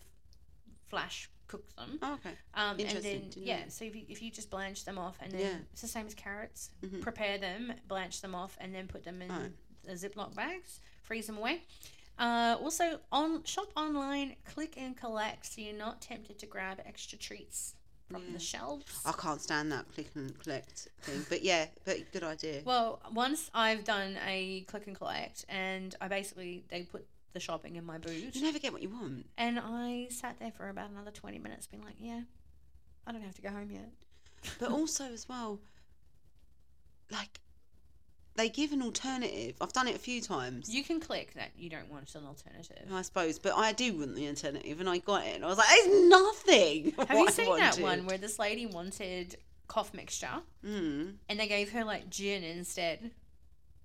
flash 0.87 1.29
cooked 1.47 1.75
them. 1.77 1.99
Oh, 2.01 2.13
okay. 2.15 2.31
Um, 2.55 2.77
and 2.79 3.03
then 3.03 3.29
yeah, 3.35 3.61
so 3.69 3.85
if 3.85 3.95
you, 3.95 4.03
if 4.09 4.21
you 4.21 4.31
just 4.31 4.49
blanch 4.49 4.83
them 4.85 4.97
off, 4.97 5.17
and 5.21 5.31
then 5.31 5.39
Yeah. 5.39 5.57
it's 5.71 5.81
the 5.81 5.87
same 5.87 6.05
as 6.05 6.13
carrots. 6.13 6.71
Mhm. 6.81 7.01
Prepare 7.01 7.37
them, 7.37 7.73
blanch 7.87 8.19
them 8.21 8.35
off, 8.35 8.57
and 8.59 8.73
then 8.75 8.87
put 8.87 9.03
them 9.05 9.21
in 9.21 9.29
Right. 9.29 9.51
the 9.83 9.93
Ziploc 9.93 10.35
bags, 10.35 10.79
freeze 11.03 11.27
them 11.27 11.37
away. 11.37 11.63
Uh, 12.19 12.57
also, 12.61 12.99
on 13.11 13.43
shop 13.43 13.69
online, 13.75 14.35
click 14.45 14.73
and 14.77 14.97
collect, 14.97 15.45
so 15.45 15.61
you're 15.61 15.75
not 15.77 16.01
tempted 16.01 16.39
to 16.39 16.45
grab 16.45 16.81
extra 16.85 17.17
treats 17.17 17.75
from 18.09 18.23
Yeah. 18.25 18.33
the 18.33 18.39
shelves. 18.39 19.01
I 19.05 19.11
can't 19.11 19.41
stand 19.41 19.71
that 19.71 19.91
click 19.93 20.07
and 20.15 20.37
collect 20.39 20.87
thing. 21.01 21.25
But 21.29 21.43
yeah, 21.43 21.67
but 21.85 22.11
good 22.11 22.23
idea. 22.23 22.61
Well, 22.65 23.01
once 23.11 23.51
I've 23.53 23.83
done 23.83 24.17
a 24.25 24.61
click 24.61 24.87
and 24.87 24.95
collect, 24.95 25.45
and 25.49 25.93
I 26.01 26.07
basically 26.07 26.63
they 26.69 26.83
put 26.83 27.05
the 27.33 27.39
shopping 27.39 27.75
in 27.75 27.85
my 27.85 27.97
boot, 27.99 28.33
you 28.35 28.41
never 28.41 28.57
get 28.59 28.71
what 28.73 28.81
you 28.81 28.89
want. 28.89 29.27
and 29.37 29.59
I 29.61 30.07
sat 30.09 30.39
there 30.39 30.51
for 30.51 30.69
about 30.69 30.89
another 30.89 31.11
twenty 31.11 31.37
minutes, 31.37 31.67
being 31.67 31.83
like, 31.83 31.97
"Yeah, 31.99 32.21
I 33.05 33.11
don't 33.11 33.21
have 33.21 33.35
to 33.35 33.41
go 33.41 33.49
home 33.49 33.69
yet." 33.69 33.91
But 34.57 34.71
also 34.79 35.03
as 35.05 35.27
well, 35.29 35.59
like 37.11 37.39
they 38.37 38.47
give 38.49 38.71
an 38.71 38.81
alternative. 38.81 39.55
I've 39.59 39.73
done 39.73 39.87
it 39.87 39.95
a 39.95 39.99
few 39.99 40.21
times. 40.21 40.69
You 40.73 40.83
can 40.83 40.99
click 41.01 41.33
that 41.33 41.51
you 41.57 41.69
don't 41.69 41.89
want 41.91 42.15
an 42.15 42.25
alternative. 42.25 42.85
I 42.93 43.01
suppose, 43.01 43.37
but 43.39 43.53
I 43.55 43.73
do 43.73 43.93
want 43.97 44.15
the 44.15 44.27
alternative, 44.27 44.79
and 44.79 44.87
I 44.89 44.99
got 44.99 45.25
it, 45.25 45.35
and 45.35 45.43
I 45.43 45.47
was 45.47 45.57
like, 45.57 45.67
"It's 45.71 46.09
nothing." 46.09 46.93
Have 47.07 47.17
you 47.17 47.29
seen 47.31 47.57
that 47.57 47.79
one 47.79 48.05
where 48.05 48.17
this 48.17 48.39
lady 48.39 48.65
wanted 48.65 49.35
cough 49.67 49.93
mixture, 49.93 50.41
Mm. 50.63 51.15
and 51.27 51.39
they 51.39 51.47
gave 51.47 51.71
her 51.73 51.83
like 51.83 52.09
gin 52.09 52.43
instead? 52.43 53.11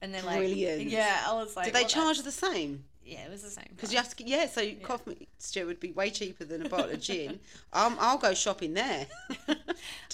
And 0.01 0.13
they're 0.13 0.23
like, 0.23 0.39
Brilliant. 0.39 0.83
Yeah, 0.91 1.23
I 1.29 1.33
was 1.35 1.55
like, 1.57 1.67
Did 1.67 1.75
they 1.75 1.83
well, 1.83 1.89
charge 1.89 2.23
the 2.23 2.33
same? 2.33 2.85
Yeah, 3.05 3.25
it 3.27 3.31
was 3.31 3.43
the 3.43 3.51
same. 3.51 3.67
Because 3.75 3.91
you 3.93 3.99
have 3.99 4.15
to, 4.17 4.25
yeah. 4.25 4.47
So 4.47 4.63
cough 4.83 5.07
mixture 5.07 5.67
would 5.67 5.81
be 5.81 5.91
way 5.93 6.11
cheaper 6.11 6.45
than 6.45 6.65
a 6.65 6.69
bottle 6.69 6.91
of 6.91 7.01
gin. 7.01 7.41
Um, 7.75 7.97
I'll 7.99 8.19
go 8.19 8.35
shopping 8.35 8.75
there. 8.75 9.07
Take 9.47 9.57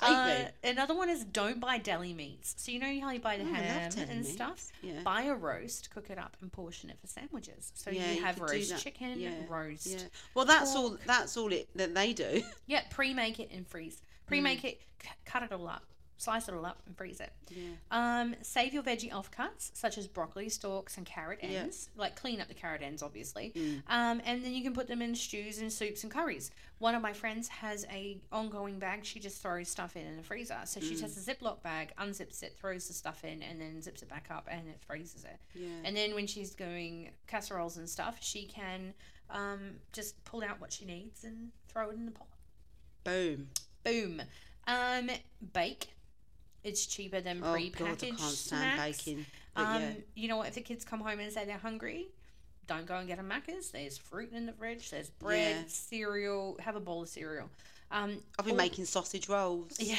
Uh, 0.03 0.27
me. 0.29 0.71
another 0.71 0.95
one 0.95 1.09
is 1.11 1.25
don't 1.25 1.61
buy 1.61 1.79
deli 1.79 2.15
meats. 2.15 2.55
So 2.57 2.71
you 2.73 2.79
know 2.79 3.01
how 3.01 3.11
you 3.11 3.21
buy 3.21 3.37
the 3.37 3.43
Oh, 3.45 3.53
ham 3.53 3.91
and 4.09 4.21
meats. 4.21 4.33
stuff. 4.33 4.71
Yeah. 4.83 5.01
Buy 5.03 5.23
a 5.25 5.35
roast, 5.35 5.91
cook 5.91 6.09
it 6.11 6.19
up, 6.19 6.37
and 6.41 6.51
portion 6.53 6.89
it 6.91 6.99
for 7.01 7.07
sandwiches. 7.09 7.73
So 7.75 7.91
Yeah, 7.91 8.13
you 8.13 8.23
have 8.25 8.41
roast 8.41 8.83
chicken, 8.83 9.19
Yeah, 9.21 9.31
roast. 9.49 9.87
Yeah. 9.89 9.99
Well, 10.35 10.45
that's 10.45 10.75
all. 10.77 10.97
That's 11.07 11.37
all 11.37 11.53
it 11.53 11.69
that 11.75 11.95
they 11.95 12.13
do. 12.13 12.43
Yeah, 12.67 12.83
pre-make 12.91 13.41
it 13.41 13.51
and 13.53 13.67
freeze. 13.67 14.01
Pre-make 14.27 14.61
Mm. 14.63 14.65
it, 14.65 14.81
c- 15.03 15.09
cut 15.25 15.43
it 15.43 15.53
all 15.53 15.67
up, 15.69 15.85
slice 16.19 16.49
it 16.49 16.55
all 16.55 16.67
up, 16.67 16.83
and 16.87 16.97
freeze 16.97 17.21
it. 17.21 17.33
Yeah. 17.49 17.71
Um, 17.91 18.35
save 18.43 18.75
your 18.75 18.83
veggie 18.83 19.11
offcuts, 19.11 19.71
such 19.73 19.97
as 19.97 20.07
broccoli 20.07 20.49
stalks 20.49 20.97
and 20.97 21.07
carrot 21.07 21.39
Yeah. 21.43 21.61
ends. 21.61 21.89
Like 21.97 22.17
clean 22.17 22.41
up 22.41 22.49
the 22.49 22.55
carrot 22.55 22.83
ends, 22.83 23.03
obviously. 23.03 23.53
Mm. 23.55 23.83
Um, 23.89 24.21
and 24.25 24.45
then 24.45 24.53
you 24.53 24.63
can 24.63 24.75
put 24.75 24.89
them 24.89 25.01
in 25.01 25.15
stews 25.15 25.59
and 25.59 25.73
soups 25.73 26.03
and 26.03 26.13
curries. 26.13 26.51
One 26.79 26.95
of 26.95 27.03
my 27.03 27.13
friends 27.13 27.49
has 27.49 27.87
a 27.91 28.21
ongoing 28.33 28.79
bag. 28.79 29.05
She 29.05 29.21
just 29.21 29.41
throws 29.41 29.69
stuff 29.69 29.97
in 29.97 30.07
in 30.07 30.17
the 30.17 30.23
freezer. 30.23 30.59
So 30.65 30.81
she 30.81 30.95
Mm. 30.95 31.01
takes 31.01 31.17
a 31.29 31.35
Ziploc 31.35 31.63
bag, 31.63 31.93
unzips 31.99 32.43
it, 32.43 32.57
throws 32.59 32.89
the 32.89 32.95
stuff 32.95 33.25
in, 33.25 33.43
and 33.43 33.61
then 33.61 33.81
zips 33.81 34.03
it 34.03 34.09
back 34.09 34.27
up, 34.31 34.47
and 34.51 34.69
it 34.69 34.81
freezes 34.87 35.25
it. 35.25 35.39
Yeah. 35.55 35.69
And 35.85 35.97
then 35.97 36.15
when 36.15 36.27
she's 36.27 36.51
doing 36.55 37.11
casseroles 37.29 37.77
and 37.77 37.89
stuff, 37.89 38.19
she 38.21 38.45
can 38.47 38.93
um, 39.31 39.77
just 39.93 40.25
pull 40.25 40.43
out 40.43 40.59
what 40.61 40.73
she 40.73 40.85
needs 40.85 41.23
and 41.23 41.53
throw 41.69 41.91
it 41.91 41.95
in 41.97 42.07
the 42.07 42.11
pot. 42.13 42.29
Boom. 43.05 43.51
Boom. 43.85 44.23
Um, 44.67 45.11
bake. 45.53 45.89
It's 46.65 46.87
cheaper 46.87 47.21
than 47.21 47.43
Oh 47.43 47.53
pre-packaged 47.53 48.01
God, 48.01 48.07
I 48.07 48.17
can't 48.17 48.21
stand 48.21 48.75
snacks. 48.75 48.99
baking. 49.05 49.27
Um, 49.57 49.83
yeah. 49.83 49.91
you 50.15 50.29
know 50.29 50.37
what? 50.39 50.49
If 50.49 50.55
the 50.55 50.61
kids 50.61 50.85
come 50.85 51.01
home 51.01 51.21
and 51.21 51.33
say 51.33 51.45
they're 51.45 51.59
hungry, 51.59 52.09
don't 52.67 52.87
go 52.87 52.97
and 52.97 53.07
get 53.09 53.19
a 53.19 53.23
Macca's. 53.23 53.71
There's 53.71 53.97
fruit 53.99 54.33
in 54.33 54.47
the 54.47 54.53
fridge. 54.53 54.91
There's 54.91 55.09
bread, 55.11 55.57
Yeah. 55.57 55.63
cereal. 55.69 56.57
Have 56.61 56.77
a 56.77 56.81
bowl 56.81 57.03
of 57.03 57.09
cereal. 57.09 57.49
Um, 57.91 58.23
I've 58.39 58.45
been 58.45 58.53
all- 58.53 58.59
making 58.59 58.85
sausage 58.85 59.29
rolls. 59.29 59.77
yeah. 59.81 59.97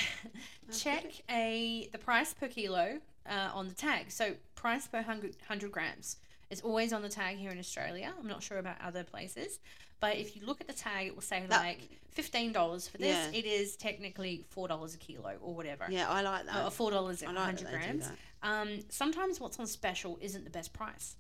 Check 0.78 1.06
a 1.30 1.90
the 1.92 1.98
price 1.98 2.34
per 2.34 2.48
kilo 2.48 3.00
uh, 3.28 3.50
on 3.54 3.68
the 3.68 3.74
tag. 3.76 4.12
So 4.12 4.36
price 4.56 4.86
per 4.88 5.02
hundred 5.02 5.72
grams 5.72 6.18
is 6.50 6.62
always 6.62 6.94
on 6.94 7.02
the 7.02 7.10
tag 7.10 7.38
here 7.38 7.52
in 7.52 7.60
Australia. 7.60 8.12
I'm 8.20 8.28
not 8.28 8.42
sure 8.42 8.58
about 8.58 8.76
other 8.84 9.04
places, 9.04 9.60
but 10.00 10.18
if 10.18 10.36
you 10.36 10.46
look 10.46 10.62
at 10.62 10.68
the 10.68 10.74
tag, 10.74 11.08
it 11.08 11.16
will 11.16 11.22
say 11.22 11.44
That- 11.48 11.60
like 11.62 11.80
fifteen 12.12 12.52
dollars 12.52 12.88
for 12.88 12.98
this. 12.98 13.08
Yeah. 13.32 13.40
It 13.40 13.46
is 13.46 13.76
technically 13.76 14.46
four 14.50 14.68
dollars 14.68 14.96
a 14.96 14.98
kilo 14.98 15.38
or 15.42 15.54
whatever. 15.54 15.86
Yeah, 15.90 16.10
I 16.10 16.22
like 16.22 16.46
that. 16.46 16.66
Or 16.66 16.72
four 16.72 16.92
dollars 16.92 17.22
a 17.22 17.28
like 17.28 17.36
hundred 17.38 17.68
that 17.68 17.72
they 17.74 17.78
do 17.92 18.00
grams. 18.00 18.12
Um, 18.42 18.80
sometimes 18.90 19.40
what's 19.40 19.60
on 19.60 19.68
special 19.68 20.18
isn't 20.22 20.44
the 20.44 20.50
best 20.50 20.74
price. 20.74 21.16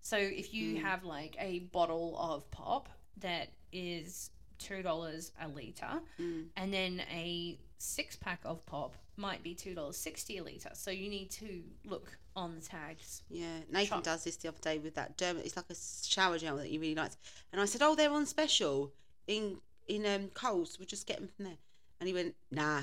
So 0.00 0.16
if 0.16 0.52
you 0.52 0.76
Mm. 0.76 0.82
have 0.82 1.04
like 1.04 1.36
a 1.38 1.60
bottle 1.60 2.16
of 2.18 2.50
pop 2.50 2.88
that 3.18 3.50
is 3.72 4.30
two 4.58 4.82
dollars 4.82 5.32
a 5.40 5.48
liter, 5.48 6.00
Mm. 6.18 6.48
and 6.56 6.72
then 6.74 7.00
a 7.10 7.58
six 7.78 8.16
pack 8.16 8.40
of 8.44 8.64
pop 8.66 8.96
might 9.16 9.42
be 9.42 9.54
two 9.54 9.74
dollars 9.74 9.96
sixty 9.96 10.38
a 10.38 10.42
liter. 10.42 10.70
So 10.74 10.90
you 10.90 11.08
need 11.08 11.30
to 11.32 11.62
look 11.84 12.18
on 12.34 12.54
the 12.54 12.60
tags. 12.60 13.22
Yeah, 13.28 13.58
Nathan 13.70 13.98
Shop. 13.98 14.04
does 14.04 14.24
this 14.24 14.36
the 14.36 14.48
other 14.48 14.58
day 14.60 14.78
with 14.78 14.94
that 14.94 15.16
derma. 15.18 15.44
It's 15.44 15.56
like 15.56 15.66
a 15.70 15.74
shower 15.74 16.38
gel 16.38 16.56
that 16.56 16.66
he 16.66 16.78
really 16.78 16.94
likes. 16.94 17.16
And 17.52 17.60
I 17.60 17.64
said, 17.66 17.82
"Oh, 17.82 17.94
they're 17.94 18.10
on 18.12 18.26
special 18.26 18.92
in 19.26 19.58
in 19.88 20.06
um 20.06 20.28
Coles. 20.34 20.78
We'll 20.78 20.86
just 20.86 21.06
get 21.06 21.18
them 21.18 21.28
from 21.28 21.44
there." 21.46 21.58
And 22.00 22.08
he 22.08 22.14
went, 22.14 22.34
"Nah, 22.50 22.82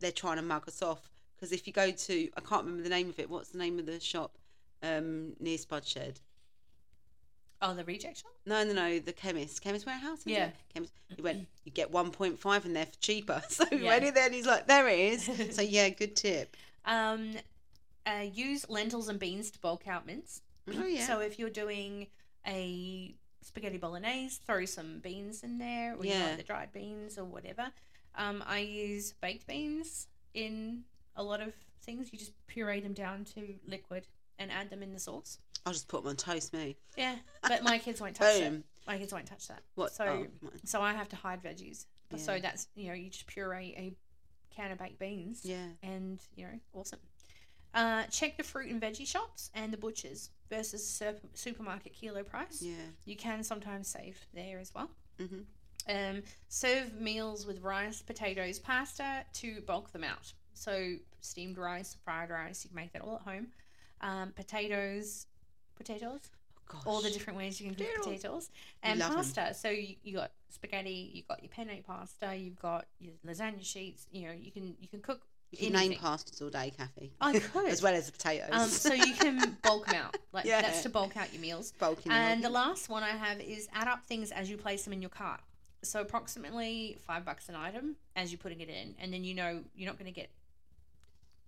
they're 0.00 0.12
trying 0.12 0.36
to 0.36 0.42
mug 0.42 0.68
us 0.68 0.82
off 0.82 1.08
because 1.36 1.52
if 1.52 1.66
you 1.66 1.72
go 1.72 1.90
to, 1.90 2.28
I 2.36 2.40
can't 2.40 2.64
remember 2.64 2.82
the 2.82 2.88
name 2.88 3.08
of 3.08 3.18
it. 3.18 3.30
What's 3.30 3.50
the 3.50 3.58
name 3.58 3.78
of 3.78 3.86
the 3.86 4.00
shop 4.00 4.36
um 4.82 5.34
near 5.40 5.58
Spudshed? 5.58 6.16
Oh, 7.60 7.74
the 7.74 7.84
reject 7.84 8.18
shop. 8.18 8.30
No, 8.46 8.62
no, 8.62 8.72
no, 8.72 9.00
the 9.00 9.12
chemist, 9.12 9.60
chemist 9.62 9.84
warehouse. 9.84 10.20
is 10.20 10.26
it? 10.26 10.30
Yeah. 10.30 10.50
chemist. 10.72 10.92
He 11.16 11.20
went, 11.22 11.48
you 11.64 11.72
get 11.72 11.90
one 11.90 12.12
point 12.12 12.38
five 12.38 12.64
in 12.64 12.72
there 12.72 12.86
for 12.86 12.96
cheaper. 13.00 13.42
So 13.48 13.64
he 13.66 13.78
Yeah. 13.78 13.88
went 13.88 14.04
in 14.04 14.14
there 14.14 14.26
and 14.26 14.34
he's 14.34 14.46
like, 14.46 14.66
"There 14.68 14.86
it 14.88 14.98
is." 14.98 15.56
so 15.56 15.62
yeah, 15.62 15.88
good 15.88 16.14
tip. 16.14 16.56
Um, 16.84 17.32
uh, 18.08 18.22
use 18.22 18.68
lentils 18.68 19.08
and 19.08 19.18
beans 19.18 19.50
to 19.52 19.58
bulk 19.60 19.86
out 19.86 20.06
mince. 20.06 20.42
Oh 20.76 20.86
yeah. 20.86 21.06
So 21.06 21.20
if 21.20 21.38
you're 21.38 21.50
doing 21.50 22.06
a 22.46 23.14
spaghetti 23.42 23.78
bolognese, 23.78 24.40
throw 24.46 24.64
some 24.64 25.00
beans 25.00 25.42
in 25.42 25.58
there, 25.58 25.94
or 25.94 26.04
you 26.04 26.12
Yeah. 26.12 26.26
like 26.26 26.36
the 26.38 26.42
dried 26.42 26.72
beans 26.72 27.18
or 27.18 27.24
whatever. 27.24 27.70
Um, 28.14 28.42
I 28.46 28.58
use 28.60 29.14
baked 29.20 29.46
beans 29.46 30.08
in 30.34 30.84
a 31.16 31.22
lot 31.22 31.40
of 31.40 31.54
things. 31.82 32.12
You 32.12 32.18
just 32.18 32.32
puree 32.46 32.80
them 32.80 32.92
down 32.92 33.24
to 33.36 33.54
liquid 33.66 34.06
and 34.38 34.50
add 34.50 34.70
them 34.70 34.82
in 34.82 34.92
the 34.92 34.98
sauce. 34.98 35.38
I'll 35.66 35.72
just 35.72 35.88
put 35.88 36.02
them 36.02 36.10
on 36.10 36.16
toast, 36.16 36.52
me. 36.52 36.76
Yeah, 36.96 37.16
but 37.42 37.62
my 37.62 37.78
kids 37.78 38.00
won't 38.00 38.16
touch 38.16 38.36
it. 38.36 38.50
Boom. 38.50 38.64
My 38.86 38.98
kids 38.98 39.12
won't 39.12 39.26
touch 39.26 39.48
that. 39.48 39.62
What? 39.74 39.92
So, 39.92 40.26
oh, 40.44 40.50
so 40.64 40.80
I 40.80 40.92
have 40.92 41.08
to 41.10 41.16
hide 41.16 41.42
veggies. 41.42 41.86
So 42.16 42.38
that's 42.38 42.68
you 42.74 42.88
know 42.88 42.94
you 42.94 43.10
just 43.10 43.26
puree 43.26 43.74
a 43.76 43.94
can 44.54 44.70
of 44.72 44.78
baked 44.78 44.98
beans 44.98 45.42
yeah. 45.44 45.66
and 45.82 46.18
you 46.36 46.44
know 46.44 46.58
awesome. 46.72 47.00
Uh, 47.74 48.04
check 48.04 48.36
the 48.36 48.42
fruit 48.42 48.70
and 48.70 48.80
veggie 48.80 49.06
shops 49.06 49.50
and 49.54 49.72
the 49.72 49.76
butchers 49.76 50.30
versus 50.50 50.86
sup- 50.86 51.20
supermarket 51.34 51.92
kilo 51.92 52.22
price. 52.22 52.62
Yeah. 52.62 52.74
You 53.04 53.16
can 53.16 53.42
sometimes 53.44 53.88
save 53.88 54.18
there 54.34 54.58
as 54.58 54.72
well. 54.74 54.90
Mhm. 55.18 55.44
Um, 55.88 56.22
serve 56.48 56.94
meals 57.00 57.46
with 57.46 57.60
rice, 57.60 58.02
potatoes, 58.02 58.58
pasta 58.58 59.24
to 59.34 59.60
bulk 59.62 59.92
them 59.92 60.04
out. 60.04 60.32
So 60.54 60.96
steamed 61.20 61.56
rice, 61.58 61.96
fried 62.04 62.30
rice, 62.30 62.64
you 62.64 62.68
can 62.70 62.76
make 62.76 62.92
that 62.92 63.02
all 63.02 63.16
at 63.16 63.22
home. 63.22 63.48
Um, 64.00 64.32
potatoes, 64.32 65.26
potatoes, 65.76 66.20
Gosh. 66.66 66.82
all 66.86 67.00
the 67.00 67.10
different 67.10 67.36
ways 67.38 67.60
you 67.60 67.66
can 67.66 67.74
cook 67.76 67.94
Potatoes. 68.02 68.50
and 68.82 68.98
love 69.00 69.14
pasta. 69.14 69.54
So 69.54 69.68
you, 69.70 69.96
you 70.02 70.14
got 70.14 70.32
spaghetti, 70.50 71.10
you 71.14 71.22
got 71.28 71.42
your 71.42 71.50
penne 71.50 71.82
pasta, 71.86 72.34
you've 72.34 72.58
got 72.60 72.86
your 72.98 73.14
lasagna 73.26 73.64
sheets. 73.64 74.06
You 74.10 74.26
know 74.28 74.32
you 74.32 74.50
can 74.50 74.76
you 74.80 74.88
can 74.88 75.00
cook 75.00 75.26
You 75.50 75.58
can 75.58 75.72
name 75.72 75.92
pastas 75.94 76.42
all 76.42 76.50
day, 76.50 76.72
Cathy. 76.76 77.10
I 77.20 77.38
could. 77.38 77.68
as 77.68 77.82
well 77.82 77.94
as 77.94 78.06
the 78.06 78.12
potatoes. 78.12 78.50
Um, 78.52 78.68
so 78.68 78.92
you 78.92 79.14
can 79.14 79.56
bulk 79.62 79.86
them 79.86 79.94
out. 79.96 80.16
Like 80.32 80.44
Yeah. 80.44 80.60
that's 80.60 80.82
to 80.82 80.88
bulk 80.90 81.16
out 81.16 81.32
your 81.32 81.40
meals. 81.40 81.72
Bulking 81.78 82.12
And 82.12 82.44
the 82.44 82.50
last 82.50 82.88
one 82.90 83.02
I 83.02 83.10
have 83.10 83.40
is 83.40 83.66
add 83.72 83.88
up 83.88 84.04
things 84.04 84.30
as 84.30 84.50
you 84.50 84.56
place 84.58 84.84
them 84.84 84.92
in 84.92 85.00
your 85.00 85.08
cart. 85.10 85.40
So 85.82 86.00
approximately 86.00 86.98
five 87.06 87.24
bucks 87.24 87.48
an 87.48 87.54
item 87.54 87.96
as 88.16 88.30
you're 88.32 88.38
putting 88.38 88.60
it 88.60 88.68
in, 88.68 88.94
and 89.00 89.12
then 89.12 89.24
you 89.24 89.34
know 89.34 89.62
you're 89.76 89.86
not 89.88 89.96
going 89.98 90.12
to 90.12 90.20
get. 90.20 90.28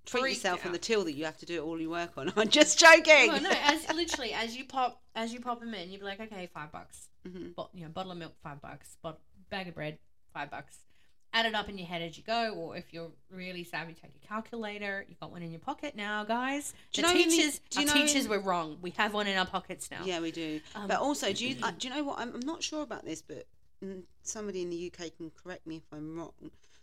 treat 0.07 0.31
yourself 0.31 0.65
on 0.65 0.73
the 0.73 0.79
till 0.79 1.05
that 1.05 1.13
you 1.15 1.25
have 1.25 1.37
to 1.39 1.47
do 1.47 1.63
all 1.63 1.81
your 1.81 1.91
work 1.91 2.13
on. 2.17 2.33
I'm 2.37 2.49
just 2.49 2.79
joking. 2.79 3.29
Well, 3.29 3.43
no, 3.43 3.51
as 3.51 3.93
literally 3.93 4.33
as 4.33 4.57
you 4.57 4.65
pop 4.65 5.01
as 5.15 5.33
you 5.35 5.41
pop 5.41 5.61
them 5.61 5.75
in, 5.75 5.91
you'd 5.91 5.99
be 6.01 6.07
like, 6.07 6.21
okay, 6.21 6.49
five 6.55 6.71
bucks. 6.73 7.09
Mhm. 7.29 7.55
Bo- 7.55 7.71
you 7.75 7.83
know, 7.83 7.89
bottle 7.91 8.13
of 8.13 8.19
milk, 8.19 8.33
five 8.43 8.63
bucks. 8.63 8.97
Bot- 9.03 9.19
bag 9.51 9.69
of 9.69 9.75
bread, 9.75 9.99
five 10.33 10.49
bucks. 10.51 10.79
Add 11.33 11.47
it 11.47 11.55
up 11.55 11.69
in 11.69 11.79
your 11.79 11.87
head 11.87 12.03
as 12.03 12.17
you 12.19 12.25
go, 12.25 12.55
or 12.55 12.77
if 12.77 12.93
you're 12.93 13.11
really 13.31 13.63
savvy, 13.63 13.95
take 13.95 14.11
a 14.23 14.27
calculator. 14.27 15.05
You've 15.09 15.21
got 15.21 15.31
one 15.31 15.43
in 15.43 15.53
your 15.53 15.61
pocket 15.61 15.95
now, 15.95 16.25
guys. 16.25 16.75
Do 16.93 17.03
the 17.03 17.09
you 17.09 17.15
know 17.15 17.21
in 17.21 17.29
the- 17.29 17.37
teachers, 17.37 17.61
do 17.71 17.81
you 17.83 17.89
our 17.89 17.95
know 17.95 18.03
teachers 18.07 18.25
in- 18.25 18.31
were 18.31 18.41
wrong. 18.41 18.79
We 18.83 18.91
have 18.97 19.15
one 19.15 19.27
in 19.29 19.39
our 19.39 19.47
pockets 19.47 19.91
now. 19.93 20.03
Yeah, 20.05 20.21
we 20.21 20.33
do. 20.33 20.61
Um, 20.75 20.89
but 20.89 20.99
also, 20.99 21.33
do 21.33 21.47
you 21.47 21.57
uh, 21.63 21.71
do 21.79 21.87
you 21.89 21.95
know 21.95 22.03
what? 22.03 22.19
I'm, 22.19 22.35
I'm 22.35 22.41
not 22.41 22.63
sure 22.65 22.83
about 22.83 23.05
this, 23.05 23.23
but 23.23 23.47
somebody 24.23 24.63
in 24.63 24.71
the 24.71 24.93
UK 24.93 25.17
can 25.17 25.31
correct 25.31 25.67
me 25.67 25.77
if 25.77 25.85
I'm 25.93 26.17
wrong. 26.19 26.33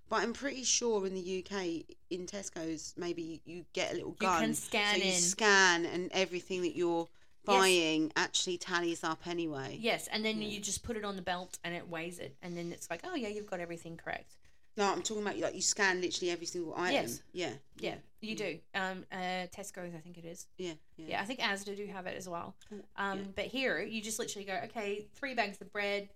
But 0.09 0.21
I'm 0.23 0.31
pretty 0.31 0.63
sure 0.63 1.05
in 1.05 1.13
the 1.13 1.43
UK, 1.45 1.83
in 2.09 2.25
Tesco's, 2.25 2.93
maybe 2.97 3.41
you 3.45 3.65
get 3.73 3.91
a 3.91 3.95
little 3.95 4.11
gun. 4.13 4.29
You 4.31 4.37
gun. 4.37 4.41
can 4.45 4.53
scan 4.55 4.95
so 4.95 5.03
you 5.03 5.11
in. 5.11 5.19
scan, 5.19 5.85
and 5.85 6.09
everything 6.13 6.61
that 6.61 6.75
you're 6.75 7.07
Yes. 7.45 7.55
buying 7.59 8.11
actually 8.17 8.57
tallies 8.57 9.03
up 9.05 9.25
anyway. 9.25 9.77
Yes, 9.79 10.07
and 10.11 10.23
then 10.25 10.41
Yeah. 10.41 10.49
you 10.49 10.59
just 10.59 10.83
put 10.83 10.97
it 10.97 11.05
on 11.05 11.15
the 11.15 11.21
belt 11.21 11.59
and 11.63 11.73
it 11.73 11.87
weighs 11.87 12.19
it, 12.19 12.35
and 12.41 12.57
then 12.57 12.73
it's 12.73 12.89
like, 12.89 13.01
oh 13.05 13.15
yeah, 13.15 13.29
you've 13.29 13.49
got 13.49 13.61
everything 13.61 13.95
correct. 13.95 14.36
No, 14.77 14.91
I'm 14.91 15.01
talking 15.01 15.23
about 15.23 15.37
like 15.39 15.55
you 15.55 15.61
scan 15.61 15.99
literally 16.01 16.29
every 16.31 16.45
single 16.45 16.73
item. 16.77 16.93
Yes. 16.93 17.21
Yeah. 17.33 17.49
Yeah, 17.79 17.95
you 18.21 18.35
do. 18.35 18.59
Um, 18.75 19.05
uh, 19.11 19.47
Tesco's, 19.55 19.93
I 19.95 19.99
think 19.99 20.17
it 20.19 20.25
is. 20.25 20.45
Yeah. 20.57 20.73
Yeah. 20.97 21.05
Yeah, 21.09 21.21
I 21.21 21.25
think 21.25 21.39
Asda 21.39 21.75
do 21.75 21.85
have 21.87 22.05
it 22.05 22.15
as 22.15 22.29
well. 22.29 22.55
Mm, 22.73 22.81
Um, 22.95 23.17
yeah. 23.19 23.25
but 23.35 23.45
here 23.45 23.81
you 23.81 24.01
just 24.01 24.19
literally 24.19 24.45
go, 24.45 24.59
okay, 24.65 25.07
three 25.15 25.33
bags 25.33 25.59
of 25.61 25.71
bread, 25.73 26.09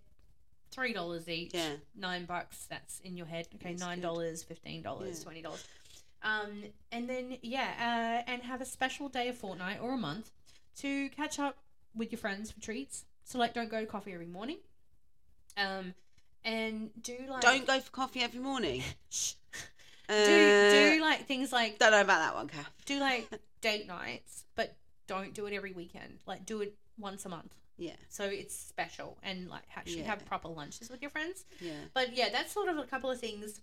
three 0.69 0.93
dollars 0.93 1.27
each, 1.27 1.55
Yeah. 1.55 1.73
nine 1.95 2.25
bucks. 2.25 2.67
That's 2.69 2.99
in 2.99 3.17
your 3.17 3.25
head. 3.25 3.47
Okay, 3.55 3.69
That's 3.71 3.81
nine 3.81 3.99
dollars, 3.99 4.43
fifteen 4.43 4.83
dollars, 4.83 5.17
Yeah. 5.19 5.23
twenty 5.23 5.41
dollars. 5.41 5.65
Um, 6.23 6.63
and 6.91 7.09
then 7.09 7.37
yeah, 7.41 8.21
uh, 8.27 8.29
and 8.31 8.43
have 8.43 8.61
a 8.61 8.65
special 8.65 9.09
day, 9.09 9.27
a 9.27 9.33
fortnight, 9.33 9.79
or 9.81 9.93
a 9.93 9.97
month 9.97 10.29
to 10.77 11.09
catch 11.09 11.39
up 11.39 11.57
with 11.95 12.11
your 12.11 12.19
friends 12.19 12.51
for 12.51 12.61
treats. 12.61 13.05
So 13.23 13.39
like, 13.39 13.55
don't 13.55 13.71
go 13.71 13.79
to 13.81 13.87
coffee 13.87 14.13
every 14.13 14.27
morning. 14.27 14.57
Um, 15.57 15.95
and 16.43 16.89
do 17.01 17.17
like 17.29 17.41
Don't 17.41 17.65
go 17.67 17.79
for 17.79 17.91
coffee 17.91 18.21
every 18.21 18.39
morning. 18.39 18.83
Shh. 19.09 19.33
Uh, 20.09 20.13
do 20.25 20.95
do 20.95 21.01
like 21.01 21.25
things 21.25 21.53
like 21.53 21.79
don't 21.79 21.91
know 21.91 22.01
about 22.01 22.19
that 22.19 22.35
one, 22.35 22.47
Kath. 22.47 22.69
do 22.85 22.99
like 22.99 23.29
date 23.61 23.87
nights, 23.87 24.43
but 24.55 24.75
don't 25.07 25.33
do 25.33 25.45
it 25.45 25.53
every 25.53 25.71
weekend. 25.71 26.19
Like 26.25 26.45
do 26.45 26.61
it 26.61 26.75
once 26.97 27.25
a 27.25 27.29
month. 27.29 27.53
Yeah. 27.77 27.93
So 28.09 28.25
it's 28.25 28.53
special 28.55 29.17
and 29.23 29.49
like 29.49 29.63
actually 29.75 30.01
Yeah. 30.01 30.07
have 30.07 30.25
proper 30.25 30.49
lunches 30.49 30.89
with 30.89 31.01
your 31.01 31.11
friends. 31.11 31.45
Yeah. 31.59 31.71
But 31.93 32.15
yeah, 32.15 32.29
that's 32.31 32.51
sort 32.51 32.67
of 32.69 32.77
a 32.77 32.83
couple 32.83 33.09
of 33.09 33.19
things. 33.19 33.61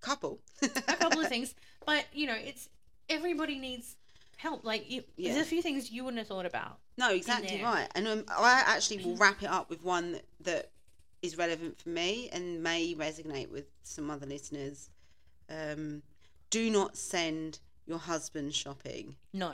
Couple. 0.00 0.38
A 0.62 0.68
couple 0.68 1.20
of 1.20 1.28
things. 1.28 1.54
But 1.86 2.04
you 2.12 2.26
know, 2.26 2.34
it's 2.36 2.68
everybody 3.08 3.58
needs 3.58 3.96
help. 4.36 4.64
Like 4.64 4.90
you, 4.90 5.02
Yeah. 5.16 5.32
there's 5.32 5.46
a 5.46 5.48
few 5.48 5.62
things 5.62 5.90
you 5.90 6.04
wouldn't 6.04 6.18
have 6.18 6.26
thought 6.28 6.44
about. 6.44 6.78
No, 6.98 7.10
exactly 7.10 7.62
right. 7.62 7.88
And 7.94 8.06
um, 8.06 8.24
I 8.28 8.62
actually 8.66 9.02
will 9.04 9.16
wrap 9.16 9.42
it 9.42 9.48
up 9.48 9.70
with 9.70 9.82
one 9.82 10.12
that, 10.12 10.24
that 10.40 10.70
is 11.24 11.38
relevant 11.38 11.78
for 11.80 11.88
me 11.88 12.28
and 12.32 12.62
may 12.62 12.94
resonate 12.94 13.50
with 13.50 13.64
some 13.82 14.10
other 14.10 14.26
listeners. 14.26 14.90
Um, 15.48 16.02
do 16.50 16.70
not 16.70 16.96
send 16.96 17.58
your 17.86 17.98
husband 17.98 18.54
shopping. 18.54 19.16
No. 19.32 19.52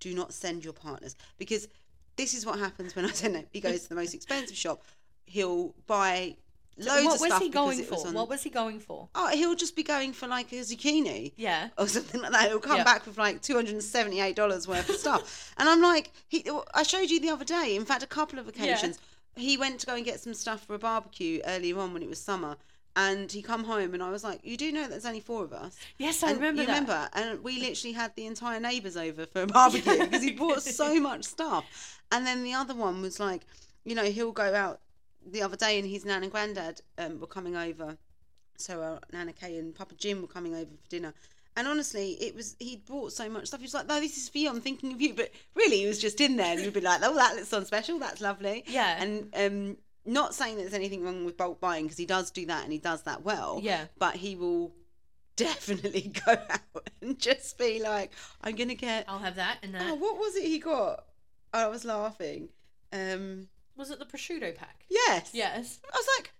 Do 0.00 0.14
not 0.14 0.32
send 0.32 0.64
your 0.64 0.72
partners 0.72 1.16
because 1.38 1.68
this 2.16 2.34
is 2.34 2.44
what 2.46 2.58
happens 2.58 2.94
when 2.94 3.04
I 3.04 3.10
don't 3.10 3.32
know. 3.32 3.44
He 3.52 3.60
goes 3.60 3.82
to 3.84 3.88
the 3.88 3.94
most 3.94 4.14
expensive 4.18 4.56
shop. 4.56 4.82
He'll 5.26 5.74
buy 5.86 6.36
loads 6.78 7.14
of 7.14 7.20
what 7.20 7.30
of 7.32 7.36
was 7.36 7.38
he 7.42 7.48
going 7.48 7.78
was 7.78 7.86
for? 7.88 8.08
on- 8.08 8.14
What 8.14 8.28
was 8.28 8.42
he 8.42 8.50
going 8.50 8.78
for? 8.78 9.08
Oh, 9.14 9.28
he'll 9.28 9.54
just 9.54 9.74
be 9.74 9.82
going 9.82 10.12
for 10.12 10.26
like 10.28 10.52
a 10.52 10.56
zucchini 10.56 11.32
Yeah. 11.36 11.68
or 11.78 11.88
something 11.88 12.20
like 12.20 12.32
that. 12.32 12.48
He'll 12.48 12.60
come 12.60 12.76
Yeah. 12.78 12.84
back 12.84 13.06
with 13.06 13.18
like 13.18 13.40
two 13.42 13.54
hundred 13.54 13.72
and 13.74 13.82
seventy-eight 13.82 14.36
dollars 14.36 14.68
worth 14.68 14.88
of 14.88 14.96
stuff, 14.96 15.54
and 15.58 15.68
I'm 15.68 15.80
like, 15.82 16.12
he. 16.28 16.46
I 16.74 16.82
showed 16.82 17.10
you 17.10 17.18
the 17.20 17.30
other 17.30 17.44
day. 17.44 17.74
In 17.74 17.84
fact, 17.84 18.02
a 18.02 18.06
couple 18.06 18.38
of 18.38 18.46
occasions, 18.46 18.98
he 19.36 19.56
went 19.56 19.80
to 19.80 19.86
go 19.86 19.94
and 19.94 20.04
get 20.04 20.20
some 20.20 20.34
stuff 20.34 20.64
for 20.66 20.74
a 20.74 20.78
barbecue 20.78 21.40
earlier 21.46 21.78
on 21.78 21.92
when 21.92 22.02
it 22.02 22.08
was 22.08 22.18
summer, 22.18 22.56
and 22.96 23.30
he 23.30 23.42
come 23.42 23.64
home, 23.64 23.92
and 23.92 24.02
I 24.02 24.10
was 24.10 24.24
like, 24.24 24.40
you 24.42 24.56
do 24.56 24.72
know 24.72 24.82
that 24.82 24.90
there's 24.90 25.06
only 25.06 25.20
four 25.20 25.44
of 25.44 25.52
us. 25.52 25.76
Yes, 25.98 26.22
I 26.22 26.30
and 26.30 26.38
remember 26.38 26.62
you 26.62 26.66
that. 26.66 26.80
remember, 26.80 27.08
and 27.12 27.44
we 27.44 27.60
literally 27.60 27.92
had 27.92 28.14
the 28.16 28.26
entire 28.26 28.58
neighbours 28.58 28.96
over 28.96 29.26
for 29.26 29.42
a 29.42 29.46
barbecue 29.58 29.98
because 29.98 30.22
he 30.22 30.32
bought 30.32 30.62
so 30.62 30.98
much 31.00 31.24
stuff. 31.24 32.00
And 32.10 32.26
then 32.26 32.42
the 32.42 32.54
other 32.54 32.74
one 32.74 33.02
was 33.02 33.20
like, 33.20 33.42
you 33.84 33.94
know, 33.94 34.04
he'll 34.04 34.32
go 34.32 34.54
out 34.54 34.80
the 35.30 35.42
other 35.42 35.56
day, 35.56 35.78
and 35.78 35.86
his 35.88 36.06
nan 36.06 36.22
and 36.22 36.32
granddad 36.32 36.80
um, 36.96 37.20
were 37.20 37.26
coming 37.26 37.54
over. 37.56 37.98
So 38.56 38.80
uh, 38.80 38.98
Nana 39.12 39.34
Kay 39.34 39.58
and 39.58 39.74
Papa 39.74 39.94
Jim 39.96 40.22
were 40.22 40.28
coming 40.28 40.54
over 40.54 40.64
for 40.64 40.88
dinner. 40.88 41.12
And 41.56 41.66
honestly, 41.66 42.12
it 42.20 42.34
was 42.34 42.54
he'd 42.58 42.84
bought 42.84 43.12
so 43.12 43.28
much 43.30 43.46
stuff. 43.46 43.60
He 43.60 43.64
was 43.64 43.74
like, 43.74 43.86
"No, 43.86 43.98
this 43.98 44.16
is 44.18 44.28
for 44.28 44.38
you. 44.38 44.50
I'm 44.50 44.60
thinking 44.60 44.92
of 44.92 45.00
you." 45.00 45.14
But 45.14 45.30
really, 45.54 45.78
he 45.78 45.86
was 45.86 45.98
just 46.00 46.20
in 46.20 46.36
there, 46.36 46.52
and 46.54 46.60
you'd 46.62 46.74
be 46.74 46.80
like, 46.82 47.00
"Oh, 47.02 47.14
that 47.16 47.34
looks 47.36 47.52
on 47.52 47.64
special. 47.64 47.98
That's 47.98 48.20
lovely." 48.20 48.64
Yeah. 48.68 49.02
And 49.02 49.28
um, 49.34 49.76
not 50.04 50.34
saying 50.34 50.56
that 50.56 50.62
there's 50.62 50.74
anything 50.74 51.02
wrong 51.02 51.24
with 51.24 51.36
bulk 51.36 51.58
buying 51.60 51.84
because 51.84 51.96
he 51.98 52.06
does 52.06 52.30
do 52.30 52.46
that 52.46 52.62
and 52.64 52.72
he 52.72 52.78
does 52.78 53.02
that 53.02 53.24
well 53.24 53.58
Yeah. 53.60 53.86
but 53.98 54.14
he 54.14 54.36
will 54.36 54.72
definitely 55.36 56.12
go 56.26 56.32
out 56.32 56.88
and 57.02 57.18
just 57.18 57.58
be 57.58 57.80
like, 57.82 58.12
I'm 58.42 58.54
gonna 58.54 58.74
get. 58.74 59.06
I'll 59.08 59.18
have 59.18 59.36
that 59.36 59.58
and 59.62 59.74
that. 59.74 59.82
Oh, 59.90 59.94
what 59.94 60.16
was 60.18 60.36
it 60.36 60.44
he 60.44 60.58
got? 60.58 61.04
I 61.52 61.66
was 61.68 61.84
laughing. 61.84 62.50
Um, 62.92 63.48
Was 63.76 63.90
it 63.90 63.98
the 63.98 64.04
prosciutto 64.06 64.54
pack? 64.54 64.84
yes. 64.90 65.30
Yes. 65.32 65.80
I 65.92 65.96
was 65.96 66.06
like, 66.18 66.32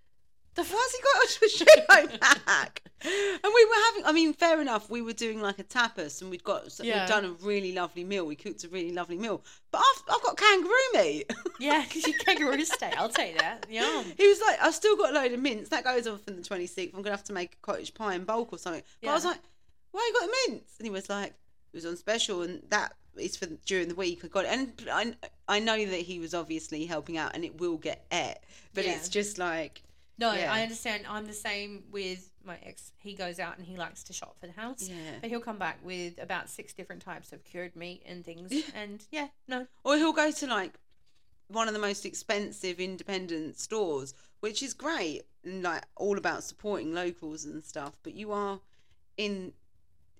the 0.57 0.63
he 0.65 0.71
got 0.71 1.25
a 1.25 2.07
prosciutto 2.09 2.21
pack? 2.47 2.83
And 3.03 3.53
we 3.55 3.65
were 3.67 3.75
having. 3.89 4.05
I 4.07 4.13
mean, 4.13 4.33
fair 4.33 4.61
enough. 4.61 4.89
We 4.91 5.03
were 5.03 5.13
doing 5.13 5.41
like 5.41 5.59
a 5.59 5.65
tapas, 5.65 6.23
and 6.23 6.31
we'd 6.31 6.43
got, 6.43 6.65
yeah. 6.83 7.03
we'd 7.03 7.09
done 7.09 7.25
a 7.25 7.31
really 7.45 7.73
lovely 7.73 8.05
meal. 8.05 8.27
We 8.27 8.37
cooked 8.37 8.65
a 8.65 8.69
really 8.69 8.93
lovely 8.93 9.19
meal, 9.19 9.45
but 9.71 9.79
I've, 9.83 10.15
I've 10.15 10.23
got 10.23 10.37
kangaroo 10.37 10.71
meat. 10.95 11.33
Yeah, 11.59 11.83
because 11.89 12.07
you 12.07 12.13
kangaroo 12.13 12.63
steak. 12.67 12.95
I'll 12.99 13.09
take 13.09 13.39
that. 13.39 13.67
Yum. 13.71 14.05
He 14.19 14.27
was 14.29 14.39
like, 14.47 14.59
I've 14.61 14.75
still 14.75 14.95
got 14.95 15.13
a 15.13 15.15
load 15.15 15.33
of 15.33 15.41
mince. 15.41 15.71
That 15.71 15.85
goes 15.85 16.07
off 16.07 16.29
in 16.29 16.37
the 16.37 16.43
26th. 16.43 16.89
I'm 16.89 16.91
going 16.93 17.05
to 17.05 17.11
have 17.13 17.25
to 17.25 17.33
make 17.33 17.55
a 17.55 17.57
cottage 17.67 17.95
pie 17.95 18.15
in 18.15 18.25
bulk 18.25 18.53
or 18.53 18.59
something. 18.59 18.83
But 19.01 19.09
I 19.09 19.15
was 19.15 19.25
like, 19.25 19.39
why 19.93 20.07
you 20.07 20.21
got 20.21 20.27
the 20.27 20.53
mince? 20.53 20.75
And 20.79 20.85
he 20.87 20.91
was 20.91 21.09
like, 21.09 21.29
it 21.29 21.77
was 21.77 21.87
on 21.87 21.97
special 21.97 22.43
and 22.43 22.63
that 22.69 22.93
is 23.17 23.39
for 23.39 23.47
during 23.65 23.89
the 23.89 23.95
week. 23.95 24.21
I 24.23 24.29
got 24.29 24.45
it. 24.45 24.51
And 24.51 24.73
I, 24.93 25.15
I 25.49 25.61
know 25.61 25.83
that 25.83 26.01
he 26.01 26.19
was 26.19 26.35
obviously 26.35 26.85
helping 26.85 27.17
out 27.17 27.35
and 27.35 27.43
it 27.43 27.59
will 27.59 27.79
get 27.79 28.05
ate. 28.13 28.37
But 28.75 28.85
Yeah. 28.85 28.97
it's 28.97 29.09
just 29.09 29.39
like, 29.39 29.83
No, 30.19 30.33
Yeah. 30.33 30.53
I 30.53 30.62
understand. 30.62 31.05
I'm 31.09 31.27
the 31.27 31.33
same 31.33 31.85
with 31.91 32.31
my 32.45 32.57
ex. 32.64 32.93
He 32.99 33.14
goes 33.14 33.39
out 33.39 33.59
and 33.59 33.67
he 33.67 33.77
likes 33.77 34.03
to 34.05 34.12
shop 34.12 34.37
for 34.41 34.47
the 34.47 34.53
house. 34.53 34.89
yeah. 34.89 34.95
But 35.21 35.31
he'll 35.31 35.41
come 35.41 35.59
back 35.59 35.79
with 35.85 36.19
about 36.23 36.49
six 36.49 36.73
different 36.73 37.03
types 37.03 37.33
of 37.33 37.45
cured 37.45 37.77
meat 37.77 38.03
and 38.07 38.25
things. 38.25 38.51
Yeah. 38.53 38.62
And 38.75 39.05
yeah, 39.11 39.29
no. 39.47 39.67
Or 39.85 39.97
he'll 39.97 40.12
go 40.12 40.31
to 40.31 40.47
like 40.47 40.75
one 41.49 41.69
of 41.69 41.75
the 41.75 41.81
most 41.81 42.05
expensive 42.07 42.81
independent 42.81 43.59
stores, 43.59 44.14
which 44.41 44.62
is 44.62 44.75
great 44.75 45.23
and 45.45 45.62
like 45.62 45.83
all 45.97 46.17
about 46.19 46.43
supporting 46.45 46.95
locals 46.95 47.45
and 47.45 47.62
stuff. 47.62 47.99
But 48.03 48.14
you 48.14 48.33
are 48.33 48.61
in 49.17 49.53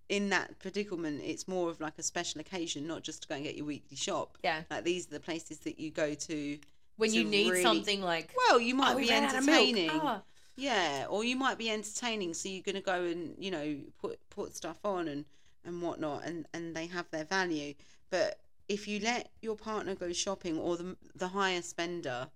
in 0.09 0.28
that 0.28 0.59
predicament. 0.61 1.20
It's 1.24 1.49
more 1.49 1.68
of 1.70 1.80
like 1.80 1.94
a 1.99 2.03
special 2.03 2.40
occasion, 2.40 2.86
not 2.86 3.03
just 3.03 3.22
to 3.22 3.28
go 3.28 3.34
and 3.34 3.44
get 3.44 3.57
your 3.57 3.66
weekly 3.66 3.97
shop. 3.97 4.38
Yeah. 4.44 4.62
Like 4.70 4.84
these 4.84 5.07
are 5.09 5.11
the 5.11 5.20
places 5.20 5.59
that 5.61 5.80
you 5.80 5.90
go 5.90 6.14
to. 6.14 6.59
When 6.97 7.12
you 7.12 7.24
need 7.24 7.51
really- 7.51 7.62
something 7.62 8.01
like, 8.03 8.32
Well, 8.49 8.61
you 8.61 8.74
might 8.74 8.94
oh, 8.94 8.99
be 8.99 9.09
ran 9.09 9.24
out 9.24 9.36
of 9.36 9.44
milk. 9.44 9.59
entertaining. 9.59 9.90
Ah. 9.92 10.22
Yeah, 10.57 11.07
or 11.11 11.22
you 11.24 11.36
might 11.36 11.59
be 11.59 11.68
entertaining, 11.70 12.32
so 12.32 12.49
you're 12.49 12.62
gonna 12.62 12.80
go 12.80 13.03
and 13.05 13.34
you 13.38 13.51
know 13.51 13.76
put 14.01 14.18
put 14.30 14.57
stuff 14.57 14.78
on 14.84 15.07
and 15.09 15.24
and 15.64 15.82
whatnot, 15.82 16.24
and 16.24 16.47
and 16.55 16.74
they 16.74 16.86
have 16.86 17.11
their 17.11 17.24
value. 17.24 17.74
But 18.09 18.40
if 18.68 18.88
you 18.88 18.99
let 19.01 19.30
your 19.42 19.55
partner 19.57 19.94
go 19.94 20.12
shopping 20.14 20.59
or 20.59 20.76
the 20.78 20.97
the 21.14 21.28
higher 21.28 21.61
spender, 21.61 22.28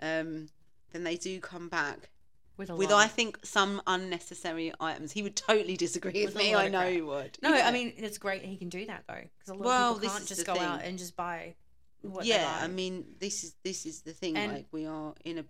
um, 0.00 0.48
then 0.92 1.02
they 1.04 1.16
do 1.16 1.40
come 1.40 1.68
back 1.68 2.10
with 2.56 2.70
with. 2.70 2.92
I 2.92 3.08
think 3.08 3.40
some 3.44 3.82
unnecessary 3.88 4.72
items. 4.78 5.10
He 5.12 5.22
would 5.22 5.34
totally 5.34 5.76
disagree 5.76 6.12
with, 6.24 6.34
With 6.34 6.44
me. 6.44 6.54
I 6.54 6.68
know 6.68 6.78
crap. 6.82 6.92
he 6.92 7.02
would. 7.02 7.38
No, 7.42 7.54
Yeah. 7.54 7.66
I 7.66 7.72
mean 7.72 7.92
it's 7.96 8.18
great 8.18 8.42
he 8.42 8.56
can 8.56 8.68
do 8.68 8.86
that 8.86 9.02
though, 9.08 9.14
because 9.36 9.48
a 9.48 9.54
lot 9.54 9.64
Well, 9.64 9.92
of 9.96 10.00
people 10.00 10.14
can't 10.16 10.28
just 10.28 10.46
go 10.46 10.56
out 10.58 10.82
and 10.82 10.96
just 10.96 11.16
buy 11.16 11.54
what 12.02 12.24
yeah, 12.24 12.58
buy. 12.58 12.64
I 12.64 12.68
mean 12.68 13.04
this 13.18 13.44
is 13.44 13.54
this 13.64 13.86
is 13.86 14.02
the 14.02 14.12
thing. 14.12 14.36
And- 14.36 14.52
like 14.52 14.66
we 14.72 14.86
are 14.86 15.14
in 15.24 15.38
a 15.38 15.44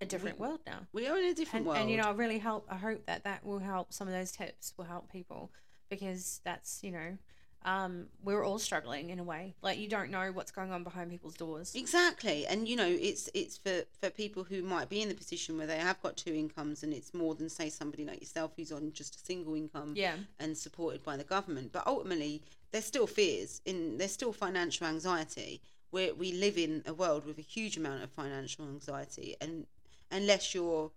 a 0.00 0.06
different 0.06 0.38
world 0.38 0.60
now. 0.66 0.80
we 0.92 1.06
are 1.06 1.16
in 1.16 1.24
a 1.26 1.34
different 1.34 1.60
And, 1.62 1.66
world. 1.66 1.78
and 1.78 1.90
you 1.90 1.96
know, 1.96 2.02
I 2.08 2.10
really 2.12 2.38
help. 2.38 2.66
I 2.68 2.76
hope 2.76 3.06
that 3.06 3.24
that 3.24 3.44
will 3.46 3.60
help. 3.60 3.92
Some 3.92 4.08
of 4.08 4.12
those 4.12 4.32
tips 4.32 4.74
will 4.76 4.84
help 4.84 5.10
people 5.10 5.52
because 5.88 6.40
that's 6.44 6.82
you 6.82 6.90
know, 6.90 7.16
um, 7.64 8.08
we're 8.22 8.44
all 8.44 8.58
struggling 8.58 9.10
in 9.10 9.18
a 9.20 9.24
way. 9.24 9.54
Like 9.62 9.78
you 9.78 9.88
don't 9.88 10.10
know 10.10 10.30
what's 10.32 10.50
going 10.50 10.72
on 10.72 10.82
behind 10.84 11.10
people's 11.10 11.34
doors. 11.36 11.74
Exactly, 11.74 12.44
and 12.46 12.68
you 12.68 12.76
know, 12.76 12.86
it's 12.88 13.30
it's 13.34 13.56
for 13.56 13.84
for 14.00 14.10
people 14.10 14.42
who 14.44 14.62
might 14.62 14.88
be 14.90 15.00
in 15.00 15.08
the 15.08 15.14
position 15.14 15.56
where 15.56 15.66
they 15.68 15.78
have 15.78 16.02
got 16.02 16.16
two 16.16 16.34
incomes, 16.34 16.82
and 16.82 16.92
it's 16.92 17.14
more 17.14 17.34
than 17.36 17.48
say 17.48 17.70
somebody 17.70 18.04
like 18.04 18.20
yourself 18.20 18.50
who's 18.56 18.72
on 18.72 18.92
just 18.92 19.14
a 19.16 19.18
single 19.20 19.54
income 19.54 19.94
Yeah. 19.96 20.16
and 20.40 20.58
supported 20.58 21.02
by 21.04 21.16
the 21.16 21.24
government. 21.24 21.70
But 21.72 21.86
ultimately, 21.86 22.42
there's 22.74 22.84
still 22.84 23.06
fears, 23.06 23.60
in 23.64 23.98
there's 23.98 24.10
still 24.10 24.32
financial 24.32 24.84
anxiety. 24.88 25.62
Where 25.90 26.12
we 26.12 26.32
live 26.32 26.58
in 26.58 26.82
a 26.86 26.92
world 26.92 27.24
with 27.24 27.38
a 27.38 27.42
huge 27.56 27.76
amount 27.76 28.02
of 28.02 28.10
financial 28.10 28.64
anxiety, 28.66 29.36
and 29.40 29.64
unless 30.10 30.52
you're, 30.56 30.90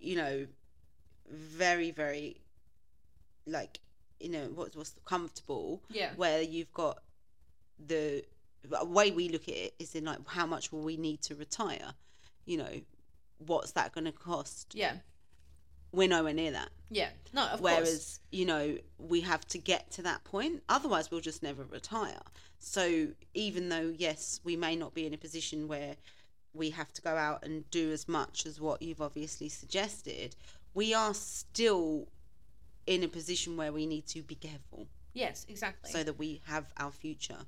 you 0.00 0.16
know, 0.16 0.46
very 1.30 1.92
very, 1.92 2.40
like, 3.46 3.78
you 4.18 4.28
know, 4.28 4.46
what's 4.56 4.74
what's 4.74 4.94
comfortable 5.04 5.84
Yeah. 5.88 6.10
where 6.16 6.42
you've 6.42 6.72
got 6.72 6.98
the 7.78 8.24
the 8.64 8.84
way 8.84 9.12
we 9.12 9.28
look 9.28 9.46
at 9.48 9.54
it 9.54 9.74
is 9.78 9.94
in 9.94 10.04
like 10.04 10.18
how 10.26 10.46
much 10.46 10.72
will 10.72 10.80
we 10.82 10.96
need 10.96 11.22
to 11.22 11.36
retire 11.36 11.92
you 12.46 12.56
know 12.56 12.80
what's 13.38 13.72
that 13.72 13.92
going 13.92 14.06
to 14.06 14.10
cost 14.12 14.74
Yeah. 14.74 14.96
We're 15.92 16.08
nowhere 16.08 16.32
near 16.34 16.50
that 16.52 16.68
Yeah. 16.90 17.10
No, 17.32 17.46
of 17.46 17.60
whereas 17.60 17.88
course. 17.88 18.20
you 18.30 18.44
know 18.46 18.76
we 18.98 19.20
have 19.22 19.46
to 19.48 19.58
get 19.58 19.90
to 19.92 20.02
that 20.02 20.24
point 20.24 20.62
otherwise 20.68 21.10
we'll 21.10 21.20
just 21.20 21.42
never 21.42 21.64
retire 21.64 22.20
so 22.58 23.08
even 23.34 23.68
though 23.68 23.92
yes 23.96 24.40
we 24.44 24.56
may 24.56 24.76
not 24.76 24.94
be 24.94 25.06
in 25.06 25.14
a 25.14 25.18
position 25.18 25.68
where 25.68 25.96
we 26.54 26.70
have 26.70 26.92
to 26.94 27.02
go 27.02 27.16
out 27.16 27.44
and 27.44 27.70
do 27.70 27.92
as 27.92 28.08
much 28.08 28.46
as 28.46 28.60
what 28.60 28.80
you've 28.82 29.00
obviously 29.02 29.48
suggested 29.48 30.34
we 30.74 30.92
are 30.94 31.14
still 31.14 32.08
in 32.86 33.02
a 33.02 33.08
position 33.08 33.56
where 33.56 33.72
we 33.72 33.86
need 33.86 34.06
to 34.06 34.22
be 34.22 34.34
careful 34.34 34.86
Yes, 35.12 35.46
exactly. 35.48 35.90
so 35.90 36.02
that 36.04 36.18
we 36.18 36.42
have 36.46 36.72
our 36.76 36.92
future 36.92 37.38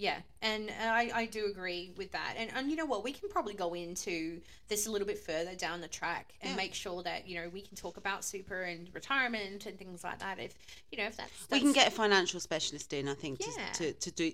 Yeah, 0.00 0.18
and 0.42 0.70
I, 0.80 1.10
I 1.12 1.26
do 1.26 1.46
agree 1.46 1.90
with 1.96 2.12
that. 2.12 2.34
And, 2.38 2.50
and 2.54 2.70
you 2.70 2.76
know 2.76 2.86
what? 2.86 3.02
We 3.02 3.10
can 3.10 3.28
probably 3.28 3.54
go 3.54 3.74
into 3.74 4.40
this 4.68 4.86
a 4.86 4.92
little 4.92 5.08
bit 5.08 5.18
further 5.18 5.56
down 5.56 5.80
the 5.80 5.88
track 5.88 6.34
and 6.40 6.50
Yeah. 6.50 6.56
make 6.56 6.72
sure 6.72 7.02
that, 7.02 7.26
you 7.26 7.34
know, 7.34 7.48
we 7.48 7.62
can 7.62 7.76
talk 7.76 7.96
about 7.96 8.24
super 8.24 8.62
and 8.62 8.88
retirement 8.94 9.66
and 9.66 9.76
things 9.76 10.04
like 10.04 10.20
that. 10.20 10.38
If, 10.38 10.54
you 10.92 10.98
know, 10.98 11.06
if 11.06 11.16
that's. 11.16 11.32
we 11.50 11.58
can 11.58 11.72
get 11.72 11.88
a 11.88 11.90
financial 11.90 12.38
specialist 12.38 12.92
in, 12.92 13.08
I 13.08 13.14
think, 13.14 13.40
Yeah. 13.40 13.72
to, 13.72 13.92
to, 13.92 13.92
to 13.98 14.10
do 14.12 14.32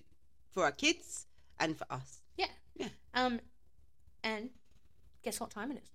for 0.52 0.64
our 0.64 0.70
kids 0.72 1.24
and 1.58 1.78
for 1.78 1.86
us. 1.90 2.20
Yeah. 2.36 2.48
Yeah. 2.76 2.88
Um, 3.14 3.40
and 4.22 4.50
guess 5.22 5.40
what 5.40 5.48
time 5.50 5.70
it 5.72 5.78
is? 5.82 5.90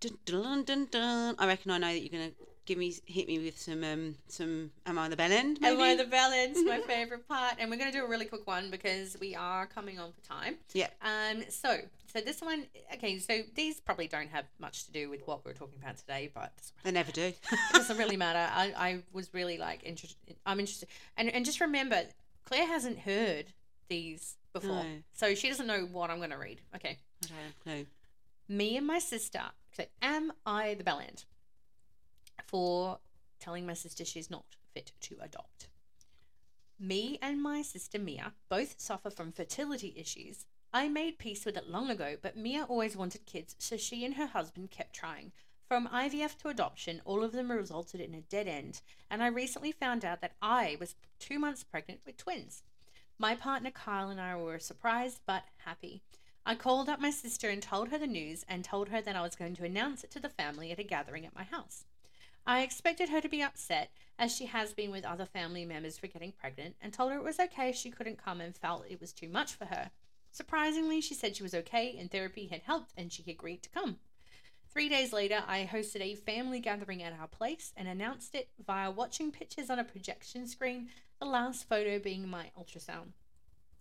Dun, 0.00 0.18
dun, 0.24 0.64
dun, 0.64 0.88
dun. 0.90 1.36
I 1.38 1.46
reckon 1.46 1.70
I 1.70 1.78
know 1.78 1.86
that 1.86 2.00
you're 2.00 2.08
gonna 2.10 2.32
give 2.66 2.78
me 2.78 2.94
hit 3.06 3.26
me 3.28 3.38
with 3.38 3.58
some 3.58 3.84
um 3.84 4.14
some 4.28 4.70
am 4.86 4.98
I 4.98 5.08
the 5.08 5.16
bell 5.16 5.30
end? 5.32 5.58
And 5.62 5.78
one 5.78 5.90
of 5.90 5.96
maybe? 5.98 6.02
the 6.04 6.10
ballads, 6.10 6.58
my 6.64 6.80
favorite 6.86 7.28
part. 7.28 7.56
And 7.58 7.70
we're 7.70 7.76
going 7.76 7.90
to 7.92 7.98
do 7.98 8.04
a 8.04 8.08
really 8.08 8.24
quick 8.24 8.46
one 8.46 8.70
because 8.70 9.16
we 9.20 9.34
are 9.34 9.66
coming 9.66 9.98
on 9.98 10.12
for 10.12 10.20
time. 10.22 10.56
Yeah. 10.72 10.88
Um. 11.02 11.44
So, 11.48 11.78
so 12.12 12.20
this 12.20 12.40
one, 12.40 12.66
okay. 12.94 13.18
So 13.18 13.40
these 13.54 13.80
probably 13.80 14.08
don't 14.08 14.28
have 14.30 14.44
much 14.58 14.86
to 14.86 14.92
do 14.92 15.10
with 15.10 15.26
what 15.26 15.44
we're 15.44 15.52
talking 15.52 15.78
about 15.82 15.98
today, 15.98 16.30
but 16.34 16.52
They 16.82 16.90
never 16.90 17.12
do. 17.12 17.22
it 17.52 17.58
doesn't 17.72 17.98
really 17.98 18.16
matter. 18.16 18.50
I, 18.52 18.72
I 18.76 19.02
was 19.12 19.32
really 19.32 19.58
like 19.58 19.82
interested. 19.84 20.36
I'm 20.46 20.60
interested, 20.60 20.88
and 21.16 21.28
and 21.28 21.44
just 21.44 21.60
remember, 21.60 22.02
Claire 22.44 22.66
hasn't 22.66 23.00
heard 23.00 23.46
these 23.88 24.36
before, 24.52 24.84
No. 24.84 25.02
so 25.12 25.34
she 25.34 25.48
doesn't 25.48 25.66
know 25.66 25.80
what 25.90 26.10
I'm 26.10 26.18
going 26.18 26.30
to 26.30 26.38
read. 26.38 26.60
Okay. 26.74 26.98
Okay. 27.24 27.28
don't 27.28 27.36
have 27.38 27.50
a 27.50 27.62
clue. 27.62 27.86
Me 28.48 28.76
and 28.76 28.86
my 28.86 28.98
sister. 28.98 29.40
So, 29.76 29.84
am 30.00 30.32
I 30.46 30.74
the 30.74 30.84
bell 30.84 31.00
end 31.00 31.24
for 32.54 33.00
telling 33.40 33.66
my 33.66 33.74
sister 33.74 34.04
she's 34.04 34.30
not 34.30 34.44
fit 34.72 34.92
to 35.00 35.16
adopt? 35.20 35.66
Me 36.78 37.18
and 37.20 37.42
my 37.42 37.62
sister 37.62 37.98
Mia 37.98 38.32
both 38.48 38.76
suffer 38.78 39.10
from 39.10 39.32
fertility 39.32 39.92
issues. 39.96 40.46
I 40.72 40.86
made 40.86 41.18
peace 41.18 41.44
with 41.44 41.56
it 41.56 41.68
long 41.68 41.90
ago, 41.90 42.14
but 42.22 42.36
Mia 42.36 42.62
always 42.62 42.96
wanted 42.96 43.26
kids, 43.26 43.56
so 43.58 43.76
she 43.76 44.04
and 44.04 44.14
her 44.14 44.28
husband 44.28 44.70
kept 44.70 44.94
trying. 44.94 45.32
From 45.66 45.88
IVF 45.88 46.38
to 46.42 46.48
adoption, 46.48 47.02
all 47.04 47.24
of 47.24 47.32
them 47.32 47.50
resulted 47.50 48.00
in 48.00 48.14
a 48.14 48.20
dead 48.20 48.46
end, 48.46 48.82
and 49.10 49.20
I 49.20 49.26
recently 49.26 49.72
found 49.72 50.04
out 50.04 50.20
that 50.20 50.36
I 50.40 50.76
was 50.78 50.94
two 51.18 51.40
months 51.40 51.64
pregnant 51.64 52.02
with 52.06 52.18
twins. 52.18 52.62
My 53.18 53.34
partner 53.34 53.72
Kyle 53.72 54.10
and 54.10 54.20
I 54.20 54.36
were 54.36 54.60
surprised 54.60 55.22
but 55.26 55.42
happy. 55.64 56.02
I 56.46 56.54
called 56.54 56.88
up 56.88 57.00
my 57.00 57.10
sister 57.10 57.48
and 57.48 57.60
told 57.60 57.88
her 57.88 57.98
the 57.98 58.06
news 58.06 58.44
and 58.48 58.64
told 58.64 58.90
her 58.90 59.00
that 59.00 59.16
I 59.16 59.22
was 59.22 59.34
going 59.34 59.56
to 59.56 59.64
announce 59.64 60.04
it 60.04 60.12
to 60.12 60.20
the 60.20 60.28
family 60.28 60.70
at 60.70 60.78
a 60.78 60.84
gathering 60.84 61.26
at 61.26 61.34
my 61.34 61.42
house. 61.42 61.84
I 62.46 62.62
expected 62.62 63.08
her 63.08 63.20
to 63.20 63.28
be 63.28 63.42
upset, 63.42 63.90
as 64.18 64.34
she 64.34 64.46
has 64.46 64.72
been 64.74 64.90
with 64.90 65.04
other 65.04 65.24
family 65.24 65.64
members 65.64 65.98
for 65.98 66.06
getting 66.06 66.32
pregnant, 66.32 66.76
and 66.80 66.92
told 66.92 67.12
her 67.12 67.18
it 67.18 67.24
was 67.24 67.40
okay 67.40 67.70
if 67.70 67.76
she 67.76 67.90
couldn't 67.90 68.22
come 68.22 68.40
and 68.40 68.54
felt 68.54 68.86
it 68.88 69.00
was 69.00 69.12
too 69.12 69.28
much 69.28 69.54
for 69.54 69.64
her. 69.66 69.90
Surprisingly, 70.30 71.00
she 71.00 71.14
said 71.14 71.36
she 71.36 71.42
was 71.42 71.54
okay 71.54 71.96
and 71.96 72.10
therapy 72.10 72.48
had 72.48 72.62
helped 72.62 72.92
and 72.96 73.12
she 73.12 73.24
agreed 73.28 73.62
to 73.62 73.70
come. 73.70 73.98
Three 74.68 74.88
days 74.88 75.12
later, 75.12 75.44
I 75.46 75.68
hosted 75.70 76.00
a 76.00 76.16
family 76.16 76.58
gathering 76.58 77.02
at 77.04 77.12
our 77.12 77.28
place 77.28 77.72
and 77.76 77.86
announced 77.86 78.34
it 78.34 78.48
via 78.66 78.90
watching 78.90 79.30
pictures 79.30 79.70
on 79.70 79.78
a 79.78 79.84
projection 79.84 80.48
screen, 80.48 80.88
the 81.20 81.26
last 81.26 81.68
photo 81.68 82.00
being 82.00 82.28
my 82.28 82.50
ultrasound. 82.58 83.12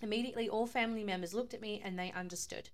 Immediately, 0.04 0.48
all 0.48 0.68
family 0.68 1.04
members 1.04 1.34
looked 1.34 1.56
at 1.56 1.62
me 1.62 1.82
and 1.84 1.98
they 1.98 2.12
understood. 2.12 2.70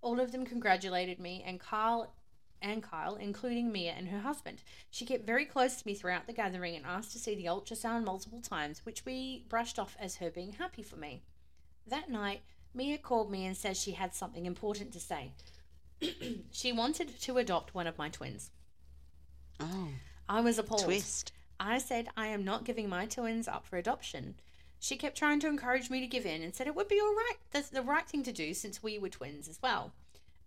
All 0.00 0.20
of 0.20 0.30
them 0.30 0.46
congratulated 0.46 1.18
me, 1.18 1.42
and 1.44 1.58
Carl 1.58 2.14
and 2.62 2.82
Kyle, 2.82 3.16
including 3.16 3.72
Mia 3.72 3.92
and 3.92 4.08
her 4.08 4.20
husband. 4.20 4.62
She 4.90 5.06
kept 5.06 5.26
very 5.26 5.44
close 5.44 5.76
to 5.76 5.86
me 5.86 5.94
throughout 5.94 6.26
the 6.26 6.32
gathering 6.32 6.74
and 6.74 6.86
asked 6.86 7.12
to 7.12 7.18
see 7.18 7.34
the 7.34 7.46
ultrasound 7.46 8.04
multiple 8.04 8.40
times, 8.40 8.84
which 8.84 9.04
we 9.04 9.44
brushed 9.48 9.78
off 9.78 9.96
as 10.00 10.16
her 10.16 10.30
being 10.30 10.52
happy 10.52 10.82
for 10.82 10.96
me. 10.96 11.22
That 11.86 12.10
night, 12.10 12.42
Mia 12.74 12.98
called 12.98 13.30
me 13.30 13.46
and 13.46 13.56
said 13.56 13.76
she 13.76 13.92
had 13.92 14.14
something 14.14 14.46
important 14.46 14.92
to 14.92 15.00
say. 15.00 15.32
she 16.50 16.72
wanted 16.72 17.20
to 17.20 17.38
adopt 17.38 17.74
one 17.74 17.86
of 17.86 17.98
my 17.98 18.08
twins. 18.08 18.50
Oh, 19.60 19.88
I 20.28 20.40
was 20.40 20.58
appalled. 20.58 20.84
twist. 20.84 21.32
I 21.58 21.78
said 21.78 22.08
I 22.16 22.26
am 22.26 22.44
not 22.44 22.64
giving 22.64 22.88
my 22.88 23.06
twins 23.06 23.48
up 23.48 23.66
for 23.66 23.76
adoption. 23.76 24.34
She 24.78 24.96
kept 24.96 25.16
trying 25.16 25.40
to 25.40 25.48
encourage 25.48 25.88
me 25.88 26.00
to 26.00 26.06
give 26.06 26.26
in 26.26 26.42
and 26.42 26.54
said 26.54 26.66
it 26.66 26.74
would 26.74 26.88
be 26.88 27.00
all 27.00 27.14
right. 27.14 27.36
That's 27.50 27.70
the 27.70 27.82
right 27.82 28.06
thing 28.06 28.22
to 28.24 28.32
do 28.32 28.52
since 28.52 28.82
we 28.82 28.98
were 28.98 29.08
twins 29.08 29.48
as 29.48 29.58
well. 29.62 29.92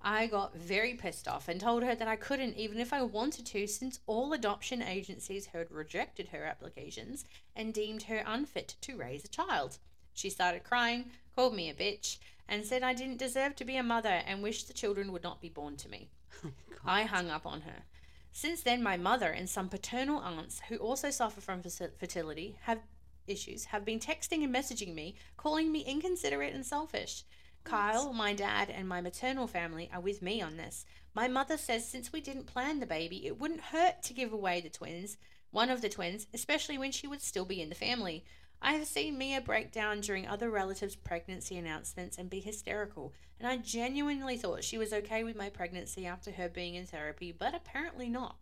I 0.02 0.28
got 0.28 0.56
very 0.56 0.94
pissed 0.94 1.28
off 1.28 1.50
and 1.50 1.60
told 1.60 1.84
her 1.84 1.94
that 1.94 2.08
I 2.08 2.16
couldn't, 2.16 2.56
even 2.56 2.80
if 2.80 2.94
I 2.94 3.02
wanted 3.02 3.46
to, 3.48 3.68
since 3.68 4.00
all 4.08 4.32
adoption 4.32 4.82
agencies 4.82 5.48
had 5.48 5.70
rejected 5.72 6.30
her 6.30 6.46
applications 6.46 7.26
and 7.56 7.74
deemed 7.74 8.04
her 8.04 8.24
unfit 8.26 8.76
to 8.82 8.96
raise 8.96 9.26
a 9.26 9.30
child. 9.30 9.78
She 10.14 10.30
started 10.30 10.64
crying, 10.64 11.12
called 11.36 11.54
me 11.54 11.70
a 11.70 11.74
bitch, 11.74 12.18
and 12.48 12.66
said 12.66 12.82
I 12.82 12.94
didn't 12.94 13.18
deserve 13.18 13.56
to 13.58 13.66
be 13.66 13.76
a 13.76 13.84
mother 13.84 14.22
and 14.26 14.42
wished 14.42 14.68
the 14.68 14.74
children 14.74 15.12
would 15.12 15.24
not 15.24 15.42
be 15.42 15.50
born 15.50 15.76
to 15.78 15.90
me. 15.90 16.10
Oh, 16.46 16.52
I 16.86 17.04
hung 17.04 17.30
up 17.30 17.46
on 17.46 17.62
her. 17.62 17.84
Since 18.32 18.62
then, 18.62 18.82
my 18.82 18.96
mother 18.96 19.30
and 19.30 19.50
some 19.50 19.68
paternal 19.68 20.20
aunts 20.20 20.62
who 20.70 20.78
also 20.78 21.10
suffer 21.10 21.42
from 21.42 21.62
fertility 21.62 22.56
have 22.62 22.80
issues 23.28 23.66
have 23.66 23.84
been 23.84 24.00
texting 24.00 24.44
and 24.44 24.56
messaging 24.56 24.94
me, 24.96 25.16
calling 25.36 25.72
me 25.72 25.82
inconsiderate 25.82 26.54
and 26.54 26.66
selfish. 26.66 27.24
Kyle, 27.64 28.14
my 28.14 28.34
dad, 28.34 28.70
and 28.70 28.88
my 28.88 29.02
maternal 29.02 29.48
family 29.48 29.90
are 29.94 30.02
with 30.02 30.22
me 30.22 30.42
on 30.42 30.58
this. 30.58 30.86
My 31.14 31.28
mother 31.28 31.58
says 31.58 31.88
since 31.88 32.12
we 32.12 32.22
didn't 32.22 32.46
plan 32.46 32.80
the 32.80 32.86
baby, 32.86 33.26
it 33.26 33.40
wouldn't 33.40 33.62
hurt 33.62 34.02
to 34.04 34.14
give 34.14 34.34
away 34.34 34.62
the 34.62 34.70
twins, 34.70 35.18
one 35.52 35.70
of 35.70 35.82
the 35.82 35.90
twins, 35.90 36.28
especially 36.34 36.78
when 36.78 36.92
she 36.92 37.08
would 37.08 37.22
still 37.22 37.46
be 37.46 37.62
in 37.62 37.70
the 37.70 37.76
family. 37.76 38.24
I 38.62 38.74
have 38.74 38.88
seen 38.88 39.18
Mia 39.18 39.42
break 39.42 39.72
down 39.72 40.02
during 40.02 40.28
other 40.28 40.50
relatives' 40.50 40.96
pregnancy 40.96 41.58
announcements 41.58 42.18
and 42.18 42.30
be 42.30 42.42
hysterical, 42.42 43.14
and 43.40 43.48
I 43.48 43.58
genuinely 43.58 44.38
thought 44.38 44.64
she 44.64 44.78
was 44.78 44.92
okay 44.92 45.24
with 45.24 45.36
my 45.36 45.50
pregnancy 45.50 46.06
after 46.06 46.32
her 46.32 46.50
being 46.50 46.76
in 46.76 46.86
therapy, 46.86 47.32
but 47.32 47.56
apparently 47.56 48.10
not. 48.10 48.36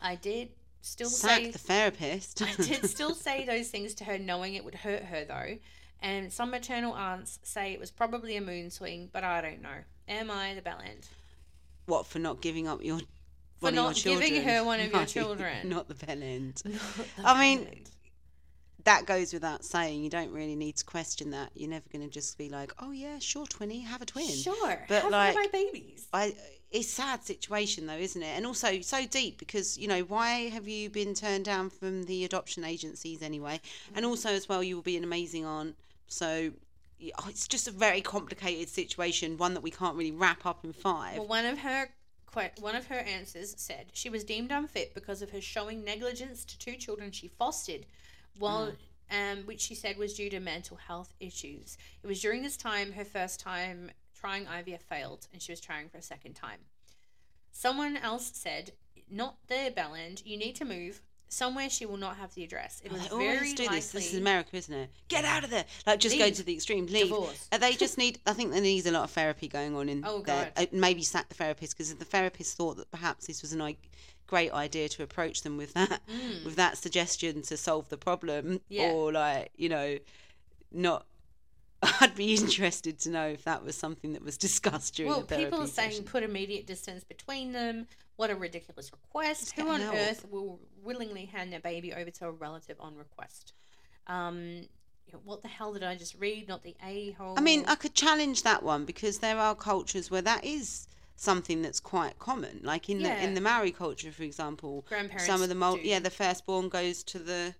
I 0.00 0.14
did 0.14 0.50
still 0.82 1.08
Sack 1.08 1.38
say 1.38 1.50
the 1.50 1.58
therapist. 1.58 2.42
I 2.42 2.54
did 2.54 2.88
still 2.90 3.14
say 3.14 3.44
those 3.44 3.68
things 3.68 3.94
to 3.94 4.04
her, 4.04 4.18
knowing 4.18 4.54
it 4.54 4.64
would 4.64 4.74
hurt 4.76 5.04
her 5.04 5.24
though. 5.24 5.58
And 6.04 6.32
some 6.32 6.50
maternal 6.50 6.92
aunts 6.92 7.38
say 7.42 7.72
it 7.72 7.80
was 7.80 7.90
probably 7.90 8.36
a 8.36 8.40
moon 8.40 8.70
swing, 8.70 9.08
but 9.12 9.24
I 9.24 9.40
don't 9.40 9.62
know. 9.62 9.84
Am 10.06 10.30
I 10.30 10.54
the 10.54 10.62
bell 10.62 10.78
end? 10.84 11.08
what 11.86 12.06
for 12.06 12.18
not 12.18 12.40
giving 12.40 12.66
up 12.66 12.82
your 12.82 13.00
For 13.60 13.70
not 13.70 13.96
giving 13.96 14.42
her 14.42 14.64
one 14.64 14.80
of 14.80 14.92
your 14.92 15.06
children. 15.06 15.68
Not 15.68 15.88
the 15.88 15.94
bell 15.94 16.22
end. 16.22 16.62
The 17.16 17.24
I 17.24 17.40
mean, 17.40 17.66
end. 17.66 17.90
that 18.84 19.06
goes 19.06 19.32
without 19.32 19.64
saying. 19.64 20.02
You 20.02 20.10
don't 20.10 20.32
really 20.32 20.56
need 20.56 20.76
to 20.76 20.84
question 20.84 21.30
that. 21.30 21.50
You're 21.54 21.70
never 21.70 21.86
going 21.92 22.04
to 22.04 22.10
just 22.10 22.36
be 22.38 22.48
like, 22.48 22.72
"Oh 22.78 22.90
yeah, 22.90 23.18
sure, 23.18 23.46
twinny, 23.46 23.84
have 23.84 24.02
a 24.02 24.06
twin." 24.06 24.28
sure, 24.28 24.84
but 24.88 25.02
have 25.02 25.12
like- 25.12 25.34
my 25.34 25.48
babies. 25.52 26.08
I 26.12 26.34
it's 26.70 26.88
a 26.88 26.90
sad 26.90 27.22
situation 27.22 27.86
though, 27.86 27.96
isn't 27.96 28.20
it? 28.20 28.36
And 28.36 28.46
also 28.46 28.80
so 28.80 29.06
deep 29.06 29.38
because 29.38 29.78
you 29.78 29.86
know 29.86 30.00
why 30.00 30.48
have 30.48 30.66
you 30.66 30.90
been 30.90 31.14
turned 31.14 31.44
down 31.44 31.70
from 31.70 32.02
the 32.04 32.24
adoption 32.24 32.64
agencies 32.64 33.22
anyway? 33.22 33.60
And 33.94 34.04
mm. 34.04 34.08
also 34.08 34.30
as 34.30 34.48
well, 34.48 34.62
you 34.62 34.74
will 34.74 34.82
be 34.82 34.96
an 34.96 35.04
amazing 35.04 35.44
aunt. 35.44 35.76
So 36.06 36.52
oh, 37.18 37.26
it's 37.28 37.48
just 37.48 37.68
a 37.68 37.70
very 37.70 38.00
complicated 38.00 38.68
situation, 38.68 39.36
one 39.36 39.54
that 39.54 39.62
we 39.62 39.70
can't 39.70 39.96
really 39.96 40.12
wrap 40.12 40.46
up 40.46 40.64
in 40.64 40.72
five. 40.72 41.18
Well, 41.18 41.26
one 41.26 41.46
of 41.46 41.58
her 41.58 41.88
one 42.58 42.74
of 42.74 42.86
her 42.86 42.98
answers 42.98 43.54
said 43.56 43.86
she 43.92 44.10
was 44.10 44.24
deemed 44.24 44.50
unfit 44.50 44.92
because 44.92 45.22
of 45.22 45.30
her 45.30 45.40
showing 45.40 45.84
negligence 45.84 46.44
to 46.44 46.58
two 46.58 46.74
children 46.74 47.12
she 47.12 47.28
fostered, 47.28 47.86
while 48.38 48.72
um, 49.10 49.44
which 49.44 49.60
she 49.60 49.74
said 49.74 49.96
was 49.96 50.14
due 50.14 50.30
to 50.30 50.40
mental 50.40 50.76
health 50.76 51.14
issues. 51.20 51.78
It 52.02 52.06
was 52.06 52.20
during 52.20 52.42
this 52.42 52.56
time 52.56 52.92
her 52.92 53.04
first 53.04 53.38
time 53.38 53.90
trying 54.18 54.46
IVF 54.46 54.80
failed, 54.80 55.28
and 55.32 55.40
she 55.40 55.52
was 55.52 55.60
trying 55.60 55.88
for 55.88 55.98
a 55.98 56.02
second 56.02 56.34
time. 56.34 56.58
Someone 57.52 57.96
else 57.96 58.32
said, 58.34 58.72
"Not 59.08 59.36
there, 59.46 59.70
Belland. 59.70 60.26
You 60.26 60.36
need 60.36 60.56
to 60.56 60.64
move." 60.64 61.02
Somewhere 61.28 61.68
she 61.68 61.84
will 61.84 61.96
not 61.96 62.16
have 62.18 62.32
the 62.34 62.44
address. 62.44 62.80
It 62.84 62.92
Oh, 62.92 62.96
was 62.96 63.08
always 63.10 63.38
very 63.40 63.52
do 63.54 63.62
likely. 63.64 63.76
this. 63.78 63.90
This 63.92 64.12
is 64.12 64.18
America, 64.20 64.50
isn't 64.56 64.72
it? 64.74 64.90
Get 65.08 65.24
out 65.24 65.42
of 65.42 65.50
there! 65.50 65.64
Like 65.86 65.98
just 65.98 66.16
go 66.16 66.30
to 66.30 66.42
the 66.44 66.54
extreme. 66.54 66.86
Leave. 66.86 67.08
Divorce. 67.08 67.48
Uh, 67.50 67.58
They 67.58 67.72
just 67.72 67.98
need. 67.98 68.20
I 68.26 68.32
think 68.34 68.52
there 68.52 68.60
needs 68.60 68.86
a 68.86 68.92
lot 68.92 69.04
of 69.04 69.10
therapy 69.10 69.48
going 69.48 69.74
on 69.74 69.88
in 69.88 70.04
Oh, 70.06 70.20
there. 70.22 70.52
God. 70.54 70.64
Uh, 70.64 70.66
maybe 70.72 71.02
sack 71.02 71.28
the 71.28 71.34
therapist 71.34 71.76
because 71.76 71.92
the 71.94 72.04
therapist 72.04 72.56
thought 72.56 72.76
that 72.76 72.90
perhaps 72.90 73.26
this 73.26 73.42
was 73.42 73.52
a 73.54 73.76
great 74.26 74.52
idea 74.52 74.88
to 74.88 75.02
approach 75.02 75.42
them 75.42 75.56
with 75.56 75.74
that, 75.74 76.00
with 76.44 76.56
that 76.56 76.78
suggestion 76.78 77.42
to 77.42 77.56
solve 77.56 77.88
the 77.88 77.98
problem, 77.98 78.44
Mm. 78.46 78.60
Yeah. 78.68 78.90
or 78.92 79.12
like 79.12 79.50
you 79.56 79.68
know, 79.68 79.98
not. 80.70 81.06
I'd 82.00 82.14
be 82.14 82.34
interested 82.34 82.98
to 83.00 83.10
know 83.10 83.26
if 83.28 83.44
that 83.44 83.62
was 83.62 83.76
something 83.76 84.12
that 84.14 84.22
was 84.22 84.38
discussed 84.38 84.94
during 84.94 85.10
Well, 85.10 85.20
the 85.20 85.26
therapy 85.26 85.44
people 85.46 85.62
are 85.64 85.66
saying 85.66 86.04
put 86.04 86.22
immediate 86.22 86.66
distance 86.66 87.04
between 87.04 87.52
them. 87.52 87.88
What 88.16 88.30
a 88.30 88.36
ridiculous 88.36 88.90
request. 88.92 89.52
Who 89.58 89.68
on 89.68 89.80
help. 89.80 89.96
earth 89.96 90.26
will 90.30 90.60
willingly 90.82 91.24
hand 91.24 91.52
their 91.52 91.60
baby 91.60 91.92
over 91.92 92.10
to 92.10 92.26
a 92.26 92.30
relative 92.30 92.76
on 92.80 92.96
request? 92.96 93.52
Um, 94.06 94.66
what 95.24 95.42
the 95.42 95.48
hell 95.48 95.72
did 95.72 95.82
I 95.82 95.96
just 95.96 96.14
read? 96.18 96.48
Not 96.48 96.62
the 96.62 96.76
a 96.84 97.12
hole. 97.12 97.34
I 97.36 97.40
mean, 97.40 97.64
I 97.66 97.74
could 97.74 97.94
challenge 97.94 98.42
that 98.42 98.62
one 98.62 98.84
because 98.84 99.18
there 99.18 99.38
are 99.38 99.54
cultures 99.54 100.10
where 100.10 100.22
that 100.22 100.44
is 100.44 100.88
something 101.16 101.62
that's 101.62 101.80
quite 101.80 102.18
common. 102.18 102.60
Like 102.62 102.88
in 102.88 103.02
the 103.02 103.22
in 103.24 103.34
the 103.34 103.40
Maori 103.40 103.72
culture, 103.72 104.10
for 104.10 104.22
example, 104.22 104.84
grandparents. 104.88 105.26
some 105.26 105.42
of 105.42 105.48
the 105.48 105.54
mul- 105.54 105.78
yeah, 105.78 105.98
the 105.98 106.10
firstborn 106.10 106.68
goes 106.68 107.02
to 107.04 107.18
the 107.18 107.54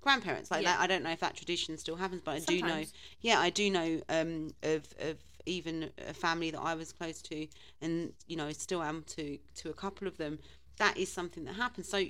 grandparents. 0.00 0.50
Like 0.50 0.62
Yeah. 0.62 0.72
that, 0.76 0.80
I 0.80 0.86
don't 0.86 1.02
know 1.02 1.10
if 1.10 1.20
that 1.20 1.36
tradition 1.36 1.78
still 1.78 1.96
happens, 1.96 2.22
but 2.22 2.36
I 2.36 2.38
do 2.40 2.62
know. 2.62 2.84
Yeah, 3.20 3.38
I 3.40 3.50
do 3.50 3.70
know 3.70 4.02
um, 4.08 4.54
of 4.62 4.86
of 4.98 5.16
even 5.46 5.90
a 6.08 6.14
family 6.14 6.50
that 6.50 6.60
I 6.60 6.74
was 6.74 6.92
close 6.92 7.20
to, 7.22 7.46
and 7.80 8.12
you 8.26 8.36
know, 8.36 8.50
still 8.52 8.82
am 8.82 9.04
to 9.08 9.38
to 9.56 9.70
a 9.70 9.74
couple 9.74 10.06
of 10.08 10.16
them. 10.16 10.38
That 10.78 10.96
is 10.96 11.10
something 11.12 11.44
that 11.44 11.54
happens. 11.56 11.88
So 11.88 12.04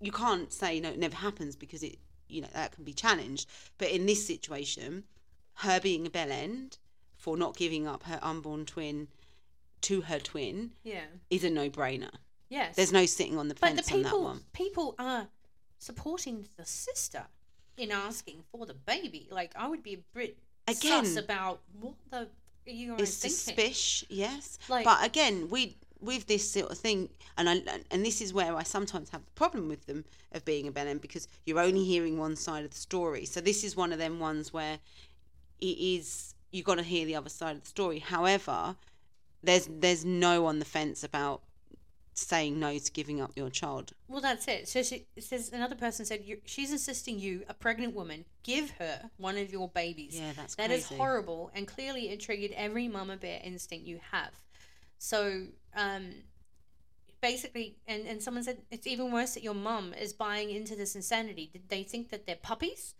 you 0.00 0.12
can't 0.12 0.52
say 0.52 0.80
no, 0.80 0.90
it 0.90 0.98
never 0.98 1.16
happens 1.16 1.56
because 1.56 1.82
it 1.82 1.98
you 2.28 2.40
know 2.42 2.48
that 2.54 2.72
can 2.72 2.84
be 2.84 2.92
challenged. 2.92 3.48
But 3.78 3.90
in 3.90 4.06
this 4.06 4.26
situation, 4.26 5.04
her 5.54 5.80
being 5.80 6.06
a 6.06 6.10
bell 6.10 6.30
end 6.30 6.78
for 7.16 7.36
not 7.36 7.56
giving 7.56 7.86
up 7.86 8.04
her 8.04 8.18
unborn 8.22 8.64
twin 8.66 9.08
to 9.80 10.02
her 10.02 10.18
twin 10.18 10.72
Yeah. 10.84 11.04
is 11.30 11.44
a 11.44 11.50
no 11.50 11.68
brainer. 11.70 12.10
Yes. 12.48 12.76
There's 12.76 12.92
no 12.92 13.06
sitting 13.06 13.36
on 13.38 13.48
the 13.48 13.54
but 13.54 13.76
the 13.76 13.82
fence 13.82 13.92
on 13.92 14.02
that 14.02 14.18
one. 14.18 14.40
people 14.52 14.94
are 14.98 15.28
supporting 15.78 16.46
the 16.56 16.64
sister 16.64 17.26
in 17.76 17.90
asking 17.92 18.42
for 18.50 18.66
the 18.66 18.74
baby. 18.74 19.28
Like 19.30 19.52
I 19.56 19.68
would 19.68 19.82
be 19.82 19.94
a 19.94 19.98
bit 20.14 20.38
Again, 20.70 21.04
sus 21.04 21.24
about 21.24 21.60
what 21.80 21.94
the 22.10 22.16
are 22.18 22.26
you 22.66 22.88
thinking? 22.96 23.06
suspicious, 23.06 24.04
yes. 24.08 24.58
Like- 24.68 24.84
but 24.84 25.04
again, 25.04 25.48
we 25.48 25.76
with 26.00 26.26
this 26.26 26.48
sort 26.48 26.70
of 26.70 26.78
thing, 26.78 27.08
and 27.36 27.48
I 27.48 27.62
and 27.90 28.04
this 28.04 28.20
is 28.20 28.32
where 28.32 28.54
I 28.54 28.62
sometimes 28.62 29.10
have 29.10 29.24
the 29.24 29.32
problem 29.32 29.68
with 29.68 29.86
them 29.86 30.04
of 30.32 30.44
being 30.44 30.68
a 30.68 30.72
bellend 30.72 31.00
because 31.00 31.26
you're 31.44 31.58
only 31.60 31.84
hearing 31.84 32.18
one 32.18 32.36
side 32.36 32.64
of 32.64 32.70
the 32.70 32.76
story. 32.78 33.24
So 33.24 33.40
this 33.40 33.64
is 33.64 33.76
one 33.76 33.92
of 33.92 33.98
them 33.98 34.20
ones 34.20 34.52
where 34.52 34.78
it 35.60 35.66
is 35.66 36.34
you 36.50 36.62
got 36.62 36.76
to 36.76 36.82
hear 36.82 37.04
the 37.04 37.16
other 37.16 37.28
side 37.28 37.56
of 37.56 37.62
the 37.62 37.68
story. 37.68 37.98
However, 37.98 38.76
there's 39.42 39.68
there's 39.70 40.04
no 40.04 40.46
on 40.46 40.58
the 40.58 40.64
fence 40.64 41.02
about 41.02 41.42
saying 42.18 42.58
no 42.58 42.76
to 42.78 42.92
giving 42.92 43.20
up 43.20 43.32
your 43.36 43.50
child. 43.50 43.92
Well, 44.08 44.20
that's 44.20 44.46
it. 44.48 44.68
So 44.68 44.82
she 44.82 45.06
says 45.18 45.50
another 45.52 45.74
person 45.74 46.04
said 46.04 46.22
she's 46.44 46.72
insisting 46.72 47.18
you, 47.18 47.44
a 47.48 47.54
pregnant 47.54 47.94
woman, 47.94 48.24
give 48.42 48.70
her 48.78 49.10
one 49.16 49.36
of 49.38 49.52
your 49.52 49.68
babies. 49.68 50.18
Yeah, 50.18 50.32
that's 50.36 50.54
That 50.56 50.70
is 50.70 50.86
crazy. 50.86 51.00
horrible, 51.00 51.50
and 51.54 51.66
clearly 51.66 52.08
it 52.10 52.20
triggered 52.20 52.52
every 52.56 52.88
mama 52.88 53.16
bear 53.16 53.40
instinct 53.42 53.86
you 53.86 54.00
have. 54.10 54.32
So, 54.98 55.46
um, 55.76 56.10
basically, 57.20 57.76
and 57.86 58.06
and 58.06 58.22
someone 58.22 58.42
said 58.42 58.58
it's 58.70 58.86
even 58.86 59.12
worse 59.12 59.34
that 59.34 59.42
your 59.42 59.54
mum 59.54 59.94
is 59.94 60.12
buying 60.12 60.50
into 60.50 60.74
this 60.76 60.94
insanity. 60.96 61.50
Did 61.52 61.68
they 61.68 61.82
think 61.82 62.10
that 62.10 62.26
they're 62.26 62.36
puppies? 62.36 62.94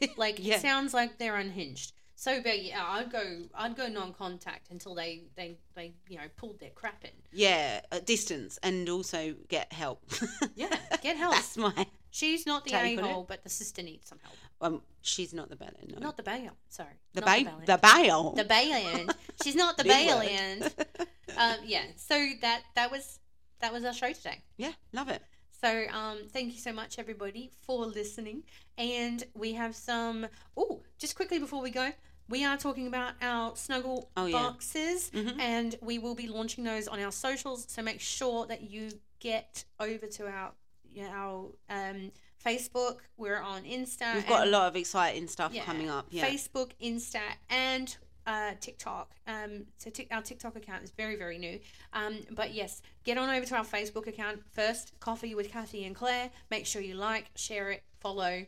Like 0.18 0.38
Yeah. 0.38 0.56
it 0.56 0.60
sounds 0.60 0.92
like 0.92 1.18
they're 1.18 1.36
unhinged. 1.36 1.92
So, 2.24 2.40
but 2.40 2.62
yeah, 2.62 2.82
I'd 2.82 3.12
go, 3.12 3.42
I'd 3.54 3.76
go 3.76 3.86
non-contact 3.86 4.70
until 4.70 4.94
they, 4.94 5.24
they, 5.36 5.58
they, 5.74 5.92
you 6.08 6.16
know, 6.16 6.24
pulled 6.38 6.58
their 6.58 6.70
crap 6.70 7.04
in. 7.04 7.10
Yeah, 7.34 7.82
at 7.92 8.06
distance 8.06 8.58
and 8.62 8.88
also 8.88 9.34
get 9.48 9.70
help. 9.74 10.02
Yeah, 10.56 10.74
get 11.02 11.18
help. 11.18 11.34
That's 11.34 11.58
my. 11.58 11.86
She's 12.10 12.46
not 12.46 12.64
the 12.64 12.72
a 12.72 12.96
hole, 12.96 13.26
but 13.28 13.42
the 13.42 13.50
sister 13.50 13.82
needs 13.82 14.08
some 14.08 14.20
help. 14.22 14.36
Um, 14.62 14.80
she's 15.02 15.34
not 15.34 15.50
the 15.50 15.56
bellend. 15.56 15.92
No. 15.92 15.98
Not 15.98 16.16
the 16.16 16.22
bail. 16.22 16.52
Sorry. 16.70 16.96
the 17.12 17.20
bail. 17.20 17.60
The 17.66 17.76
bail. 17.76 18.30
the 18.30 18.44
bail. 18.44 19.08
She's 19.42 19.56
not 19.56 19.76
the 19.76 19.84
bail 19.94 20.22
Um, 21.36 21.56
yeah. 21.66 21.82
So 21.96 22.14
that 22.40 22.62
that 22.74 22.90
was 22.90 23.18
that 23.60 23.70
was 23.70 23.84
our 23.84 23.92
show 23.92 24.12
today. 24.12 24.40
yeah, 24.56 24.72
love 24.94 25.10
it. 25.10 25.20
So 25.60 25.84
um, 25.92 26.18
thank 26.30 26.54
you 26.54 26.58
so 26.58 26.72
much 26.72 26.98
everybody 26.98 27.50
for 27.62 27.84
listening, 27.84 28.44
and 28.78 29.24
we 29.34 29.52
have 29.54 29.74
some. 29.76 30.26
Oh, 30.56 30.82
just 30.98 31.16
quickly 31.16 31.38
before 31.38 31.60
we 31.60 31.70
go. 31.70 31.90
We 32.28 32.44
are 32.44 32.56
talking 32.56 32.86
about 32.86 33.14
our 33.20 33.54
snuggle 33.56 34.10
Oh, 34.16 34.26
yeah. 34.26 34.32
boxes, 34.38 35.10
Mhm. 35.10 35.38
and 35.38 35.76
we 35.82 35.98
will 35.98 36.14
be 36.14 36.26
launching 36.26 36.64
those 36.64 36.88
on 36.88 36.98
our 37.00 37.12
socials. 37.12 37.66
So 37.68 37.82
make 37.82 38.00
sure 38.00 38.46
that 38.46 38.62
you 38.62 38.98
get 39.20 39.64
over 39.80 40.06
to 40.06 40.26
our 40.28 40.52
yeah, 40.92 41.08
our 41.08 41.50
um, 41.68 42.12
Facebook. 42.44 42.98
We're 43.16 43.40
on 43.40 43.64
Insta. 43.64 44.14
We've 44.14 44.28
got 44.28 44.46
a 44.46 44.50
lot 44.50 44.68
of 44.68 44.76
exciting 44.76 45.26
stuff 45.26 45.52
yeah, 45.52 45.64
coming 45.64 45.90
up. 45.90 46.06
Yeah. 46.10 46.24
Facebook, 46.24 46.70
Insta, 46.80 47.20
and 47.50 47.96
uh, 48.26 48.52
TikTok. 48.60 49.10
Um, 49.26 49.66
so 49.78 49.90
tic 49.90 50.06
our 50.12 50.22
TikTok 50.22 50.54
account 50.54 50.84
is 50.84 50.92
very, 50.92 51.16
very 51.16 51.36
new. 51.36 51.58
Um, 51.92 52.20
but 52.30 52.54
yes, 52.54 52.80
get 53.02 53.18
on 53.18 53.28
over 53.28 53.44
to 53.44 53.56
our 53.56 53.64
Facebook 53.64 54.06
account 54.06 54.42
first. 54.52 54.92
Coffee 55.00 55.34
with 55.34 55.50
Cathy 55.50 55.84
and 55.84 55.96
Claire. 55.96 56.30
Make 56.48 56.64
sure 56.64 56.80
you 56.80 56.94
like, 56.94 57.30
share 57.34 57.72
it, 57.72 57.82
follow, 58.00 58.46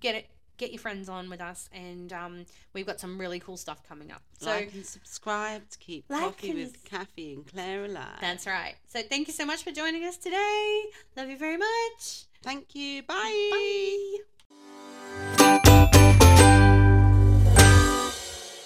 get 0.00 0.14
it, 0.14 0.30
get 0.62 0.72
your 0.72 0.80
friends 0.80 1.08
on 1.08 1.28
with 1.28 1.40
us, 1.40 1.68
and 1.72 2.12
um, 2.12 2.46
we've 2.72 2.86
got 2.86 3.00
some 3.00 3.18
really 3.20 3.40
cool 3.40 3.56
stuff 3.56 3.82
coming 3.88 4.10
up. 4.12 4.22
So 4.38 4.50
like 4.50 4.72
and 4.72 4.86
subscribe 4.86 5.68
to 5.70 5.78
keep 5.78 6.04
Like 6.08 6.20
coffee 6.22 6.50
and 6.50 6.58
with 6.60 6.84
Cathy 6.84 7.34
and 7.34 7.46
Claire 7.46 7.84
alive. 7.84 8.18
that's 8.20 8.46
right. 8.46 8.74
So 8.88 9.00
thank 9.02 9.26
you 9.28 9.34
so 9.34 9.44
much 9.44 9.62
for 9.64 9.72
joining 9.72 10.04
us 10.04 10.16
today. 10.16 10.84
Love 11.16 11.28
you 11.28 11.36
very 11.36 11.56
much. 11.56 12.24
Thank 12.42 12.74
you. 12.74 13.02
Bye. 13.02 13.50
Bye. 13.52 14.18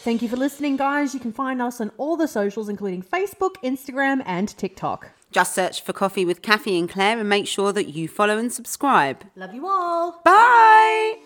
Thank 0.07 0.23
you 0.23 0.29
for 0.29 0.37
listening, 0.37 0.77
guys. 0.77 1.15
You 1.15 1.19
can 1.21 1.33
find 1.33 1.61
us 1.61 1.81
on 1.81 1.91
all 1.99 2.17
the 2.17 2.29
socials, 2.29 2.69
including 2.69 3.03
Facebook, 3.03 3.55
Instagram, 3.65 4.23
and 4.25 4.49
TikTok. 4.57 5.11
Just 5.33 5.53
search 5.53 5.83
for 5.83 5.93
Coffee 5.93 6.25
with 6.25 6.43
Cathy 6.43 6.79
and 6.79 6.89
Claire 6.89 7.19
and 7.19 7.29
make 7.29 7.49
sure 7.49 7.73
that 7.73 7.89
you 7.89 8.07
follow 8.07 8.39
and 8.39 8.53
subscribe. 8.53 9.25
Love 9.35 9.53
you 9.53 9.67
all. 9.67 10.21
Bye. 10.25 11.17